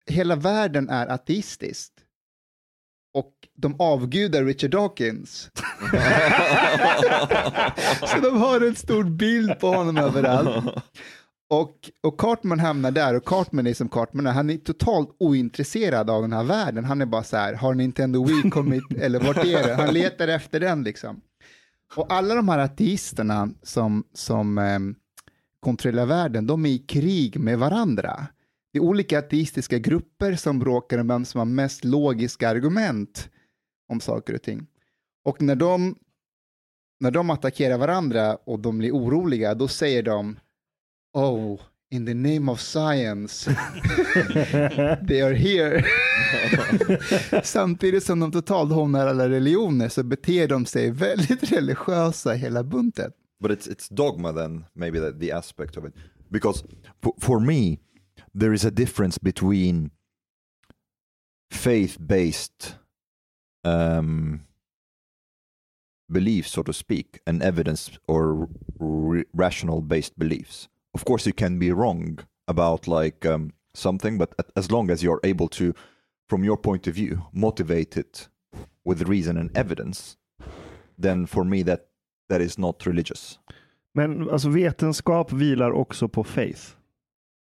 [0.05, 1.93] hela världen är ateistisk.
[3.17, 5.49] Och de avgudar Richard Dawkins.
[8.07, 10.65] så de har en stor bild på honom överallt.
[11.49, 14.31] Och, och Cartman hamnar där och Cartman är som Cartman är.
[14.31, 16.85] Han är totalt ointresserad av den här världen.
[16.85, 19.73] Han är bara så här, har Nintendo Wii kommit, eller vart är det?
[19.75, 21.21] Han letar efter den liksom.
[21.95, 24.79] Och alla de här ateisterna som, som eh,
[25.59, 28.27] kontrollerar världen, de är i krig med varandra.
[28.77, 33.29] Det är olika ateistiska grupper som bråkar om vem som har mest logiska argument
[33.89, 34.67] om saker och ting.
[35.25, 35.95] Och när de,
[36.99, 40.39] när de attackerar varandra och de blir oroliga, då säger de
[41.13, 41.59] Oh,
[41.91, 43.51] in the name of science,
[45.07, 45.85] they are here.
[47.43, 53.11] Samtidigt som de totalt hånar alla religioner så beter de sig väldigt religiösa hela bunten.
[53.39, 55.93] but it's it's dogma then maybe the, the aspect of it
[56.29, 56.63] because
[57.03, 57.79] for, for me
[58.37, 59.91] there is a difference between
[61.49, 62.75] faith based
[63.63, 64.41] um,
[66.09, 68.47] beliefs so to speak and evidence or
[69.33, 74.71] rational based beliefs of course you can be wrong about like um, something but as
[74.71, 75.73] long as you're able to
[76.29, 78.27] from your point of view motivate it
[78.85, 80.17] with reason and evidence
[80.97, 81.87] then for me that
[82.29, 83.39] that is not religious
[83.93, 86.76] Men alltså vetenskap vilar också på faith.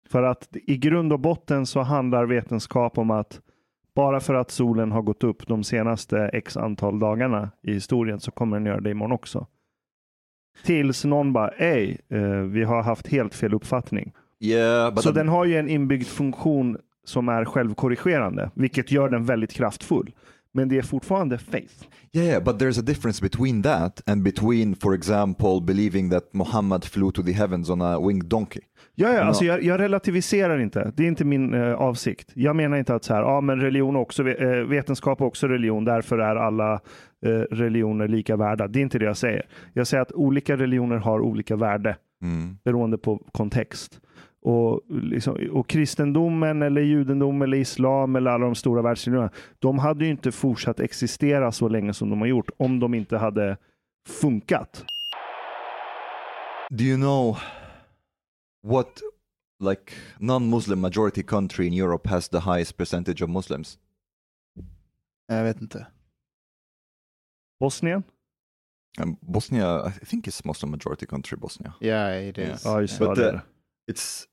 [0.09, 3.41] För att i grund och botten så handlar vetenskap om att
[3.95, 8.31] bara för att solen har gått upp de senaste x antal dagarna i historien så
[8.31, 9.47] kommer den göra det imorgon också.
[10.65, 14.13] Tills någon bara, ej, eh, vi har haft helt fel uppfattning.
[14.41, 19.53] Yeah, så den har ju en inbyggd funktion som är självkorrigerande, vilket gör den väldigt
[19.53, 20.15] kraftfull.
[20.55, 21.75] Men det är fortfarande faith.
[22.15, 27.11] yeah, but there's a difference between that and between, for example, believing that Muhammad flew
[27.13, 28.61] to the heavens on a winged donkey.
[28.95, 30.93] Ja, ja alltså jag, jag relativiserar inte.
[30.97, 32.31] Det är inte min eh, avsikt.
[32.35, 35.85] Jag menar inte att så här, ja, men religion också, eh, vetenskap är också religion,
[35.85, 36.73] därför är alla
[37.27, 38.69] eh, religioner lika värda.
[38.69, 39.47] Det är inte det jag säger.
[39.73, 42.57] Jag säger att olika religioner har olika värde Mm.
[42.65, 44.01] beroende på kontext.
[44.45, 50.05] Och, liksom, och kristendomen eller judendom eller islam eller alla de stora världsreligionerna, de hade
[50.05, 53.57] ju inte fortsatt existera så länge som de har gjort om de inte hade
[54.09, 54.85] funkat.
[56.71, 57.39] Do you know
[58.63, 59.01] what,
[59.61, 63.79] like, non-Muslim majority country in Europe has the highest percentage of Muslims?
[65.29, 65.87] Jag vet inte.
[67.61, 68.03] Bosnien?
[69.01, 71.75] Um, Bosnia, I think it's Muslim majority country, Bosnia.
[71.81, 72.65] Yeah, it is.
[72.65, 73.07] Ja, just det.
[73.07, 73.43] But uh, det.
[73.93, 74.27] it's,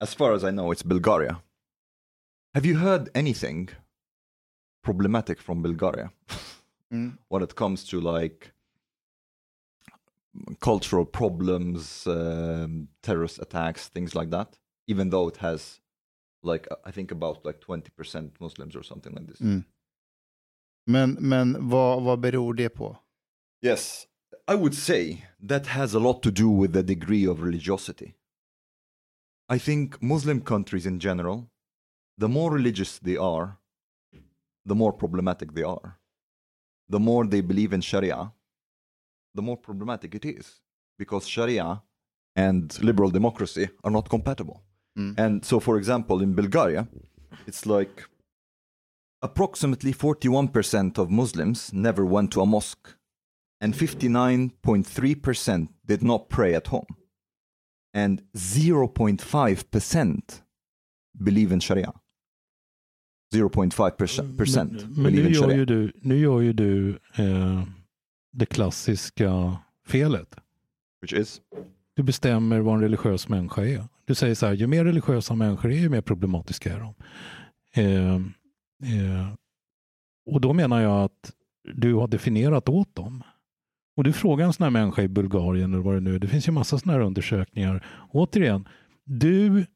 [0.00, 1.42] as far as I know, it's Bulgaria.
[2.54, 3.68] Have you heard anything
[4.82, 6.10] problematic from Bulgaria?
[6.92, 7.18] Mm.
[7.28, 8.52] when it comes to like
[10.60, 14.56] cultural problems, um, terrorist attacks, things like that.
[14.86, 15.80] Even though it has,
[16.44, 19.40] like, I think about like twenty percent Muslims or something like this.
[19.40, 19.64] Mm.
[20.86, 22.96] Men, men vad, vad beror det på?
[23.62, 24.06] Yes,
[24.46, 28.14] I would say that has a lot to do with the degree of religiosity.
[29.48, 31.50] I think Muslim countries in general,
[32.18, 33.58] the more religious they are,
[34.64, 35.98] the more problematic they are.
[36.88, 38.32] The more they believe in Sharia,
[39.34, 40.60] the more problematic it is
[40.98, 41.82] because Sharia
[42.34, 44.62] and liberal democracy are not compatible.
[44.96, 45.12] Hmm.
[45.16, 46.88] And so, for example, in Bulgaria,
[47.46, 48.04] it's like
[49.22, 52.94] approximately 41% of Muslims never went to a mosque,
[53.60, 56.86] and 59.3% did not pray at home,
[57.96, 60.42] and 0.5%
[61.18, 61.92] believe in Sharia.
[63.34, 67.62] 0.5% percent Men, men nu, gör ju du, nu gör ju du eh,
[68.32, 69.56] det klassiska
[69.86, 70.36] felet.
[71.00, 71.40] Which is?
[71.94, 73.84] Du bestämmer vad en religiös människa är.
[74.04, 76.94] Du säger så här, ju mer religiösa människor är, ju mer problematiska är de.
[77.82, 79.32] Eh, eh,
[80.26, 81.32] och då menar jag att
[81.74, 83.22] du har definierat åt dem.
[83.96, 86.18] Och du frågar en sån här människa i Bulgarien eller vad det nu är.
[86.18, 87.86] Det finns ju massa såna här undersökningar.
[88.10, 88.68] Återigen,
[89.04, 89.66] du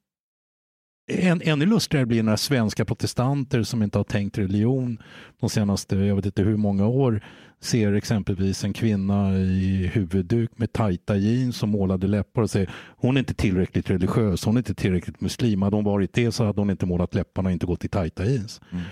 [1.11, 4.99] en, ännu lustigare blir när svenska protestanter som inte har tänkt religion
[5.41, 7.25] de senaste, jag vet inte hur många år,
[7.61, 13.17] ser exempelvis en kvinna i huvudduk med tajta jeans och målade läppar och säger hon
[13.17, 15.63] är inte tillräckligt religiös, hon är inte tillräckligt muslim.
[15.63, 18.25] Hade hon varit det så hade hon inte målat läpparna och inte gått i tajta
[18.25, 18.61] jeans.
[18.73, 18.85] Mm.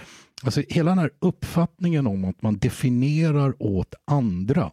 [0.43, 4.71] Alltså hela den här uppfattningen om att man definierar åt andra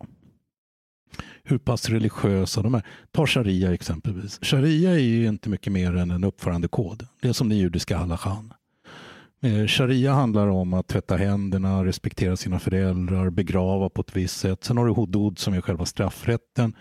[1.44, 2.84] hur pass religiösa de är.
[3.12, 4.40] Ta sharia exempelvis.
[4.42, 7.08] Sharia är ju inte mycket mer än en uppförandekod.
[7.22, 8.54] Det är som den judiska halachan.
[9.42, 14.64] Eh, sharia handlar om att tvätta händerna, respektera sina föräldrar, begrava på ett visst sätt.
[14.64, 16.74] Sen har du hudud som är själva straffrätten.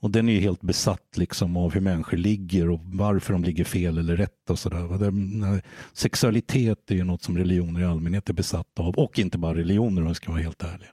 [0.00, 3.64] Och den är ju helt besatt liksom av hur människor ligger och varför de ligger
[3.64, 5.62] fel eller rätt och sådär.
[5.92, 8.94] Sexualitet är ju något som religioner i allmänhet är besatta av.
[8.94, 10.90] Och inte bara religioner om vi ska vara helt ärliga.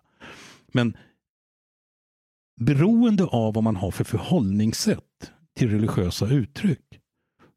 [0.71, 0.97] Men
[2.57, 6.99] beroende av vad man har för förhållningssätt till religiösa uttryck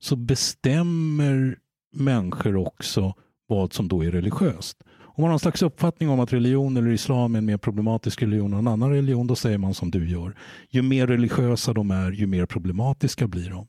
[0.01, 1.59] så bestämmer
[1.93, 3.15] människor också
[3.47, 4.83] vad som då är religiöst.
[5.19, 8.23] Om man har en slags uppfattning om att religion eller islam är en mer problematisk
[8.23, 10.35] religion än en annan religion, då säger man som du gör.
[10.71, 13.67] Ju mer religiösa de är, ju mer problematiska blir de.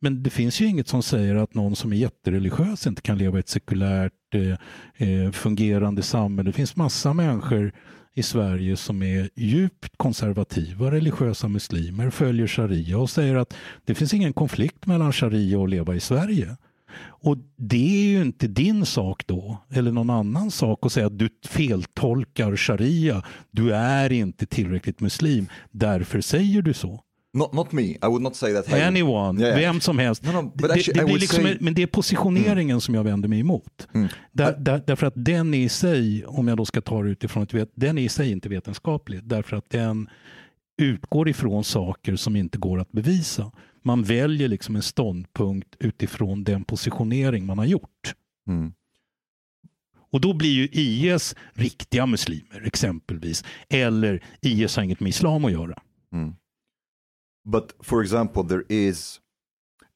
[0.00, 3.36] Men det finns ju inget som säger att någon som är jättereligiös inte kan leva
[3.36, 6.48] i ett sekulärt eh, eh fungerande samhälle.
[6.48, 7.72] Det finns massa människor
[8.18, 13.54] i Sverige som är djupt konservativa, religiösa muslimer, följer sharia och säger att
[13.84, 16.56] det finns ingen konflikt mellan sharia och att leva i Sverige.
[17.00, 21.18] Och det är ju inte din sak då, eller någon annan sak att säga att
[21.18, 23.22] du feltolkar sharia.
[23.50, 27.00] Du är inte tillräckligt muslim, därför säger du så.
[27.34, 27.82] Not, not me.
[27.82, 28.66] I would not say that.
[28.68, 29.72] hey- Anyone, Yeah, yeah.
[29.72, 30.22] vem som helst.
[30.24, 33.28] No, no, det, actually, det blir liksom, say- Men det är positioneringen som jag vänder
[33.28, 33.88] mig emot.
[33.94, 34.08] Mm.
[34.32, 37.42] Där, där, därför att den är i sig, om jag då ska ta det utifrån
[37.42, 39.20] ett den är i sig inte vetenskaplig.
[39.24, 40.08] Därför att den
[40.82, 43.52] utgår ifrån saker som inte går att bevisa.
[43.82, 48.14] Man väljer liksom en ståndpunkt utifrån den positionering man har gjort.
[48.48, 48.72] Mm.
[50.10, 53.44] Och då blir ju IS riktiga muslimer exempelvis.
[53.68, 55.78] Eller IS har inget med islam att göra.
[57.48, 59.20] But for example, there is,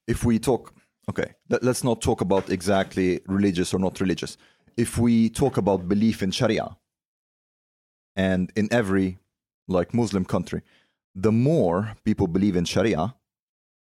[0.09, 0.73] if we talk,
[1.11, 4.39] okay, let, let's not talk about exactly religious or not religious.
[4.77, 6.77] If we talk about belief in Sharia,
[8.16, 9.19] and in every
[9.69, 10.62] like Muslim country,
[11.15, 13.15] the more people believe in Sharia,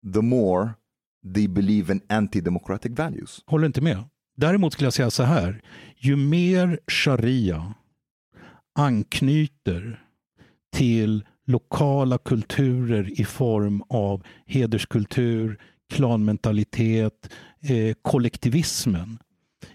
[0.03, 0.77] the more
[1.23, 3.43] they believe in anti-democratic values.
[3.45, 4.03] Håller inte med.
[4.37, 5.61] Däremot skulle jag säga så här.
[5.97, 7.73] Ju mer sharia
[8.79, 10.05] anknyter
[10.75, 15.57] till lokala kulturer i form av hederskultur,
[15.93, 17.29] klanmentalitet,
[17.61, 19.17] eh, kollektivismen,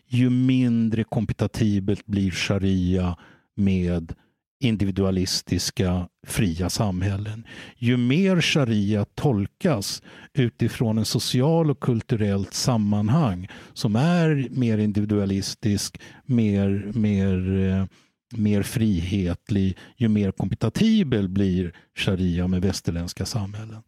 [0.06, 3.16] ju mindre kompatibelt blir sharia
[3.56, 4.14] med
[4.60, 7.46] individualistiska fria samhällen.
[7.76, 10.02] Ju mer sharia tolkas
[10.34, 17.86] utifrån en social och kulturellt sammanhang som är mer individualistisk, mer, mer, eh,
[18.32, 23.82] mer frihetlig, ju mer kompatibel blir sharia med västerländska samhällen.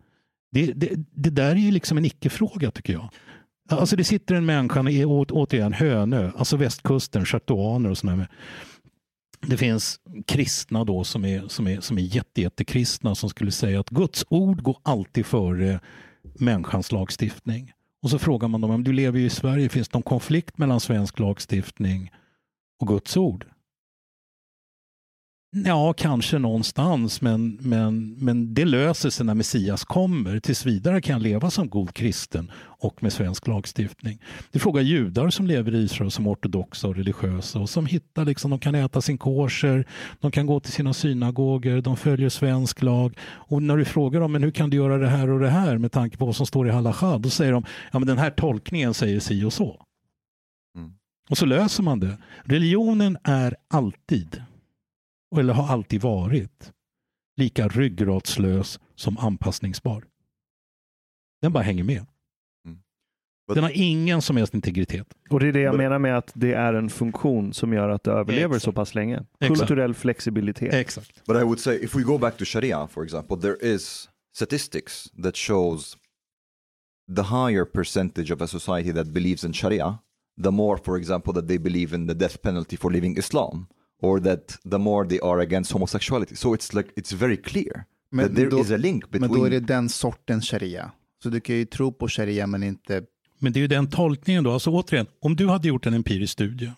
[0.53, 3.09] Det, det, det där är ju liksom en icke-fråga tycker jag.
[3.71, 8.27] Alltså det sitter en människa, å- återigen Hönö, alltså västkusten, chateauaner och sådana.
[9.47, 13.91] Det finns kristna då som är, som är, som är jätte, som skulle säga att
[13.91, 15.81] Guds ord går alltid före
[16.39, 17.73] människans lagstiftning.
[18.03, 20.81] Och så frågar man dem, du lever ju i Sverige, finns det någon konflikt mellan
[20.81, 22.11] svensk lagstiftning
[22.81, 23.47] och Guds ord?
[25.55, 30.41] Ja, kanske någonstans, men, men, men det löser sig när Messias kommer.
[30.41, 34.19] Tills vidare kan jag leva som god kristen och med svensk lagstiftning.
[34.51, 38.51] Du frågar judar som lever i Israel som ortodoxa och religiösa och som hittar, liksom,
[38.51, 39.87] de kan äta sin kosher,
[40.21, 43.19] de kan gå till sina synagoger, de följer svensk lag.
[43.23, 45.79] Och när du frågar dem, men hur kan du göra det här och det här
[45.79, 48.31] med tanke på vad som står i halacha, då säger de, ja men den här
[48.31, 49.85] tolkningen säger si och så.
[50.77, 50.93] Mm.
[51.31, 52.19] Och så löser man det.
[52.45, 54.43] Religionen är alltid
[55.39, 56.73] eller har alltid varit,
[57.37, 60.05] lika ryggradslös som anpassningsbar.
[61.43, 62.07] Den bara hänger med.
[63.49, 65.07] But- Den har ingen som helst integritet.
[65.31, 67.89] Och det är det jag Men- menar med att det är en funktion som gör
[67.89, 68.65] att det överlever Exakt.
[68.65, 69.25] så pass länge.
[69.41, 69.59] Exakt.
[69.61, 70.75] Kulturell flexibilitet.
[70.75, 71.25] Exakt.
[71.27, 75.11] But I would say if we go back to Sharia, for example, there is statistics
[75.23, 75.97] that shows
[77.17, 79.99] the higher percentage of a society that believes in Sharia,
[80.43, 83.67] the more, for example, that they believe in the death penalty for leaving Islam,
[84.03, 86.37] or that the more they are against homosexuality.
[86.37, 89.41] So it's like it's very clear Men that there då- is a link Men between.
[89.41, 90.93] då är det den sortens sharia.
[91.23, 93.03] Så du kan ju tro på sharia men inte...
[93.39, 94.53] Men det är ju den tolkningen då.
[94.53, 96.73] Alltså återigen, om du hade gjort en empirisk studie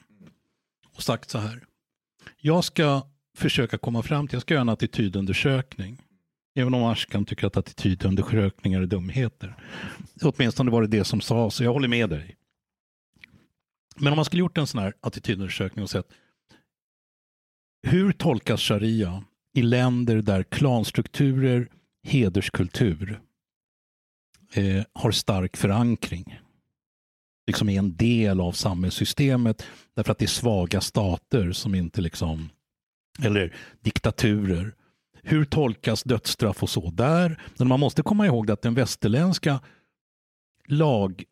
[0.96, 1.64] och sagt så här.
[2.40, 3.02] Jag ska
[3.36, 5.98] försöka komma fram till, jag ska göra en attitydundersökning.
[6.56, 9.56] Även om Ashkan tycker att attitydundersökningar är dumheter.
[10.22, 12.36] Åtminstone var det det som sades, så jag håller med dig.
[13.96, 16.06] Men om man skulle gjort en sån här attitydundersökning och sett
[17.84, 19.24] hur tolkas sharia
[19.54, 21.68] i länder där klanstrukturer,
[22.02, 23.20] hederskultur
[24.54, 26.40] eh, har stark förankring.
[27.46, 32.50] Liksom är en del av samhällssystemet därför att det är svaga stater som inte liksom,
[33.22, 34.74] eller diktaturer.
[35.22, 37.42] Hur tolkas dödsstraff och så där?
[37.58, 39.60] Men man måste komma ihåg att den västerländska
[40.66, 41.24] lag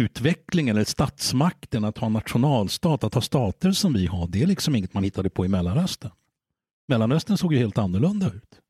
[0.00, 4.76] utvecklingen eller statsmakten, att ha nationalstat, att ha stater som vi har, det är liksom
[4.76, 6.10] inget man hittade på i Mellanöstern.
[6.88, 8.60] Mellanöstern såg ju helt annorlunda ut.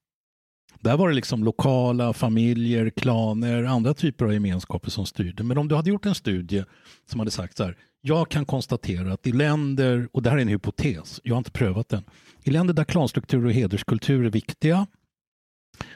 [0.81, 5.43] Där var det liksom lokala familjer, klaner, andra typer av gemenskaper som styrde.
[5.43, 6.65] Men om du hade gjort en studie
[7.11, 10.43] som hade sagt så här, jag kan konstatera att i länder, och det här är
[10.43, 12.05] en hypotes, jag har inte prövat den,
[12.43, 14.87] i länder där klanstruktur och hederskultur är viktiga,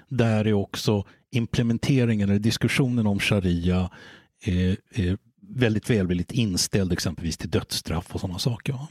[0.09, 3.91] där är också implementeringen eller diskussionen om sharia
[5.41, 8.73] väldigt välvilligt inställd exempelvis till dödsstraff och sådana saker.
[8.73, 8.89] Va?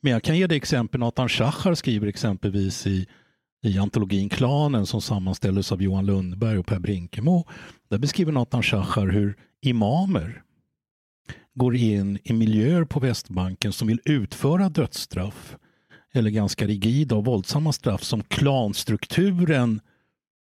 [0.00, 3.06] Men jag kan ge dig exempel, Nathan Shachar skriver exempelvis i
[3.62, 7.44] i antologin Klanen som sammanställdes av Johan Lundberg och Per Brinkemo.
[7.90, 10.42] Där beskriver Nathan Shachar hur imamer
[11.54, 15.56] går in i miljöer på Västbanken som vill utföra dödsstraff
[16.12, 19.80] eller ganska rigida och våldsamma straff som klanstrukturen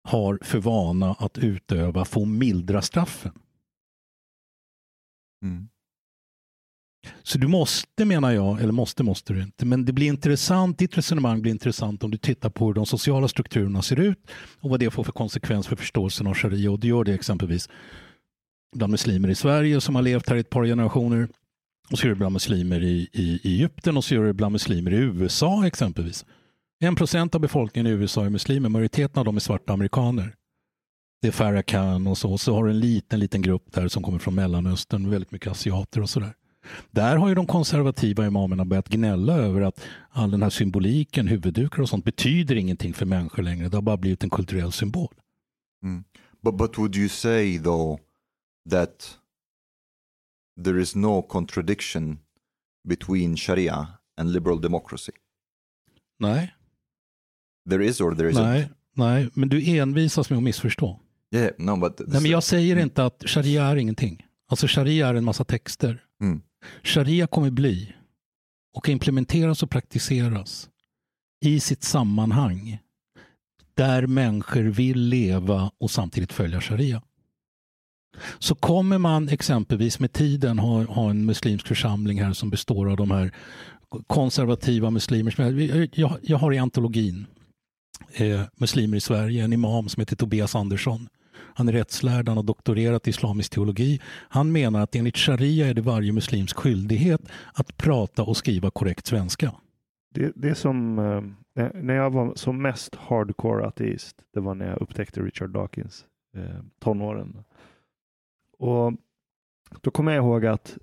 [0.03, 3.31] har för vana att utöva få mildra straffen.
[5.43, 5.69] Mm.
[7.23, 10.97] Så du måste, menar jag, eller måste måste du inte, men det blir intressant, ditt
[10.97, 14.79] resonemang blir intressant om du tittar på hur de sociala strukturerna ser ut och vad
[14.79, 16.71] det får för konsekvens för förståelsen av sharia.
[16.71, 17.69] Och du gör det exempelvis
[18.75, 21.27] bland muslimer i Sverige som har levt här i ett par generationer.
[21.91, 24.51] Och så gör det bland muslimer i, i, i Egypten och så gör det bland
[24.51, 26.25] muslimer i USA exempelvis.
[26.81, 30.35] En procent av befolkningen i USA är muslimer, majoriteten av dem är svarta amerikaner.
[31.21, 32.37] Det är Farrakhan och så.
[32.37, 36.01] Så har du en liten, liten grupp där som kommer från Mellanöstern, väldigt mycket asiater
[36.01, 36.33] och sådär.
[36.91, 41.81] Där har ju de konservativa imamerna börjat gnälla över att all den här symboliken, huvuddukar
[41.81, 43.69] och sånt betyder ingenting för människor längre.
[43.69, 45.13] Det har bara blivit en kulturell symbol.
[46.41, 47.99] But but would you say though
[48.69, 49.17] that
[50.63, 52.19] there is no contradiction
[52.87, 53.87] between Sharia
[54.17, 55.11] and liberal democracy?
[56.19, 56.55] Nej,
[57.69, 58.43] There is or there isn't?
[58.43, 60.99] nej, nej, men du envisas med att missförstå.
[61.35, 64.25] Yeah, no, but Nej, men jag säger inte att sharia är ingenting.
[64.49, 66.01] Alltså sharia är en massa texter.
[66.21, 66.41] Mm.
[66.83, 67.93] Sharia kommer bli
[68.75, 70.69] och implementeras och praktiseras
[71.45, 72.79] i sitt sammanhang
[73.73, 77.01] där människor vill leva och samtidigt följa sharia.
[78.39, 82.97] Så kommer man exempelvis med tiden ha, ha en muslimsk församling här som består av
[82.97, 83.31] de här
[84.07, 85.35] konservativa muslimer.
[85.39, 87.25] Jag, jag, jag har i antologin
[88.13, 91.09] eh, Muslimer i Sverige en imam som heter Tobias Andersson.
[91.55, 94.01] Han är rättslärd, han har doktorerat i islamisk teologi.
[94.29, 97.21] Han menar att enligt sharia är det varje muslims skyldighet
[97.53, 99.51] att prata och skriva korrekt svenska.
[100.13, 104.15] Det, det är som eh, eh, när- jag var som mest hardcore ateist.
[104.33, 106.05] Det var när jag upptäckte Richard Dawkins,
[106.37, 107.43] eh, tonåren.
[108.57, 108.93] Och
[109.81, 110.77] då kommer jag ihåg att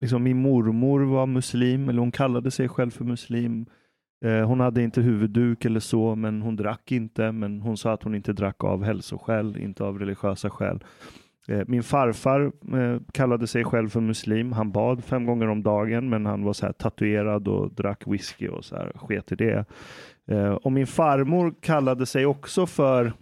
[0.00, 3.66] liksom, min mormor var muslim, eller hon kallade sig själv för muslim.
[4.24, 7.32] Eh, hon hade inte huvudduk eller så, men hon drack inte.
[7.32, 10.84] Men hon sa att hon inte drack av hälsoskäl, inte av religiösa skäl.
[11.48, 14.52] Eh, min farfar eh, kallade sig själv för muslim.
[14.52, 18.48] Han bad fem gånger om dagen, men han var så här tatuerad och drack whisky
[18.48, 19.64] och så här, sket i det.
[20.62, 23.12] Och min farmor kallade sig också för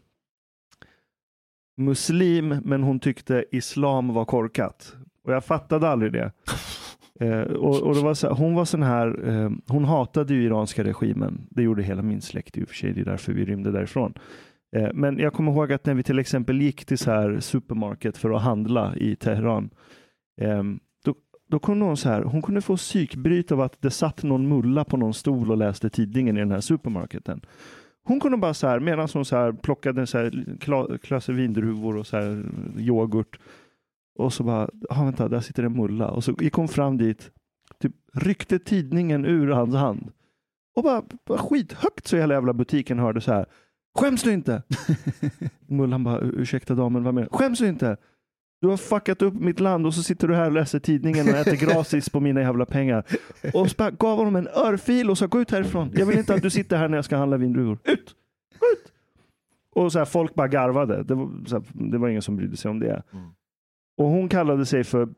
[1.77, 4.97] muslim, men hon tyckte islam var korkat.
[5.25, 6.33] Och jag fattade aldrig det.
[7.21, 10.85] Eh, och, och det var så, hon var sån här, eh, hon hatade ju iranska
[10.85, 11.47] regimen.
[11.51, 12.93] Det gjorde hela min släkt i och för sig.
[12.93, 14.15] Det är därför vi rymde därifrån.
[14.77, 18.17] Eh, men jag kommer ihåg att när vi till exempel gick till så här supermarket
[18.17, 19.71] för att handla i Teheran.
[20.41, 20.63] Eh,
[21.05, 21.15] då,
[21.49, 24.85] då kunde hon så här, hon kunde få psykbryt av att det satt någon mulla
[24.85, 27.41] på någon stol och läste tidningen i den här supermarketen.
[28.05, 30.31] Hon kunde bara så här, medan hon så här plockade så här
[30.61, 32.45] kla- vindruvor och så här
[32.79, 33.39] yoghurt.
[34.19, 36.11] Och så bara, ah, vänta, där sitter en mulla.
[36.11, 37.31] Och så gick hon fram dit,
[37.81, 40.13] typ ryckte tidningen ur hans hand.
[40.77, 43.47] Och bara, bara skithögt så hela jävla butiken hörde så här.
[43.99, 44.63] Skäms du inte?
[45.67, 47.37] Mullan bara, ursäkta damen, vad menar du?
[47.39, 47.97] Skäms du inte?
[48.61, 51.35] Du har fuckat upp mitt land och så sitter du här och läser tidningen och
[51.35, 53.05] äter gratis på mina jävla pengar.
[53.55, 55.91] Och så gav honom en örfil och sa gå ut härifrån.
[55.95, 57.79] Jag vill inte att du sitter här när jag ska handla vindruvor.
[57.85, 58.15] Ut!
[58.59, 58.93] Gå ut!
[59.71, 61.03] Och så här, folk bara garvade.
[61.03, 63.03] Det var, här, det var ingen som brydde sig om det.
[63.97, 65.09] Och hon kallade sig för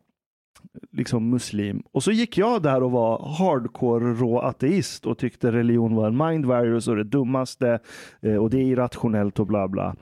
[0.91, 1.83] liksom muslim.
[1.93, 6.17] Och så gick jag där och var hardcore rå ateist och tyckte religion var en
[6.17, 7.79] mind virus och det dummaste
[8.23, 9.97] eh, och det är irrationellt och bla bla.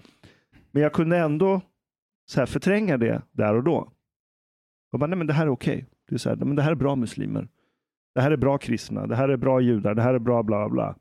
[0.70, 1.60] Men jag kunde ändå
[2.26, 3.92] så här förtränga det där och då.
[4.90, 5.86] Jag bara, nej men det här är okej.
[6.08, 7.48] Det, är så här, men det här är bra muslimer.
[8.14, 9.06] Det här är bra kristna.
[9.06, 9.94] Det här är bra judar.
[9.94, 10.96] Det här är bra bla bla.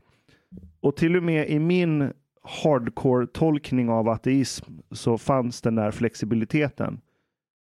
[0.80, 7.02] Och till och med i min hardcore tolkning av ateism så fanns den där flexibiliteten.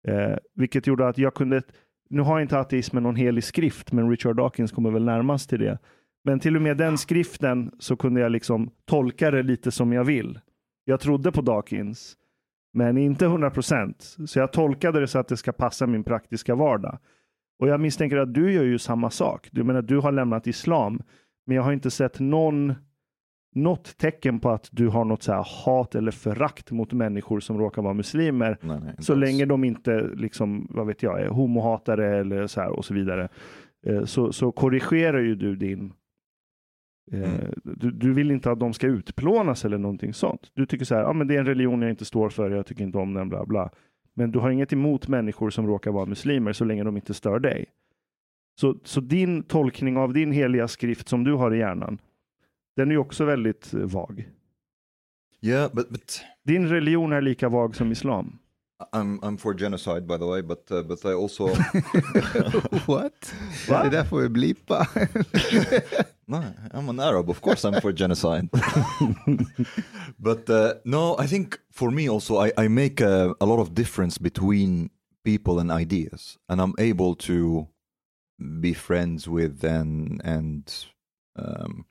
[0.08, 1.62] Eh, vilket gjorde att jag kunde,
[2.10, 5.80] nu har inte ateismen någon helig skrift, men Richard Dawkins kommer väl närmast till det.
[6.24, 10.04] Men till och med den skriften så kunde jag liksom tolka det lite som jag
[10.04, 10.40] vill.
[10.86, 12.18] Jag trodde på Dawkins,
[12.74, 14.16] men inte 100 procent.
[14.28, 17.00] Så jag tolkade det så att det ska passa min praktiska vardag.
[17.60, 19.50] Och jag misstänker att du gör ju samma sak.
[19.52, 21.02] Du menar du har lämnat islam,
[21.46, 22.74] men jag har inte sett någon
[23.58, 27.82] något tecken på att du har något så hat eller förakt mot människor som råkar
[27.82, 28.58] vara muslimer.
[28.62, 32.70] Nej, nej, Så länge de inte, liksom, vad vet jag, är homohatare eller så här
[32.70, 33.30] och så vidare.
[33.88, 35.94] Eh, Så, så korrigerar ju du din...
[37.12, 37.54] eh, Mm.
[37.64, 40.52] Du, du vill inte att de ska utplånas eller någonting sånt.
[40.54, 42.66] Du tycker så här, ja men det är en religion jag inte står för, jag
[42.66, 43.70] tycker inte om den, bla bla.
[44.14, 47.40] Men du har inget emot människor som råkar vara muslimer så länge de inte stör
[47.40, 47.66] dig.
[48.60, 51.98] Så, så din tolkning av din heliga skrift som du har i hjärnan,
[52.78, 54.30] den är ju också väldigt eh, vag.
[55.42, 58.40] Yeah, but but Din religion är lika vag som islam.
[58.94, 61.48] I'm I'm for genocide by the way, but uh, but I also
[62.86, 63.34] What?
[63.70, 63.84] Va?
[63.84, 64.88] Det där får vi blipa.
[66.26, 66.44] no,
[66.74, 68.50] I'm an Arab, of course I'm for genocide.
[70.18, 73.70] but uh, no, I think for me also I I make a, a lot of
[73.70, 74.90] difference between
[75.26, 77.68] people and ideas, and I'm able to
[78.62, 80.86] be friends with and and
[81.36, 81.86] um,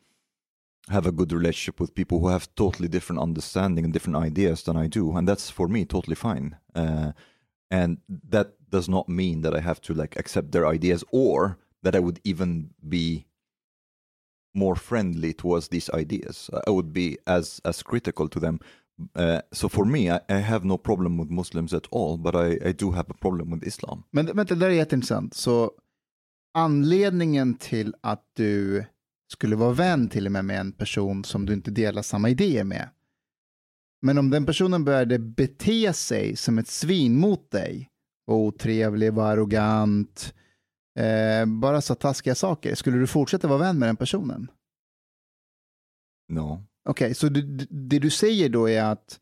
[0.88, 4.76] have a good relationship with people who have totally different understanding and different ideas than
[4.76, 6.56] I do, and that's for me totally fine.
[6.74, 7.12] Uh,
[7.70, 11.96] and that does not mean that I have to like accept their ideas or that
[11.96, 13.26] I would even be
[14.54, 16.50] more friendly towards these ideas.
[16.66, 18.60] I would be as as critical to them.
[19.14, 22.58] Uh, so for me, I, I have no problem with Muslims at all, but I,
[22.68, 24.04] I do have a problem with Islam.
[24.10, 25.34] Men men det där är jätteintressant.
[25.34, 25.70] Så
[26.54, 28.84] anledningen till att du
[29.32, 32.64] skulle vara vän till och med med en person som du inte delar samma idéer
[32.64, 32.88] med.
[34.02, 37.90] Men om den personen började bete sig som ett svin mot dig,
[38.24, 40.34] var otrevlig, var arrogant,
[40.98, 44.50] eh, bara sa taskiga saker, skulle du fortsätta vara vän med den personen?
[46.28, 46.62] No.
[46.88, 49.20] Okej, så det, det du säger då är att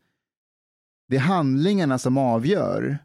[1.07, 2.97] det är handlingarna som avgör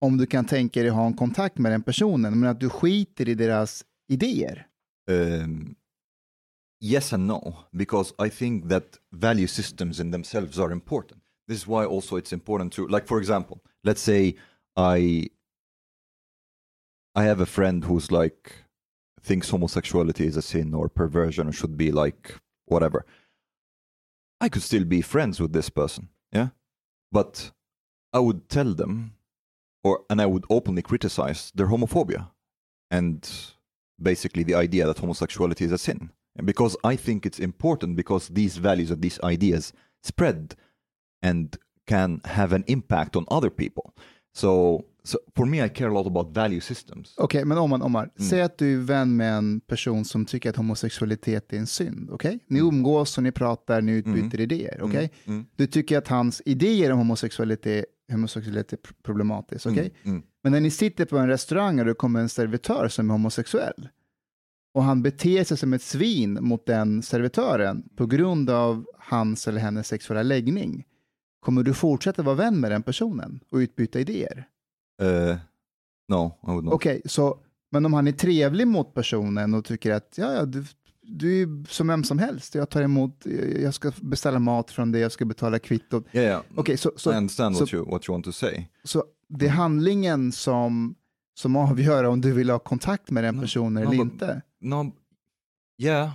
[0.00, 3.28] om du kan tänka dig ha en kontakt med den personen, men att du skiter
[3.28, 4.66] i deras idéer.
[5.10, 5.74] Um,
[6.82, 11.22] yes and no, because I think that value systems in themselves are important.
[11.48, 14.34] This is why also it's important to, like, for example, let's say
[14.76, 15.28] I
[17.14, 18.64] I have a friend who's like
[19.22, 22.34] thinks homosexuality is a sin or perversion or should be like
[22.66, 23.06] whatever.
[24.40, 26.48] I could still be friends with this person, yeah,
[27.12, 27.52] but
[28.12, 29.14] I would tell them,
[29.84, 32.30] or and I would openly criticize their homophobia
[32.90, 33.28] and
[34.00, 36.10] basically the idea that homosexuality is a sin.
[36.38, 40.54] And because I think it's important because these values and these ideas spread
[41.24, 41.56] and
[41.86, 43.82] can have an impact on other people.
[44.34, 47.14] So, so for me, I care a lot about value systems.
[47.16, 48.28] Okej, men Omar, Omar Mm.
[48.30, 52.10] säg att du är vän med en person som tycker att homosexualitet är en synd,
[52.10, 52.38] okej?
[52.46, 55.10] Ni umgås och ni pratar, ni utbyter idéer, okej?
[55.24, 55.46] Mm.
[55.56, 59.66] Du tycker att hans idéer om homosexualitet, homosexualitet är pr- problematiskt.
[59.66, 59.92] okej?
[60.02, 60.22] Mm, mm.
[60.42, 63.88] Men när ni sitter på en restaurang och det kommer en servitör som är homosexuell
[64.74, 69.60] och han beter sig som ett svin mot den servitören på grund av hans eller
[69.60, 70.84] hennes sexuella läggning,
[71.40, 74.48] kommer du fortsätta vara vän med den personen och utbyta idéer?
[75.02, 75.36] Uh,
[76.08, 76.74] no, I would not.
[76.74, 77.38] Okej, så
[77.72, 80.64] men om han är trevlig mot personen och tycker att ja, ja, du,
[81.02, 83.26] du är som vem som helst, jag tar emot,
[83.60, 86.04] jag ska beställa mat från dig, jag ska betala kvittot.
[86.12, 86.42] Yeah, yeah.
[86.54, 88.64] Okej, så, I så, understand what you what you want to say.
[88.84, 90.94] så det är handlingen som,
[91.34, 94.42] som avgör om du vill ha kontakt med den No, personen no, eller but- inte.
[94.60, 94.92] No,
[95.82, 96.10] yeah,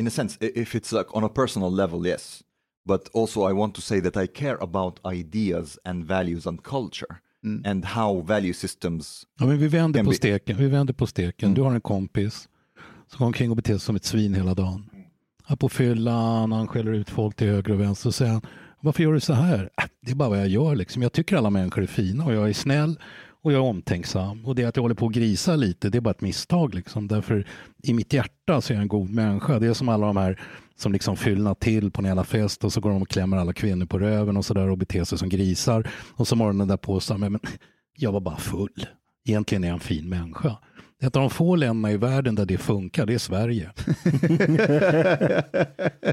[0.00, 2.42] in a sense, if it's like on a personal level, yes.
[2.88, 7.16] But also, I want to say that I care about ideas and values and culture
[7.44, 7.62] Mm.
[7.66, 9.26] and how value systems.
[9.38, 10.56] Ja, men vi vänder på steken.
[10.56, 11.46] Vi vänder på steken.
[11.46, 11.54] Mm.
[11.54, 12.48] Du har en kompis
[13.06, 14.90] som går omkring och beter sig som ett svin hela dagen.
[15.42, 18.42] Han är på fyllan, han skäller ut folk till höger och vänster och säger han,
[18.80, 19.70] varför gör du så här?
[19.76, 21.02] "Äh, Det är bara vad jag gör liksom.
[21.02, 22.98] Jag tycker alla människor är fina och jag är snäll
[23.42, 24.46] och jag är omtänksam.
[24.46, 27.08] Och det att jag håller på att grisa lite, det är bara ett misstag liksom.
[27.08, 27.46] Därför
[27.82, 29.58] i mitt hjärta så är jag en god människa.
[29.58, 30.40] Det är som alla de här
[30.76, 33.52] som liksom fyllnar till på en jävla fest och så går de och klämmer alla
[33.52, 35.90] kvinnor på röven och sådär och beter sig som grisar.
[36.14, 37.40] Och så morgonen därpå så, men
[37.96, 38.86] jag var bara full.
[39.24, 40.56] Egentligen är jag en fin människa.
[41.02, 43.70] Ett av de få länderna i världen där det funkar, det är Sverige.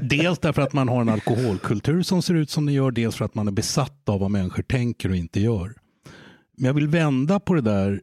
[0.02, 3.24] dels därför att man har en alkoholkultur som ser ut som den gör, dels för
[3.24, 5.74] att man är besatt av vad människor tänker och inte gör.
[6.56, 8.00] Men jag vill vända på det där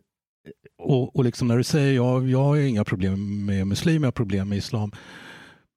[0.77, 4.11] och, och liksom när du säger ja, jag har inga problem med muslimer, jag har
[4.11, 4.91] problem med islam.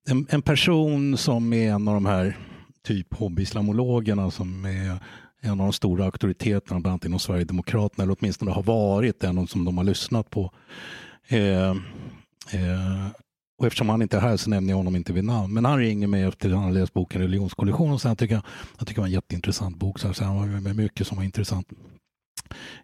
[0.09, 2.37] En, en person som är en av de här
[2.85, 4.99] typ hobbyislamologerna som är
[5.41, 9.65] en av de stora auktoriteterna, bland annat inom Sverigedemokraterna, eller åtminstone har varit en som
[9.65, 10.53] de har lyssnat på.
[11.29, 13.07] Eh, eh,
[13.59, 15.55] och eftersom han inte är här så nämner jag honom inte vid namn.
[15.55, 18.35] Men han ringer mig efter att han har läst boken Religionskollision och sen tycker
[18.79, 19.99] jag tycker det var en jätteintressant bok.
[19.99, 21.69] Så han var med mycket som var intressant.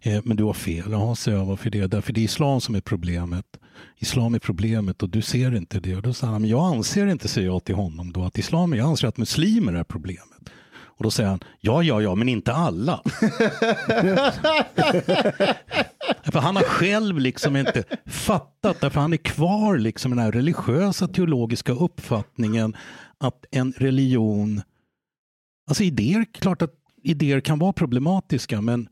[0.01, 0.91] Eh, men du har fel.
[0.91, 1.87] Ja, så jag, varför det?
[1.87, 3.45] Därför det är islam som är problemet.
[3.97, 5.95] Islam är problemet och du ser inte det.
[5.95, 8.73] Och då sa han, men jag anser inte, säger jag till honom då, att islam
[8.73, 10.49] jag anser att muslimer är problemet.
[10.95, 13.01] Och då säger han, ja, ja, ja, men inte alla.
[16.23, 20.31] för han har själv liksom inte fattat, därför han är kvar liksom i den här
[20.31, 22.75] religiösa teologiska uppfattningen
[23.17, 24.61] att en religion,
[25.67, 26.73] alltså idéer, klart att
[27.03, 28.87] idéer kan vara problematiska, men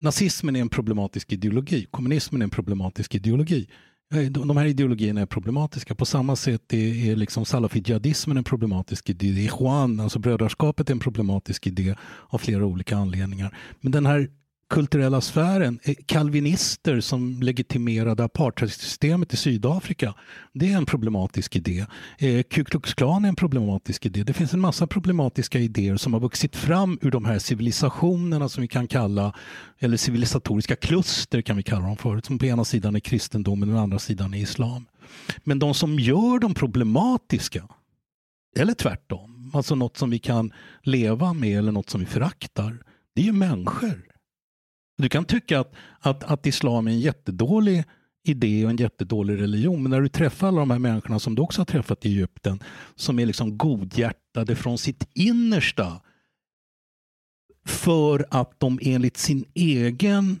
[0.00, 3.68] nazismen är en problematisk ideologi, kommunismen är en problematisk ideologi.
[4.14, 5.94] Eh, de här ideologierna är problematiska.
[5.94, 9.50] På samma sätt är, är liksom salafid-jihadismen en problematisk idé.
[9.60, 11.94] Juan, alltså brödraskapet är en problematisk idé
[12.28, 13.56] av flera olika anledningar.
[13.80, 14.28] Men den här
[14.68, 20.14] kulturella sfären, eh, kalvinister som legitimerade apartheidsystemet i Sydafrika,
[20.52, 21.86] det är en problematisk idé.
[22.18, 24.22] Eh, Ku Klux Klan är en problematisk idé.
[24.22, 28.62] Det finns en massa problematiska idéer som har vuxit fram ur de här civilisationerna som
[28.62, 29.34] vi kan kalla,
[29.78, 33.74] eller civilisatoriska kluster kan vi kalla dem förut, som på ena sidan är kristendomen och
[33.74, 34.86] den andra sidan är islam.
[35.44, 37.68] Men de som gör dem problematiska,
[38.56, 42.78] eller tvärtom, alltså något som vi kan leva med eller något som vi föraktar,
[43.14, 44.07] det är ju människor.
[44.98, 47.84] Du kan tycka att, att, att islam är en jättedålig
[48.24, 49.82] idé och en jättedålig religion.
[49.82, 52.62] Men när du träffar alla de här människorna som du också har träffat i Egypten
[52.94, 56.00] som är liksom godhjärtade från sitt innersta
[57.66, 60.40] för att de enligt sin egen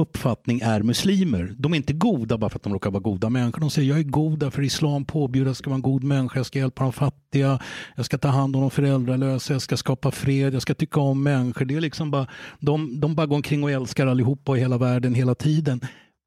[0.00, 1.54] uppfattning är muslimer.
[1.58, 3.60] De är inte goda bara för att de råkar vara goda människor.
[3.60, 6.38] De säger jag är god därför islam påbjuder att jag ska vara en god människa,
[6.38, 7.60] jag ska hjälpa de fattiga,
[7.96, 11.22] jag ska ta hand om de föräldralösa, jag ska skapa fred, jag ska tycka om
[11.22, 11.64] människor.
[11.64, 12.26] Det är liksom bara,
[12.60, 15.80] de, de bara går omkring och älskar allihopa i hela världen hela tiden.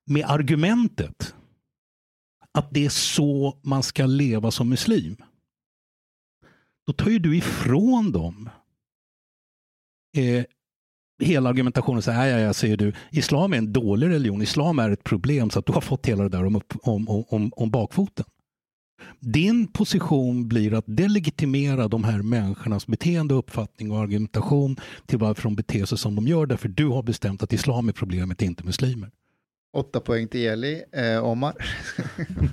[0.10, 1.36] Med argumentet
[2.52, 5.16] att det är så man ska leva som muslim.
[6.88, 8.50] Då tar ju du ifrån dem
[10.18, 10.46] eh,
[11.20, 14.90] hela argumentationen så här, ja, ja, säger du, islam är en dålig religion, islam är
[14.90, 18.26] ett problem så att du har fått hela det där om, om, om, om, bakfoten.
[19.20, 24.76] Din position blir att delegitimera de här människornas beteende, uppfattning och argumentation
[25.06, 27.94] till varför de beter sig som de gör därför du har bestämt att islam är
[27.94, 29.12] problemet, inte muslimer.
[29.74, 30.84] Åtta poäng till Eli.
[30.92, 31.56] Eh, Omar.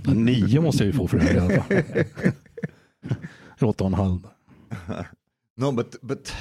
[0.15, 1.83] Nio måste jag ju få för det här i alla fall.
[3.69, 4.27] Åtta och en halv.
[5.57, 6.33] No, but but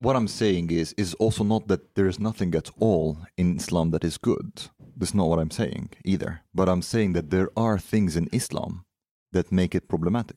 [0.00, 3.90] what I'm saying is is also not that there is nothing at all in Islam
[3.90, 4.50] that is good.
[4.96, 6.42] That's not what I'm saying either.
[6.54, 8.84] But I'm saying that there are things in Islam
[9.32, 10.36] that make it problematic.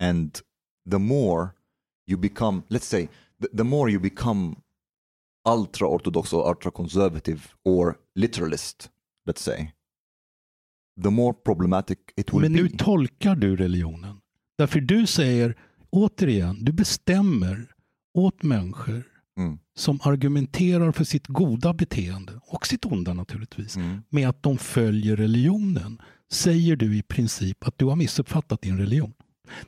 [0.00, 0.40] And
[0.86, 1.54] the more
[2.06, 3.08] you become, let's say,
[3.40, 4.56] the, the more you become
[5.44, 8.90] ultra orthodox or ultra conservative or literalist,
[9.26, 9.72] let's say,
[10.96, 12.62] the more problematic it will Men be.
[12.62, 14.20] nu tolkar du religionen.
[14.58, 15.56] Därför du säger,
[15.90, 17.72] återigen, du bestämmer
[18.18, 19.02] åt människor
[19.38, 19.58] Mm.
[19.76, 24.02] som argumenterar för sitt goda beteende och sitt onda naturligtvis Mm.
[24.08, 25.98] med att de följer religionen
[26.32, 29.12] säger du i princip att du har missuppfattat din religion.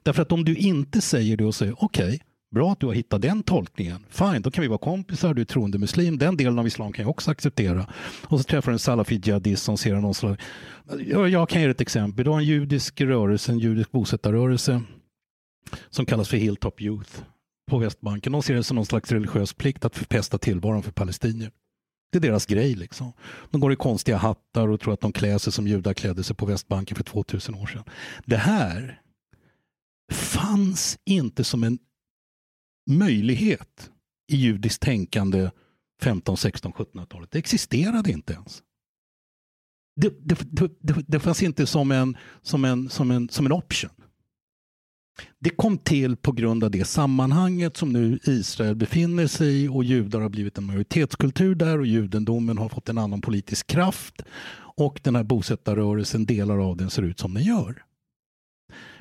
[0.02, 2.20] Därför att om du inte säger det och säger okej,
[2.54, 5.44] bra att du har hittat den tolkningen, fine, då kan vi vara kompisar, du är
[5.46, 7.86] troende muslim, den delen av islam kan jag också acceptera.
[8.26, 10.42] Och så träffar du en salafi jihadist som ser någon slags...
[11.06, 14.82] Jag, kan ge er ett exempel, du har en judisk rörelse, en judisk bosättarrörelse
[15.90, 17.10] som kallas för Hilltop Youth
[17.70, 18.32] på Västbanken.
[18.32, 21.50] De ser det som någon slags religiös plikt att förpesta tillvaron för palestinier.
[22.12, 22.74] Det är deras grej.
[22.74, 23.12] liksom.
[23.50, 26.36] De går i konstiga hattar och tror att de klär sig som judar klädde sig
[26.36, 27.84] på Västbanken för 2000 år sedan.
[28.26, 29.00] Det här
[30.12, 31.78] fanns inte som en
[32.90, 33.90] möjlighet
[34.32, 35.50] i judiskt tänkande
[36.02, 37.30] 15, 16, 1700-talet.
[37.30, 38.62] Det existerade inte ens.
[39.96, 43.52] Det, det, det, det, det fanns inte som en, som, en, som, en, som en
[43.52, 43.90] option.
[45.38, 49.84] Det kom till på grund av det sammanhanget som nu Israel befinner sig i och
[49.84, 54.22] judar har blivit en majoritetskultur där och judendomen har fått en annan politisk kraft
[54.76, 57.82] och den här bosättarrörelsen, delar av den ser ut som den gör.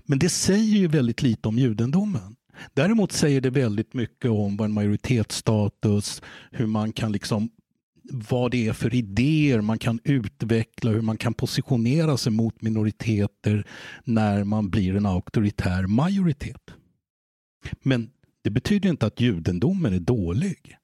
[0.06, 2.36] Men det säger ju väldigt lite om judendomen.
[2.74, 6.22] Däremot säger det väldigt mycket om vad en majoritetsstatus,
[6.52, 7.50] hur man kan liksom
[8.12, 13.68] vad det är för idéer man kan utveckla, hur man kan positionera sig mot minoriteter
[14.04, 16.62] när man blir en auktoritär majoritet.
[17.82, 18.10] Men
[18.44, 20.76] det betyder inte att judendomen är dålig.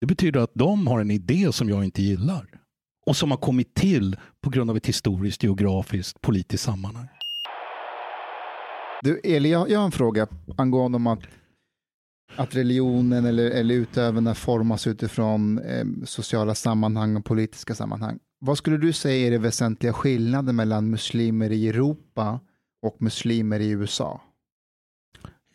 [0.00, 2.46] Det betyder att de har en idé som jag inte gillar
[3.06, 7.08] och som har kommit till på grund av ett historiskt, geografiskt, politiskt sammanhang.
[9.02, 11.20] Du, Eli, jag, jag har en fråga angående om att,
[12.36, 18.18] att religionen eller, eller utövarna formas utifrån eh, sociala sammanhang och politiska sammanhang.
[18.38, 22.40] Vad skulle du säga är det väsentliga skillnaden mellan muslimer i Europa
[22.82, 24.20] och muslimer i USA?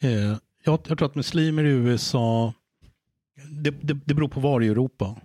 [0.01, 0.11] Eh,
[0.63, 2.53] jag, jag tror att muslimer i USA,
[3.49, 5.15] det, det, det beror på var i Europa.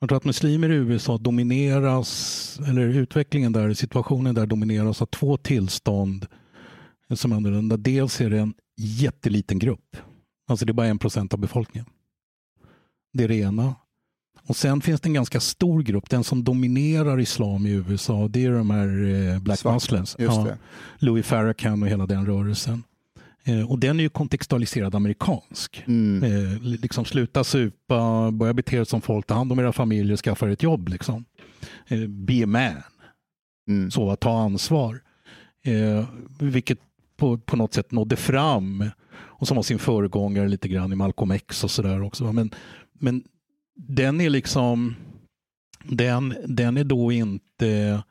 [0.00, 5.36] Jag tror att muslimer i USA domineras, eller utvecklingen där, situationen där domineras av två
[5.36, 6.26] tillstånd
[7.14, 7.76] som är annorlunda.
[7.76, 9.96] Dels är det en jätteliten grupp.
[10.48, 11.86] Alltså det är bara en procent av befolkningen.
[13.12, 13.74] Det är det ena.
[14.46, 18.44] Och sen finns det en ganska stor grupp, den som dominerar islam i USA, det
[18.44, 18.88] är de här
[19.34, 20.16] eh, Black Svart, Muslims.
[20.18, 20.48] Ja.
[20.98, 22.84] Louis Farrakhan och hela den rörelsen.
[23.44, 25.84] Eh, och den är ju kontextualiserad amerikansk.
[25.86, 26.22] Mm.
[26.22, 30.16] Eh, li- liksom sluta supa, börja bete er som folk, ta hand om era familjer,
[30.16, 30.88] skaffa er ett jobb.
[30.88, 31.24] Liksom.
[32.08, 32.82] Be a man,
[33.68, 33.90] Mm.
[33.90, 35.00] så ta ansvar.
[36.38, 36.78] Vilket
[37.16, 38.90] på, på något sätt nådde fram
[39.42, 42.32] och som var sin föregångare lite grann i Malcolm X och sådär också.
[42.32, 42.50] Men,
[42.92, 43.24] men
[43.76, 44.94] den är liksom,
[45.84, 48.02] den, den är då inte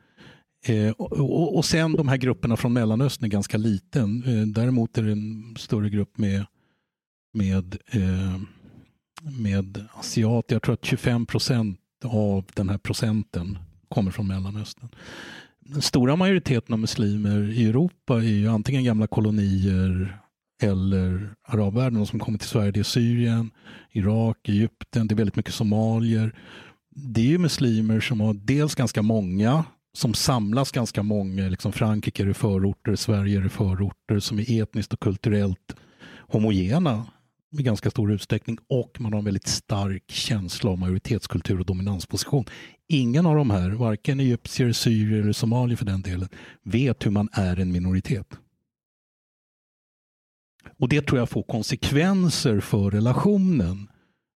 [0.65, 4.23] Eh, och, och, och sen de här grupperna från Mellanöstern är ganska liten.
[4.23, 6.45] Eh, däremot är det en större grupp med,
[7.33, 8.41] med, eh,
[9.21, 10.55] med asiater.
[10.55, 13.57] Jag tror att 25 procent av den här procenten
[13.89, 14.89] kommer från Mellanöstern.
[15.59, 20.20] Den stora majoriteten av muslimer i Europa är ju antingen gamla kolonier
[20.61, 21.99] eller arabvärlden.
[21.99, 23.51] De som kommer till Sverige det är Syrien,
[23.91, 26.35] Irak, Egypten, det är väldigt mycket somalier.
[26.95, 29.63] Det är ju muslimer som har dels ganska många
[29.93, 34.61] som samlas ganska många, liksom Frankrike är det förorter, Sverige är det förorter, som är
[34.61, 35.75] etniskt och kulturellt
[36.27, 37.05] homogena
[37.59, 42.45] i ganska stor utsträckning och man har en väldigt stark känsla av majoritetskultur och dominansposition.
[42.87, 46.29] Ingen av de här, varken egyptier, syrier eller somalier för den delen,
[46.63, 48.27] vet hur man är en minoritet.
[50.81, 53.87] Och det tror jag får konsekvenser för relationen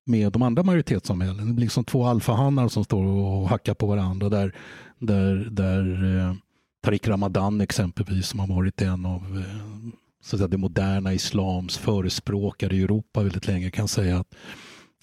[0.06, 1.48] med de andra majoritetssamhällen.
[1.48, 4.56] Det blir liksom två alfahannar som står och hackar på varandra där,
[5.00, 6.36] där, där eh,
[6.84, 9.90] Tariq Ramadan exempelvis som har varit en av eh,
[10.24, 14.36] så att säga, det moderna islams förespråkare i Europa väldigt länge kan säga att,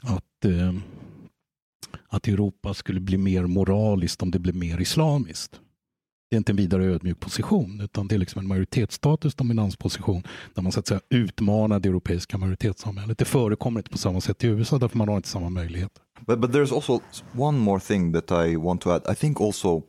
[0.03, 0.75] att, eh,
[2.09, 5.61] att Europa skulle bli mer moraliskt om det blev mer islamiskt.
[6.31, 10.23] Det är inte en vidare ödmjuk position utan det är liksom en majoritetsstatus dominansposition
[10.55, 13.19] där man så att säga utmanar det europeiska majoritetssamhället.
[13.19, 16.03] Det förekommer inte på samma sätt i USA därför man har inte samma möjligheter.
[16.27, 17.01] But but there's also
[17.37, 19.03] one more thing that I want to add.
[19.13, 19.83] I think also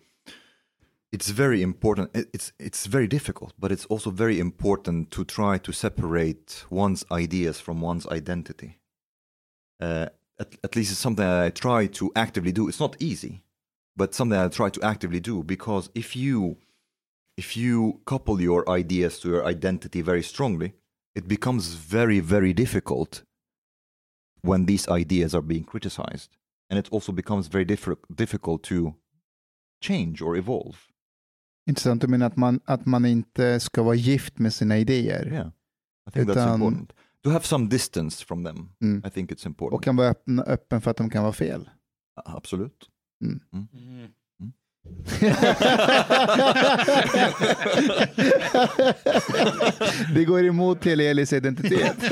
[1.16, 2.14] it's very important.
[2.14, 7.62] It's it's very difficult, but it's also very important to try to separate one's ideas
[7.62, 8.78] from one's identity.
[9.84, 10.06] Uh,
[10.40, 12.68] at, at least it's something that I try to actively do.
[12.70, 13.44] It's not easy,
[13.96, 16.58] but something I try to actively do because if you
[17.38, 20.74] if you couple your ideas to your identity very strongly,
[21.16, 23.24] it becomes very very difficult
[24.44, 26.30] when these ideas are being criticized.
[26.70, 28.94] And it also becomes very diffi- difficult to
[29.84, 30.78] change or evolve.
[31.70, 35.28] Intressant, du menar att man, att man inte ska vara gift med sina idéer?
[35.34, 35.48] Yeah.
[36.08, 36.94] I think that's Utan- important.
[37.24, 38.70] to have some distance from them.
[38.82, 39.04] Mm.
[39.06, 39.78] I think it's important.
[39.78, 41.70] Och kan vara öppen, öppen för att de kan vara fel.
[42.26, 42.90] Absolut.
[50.14, 51.98] det går emot hela Elis identitet.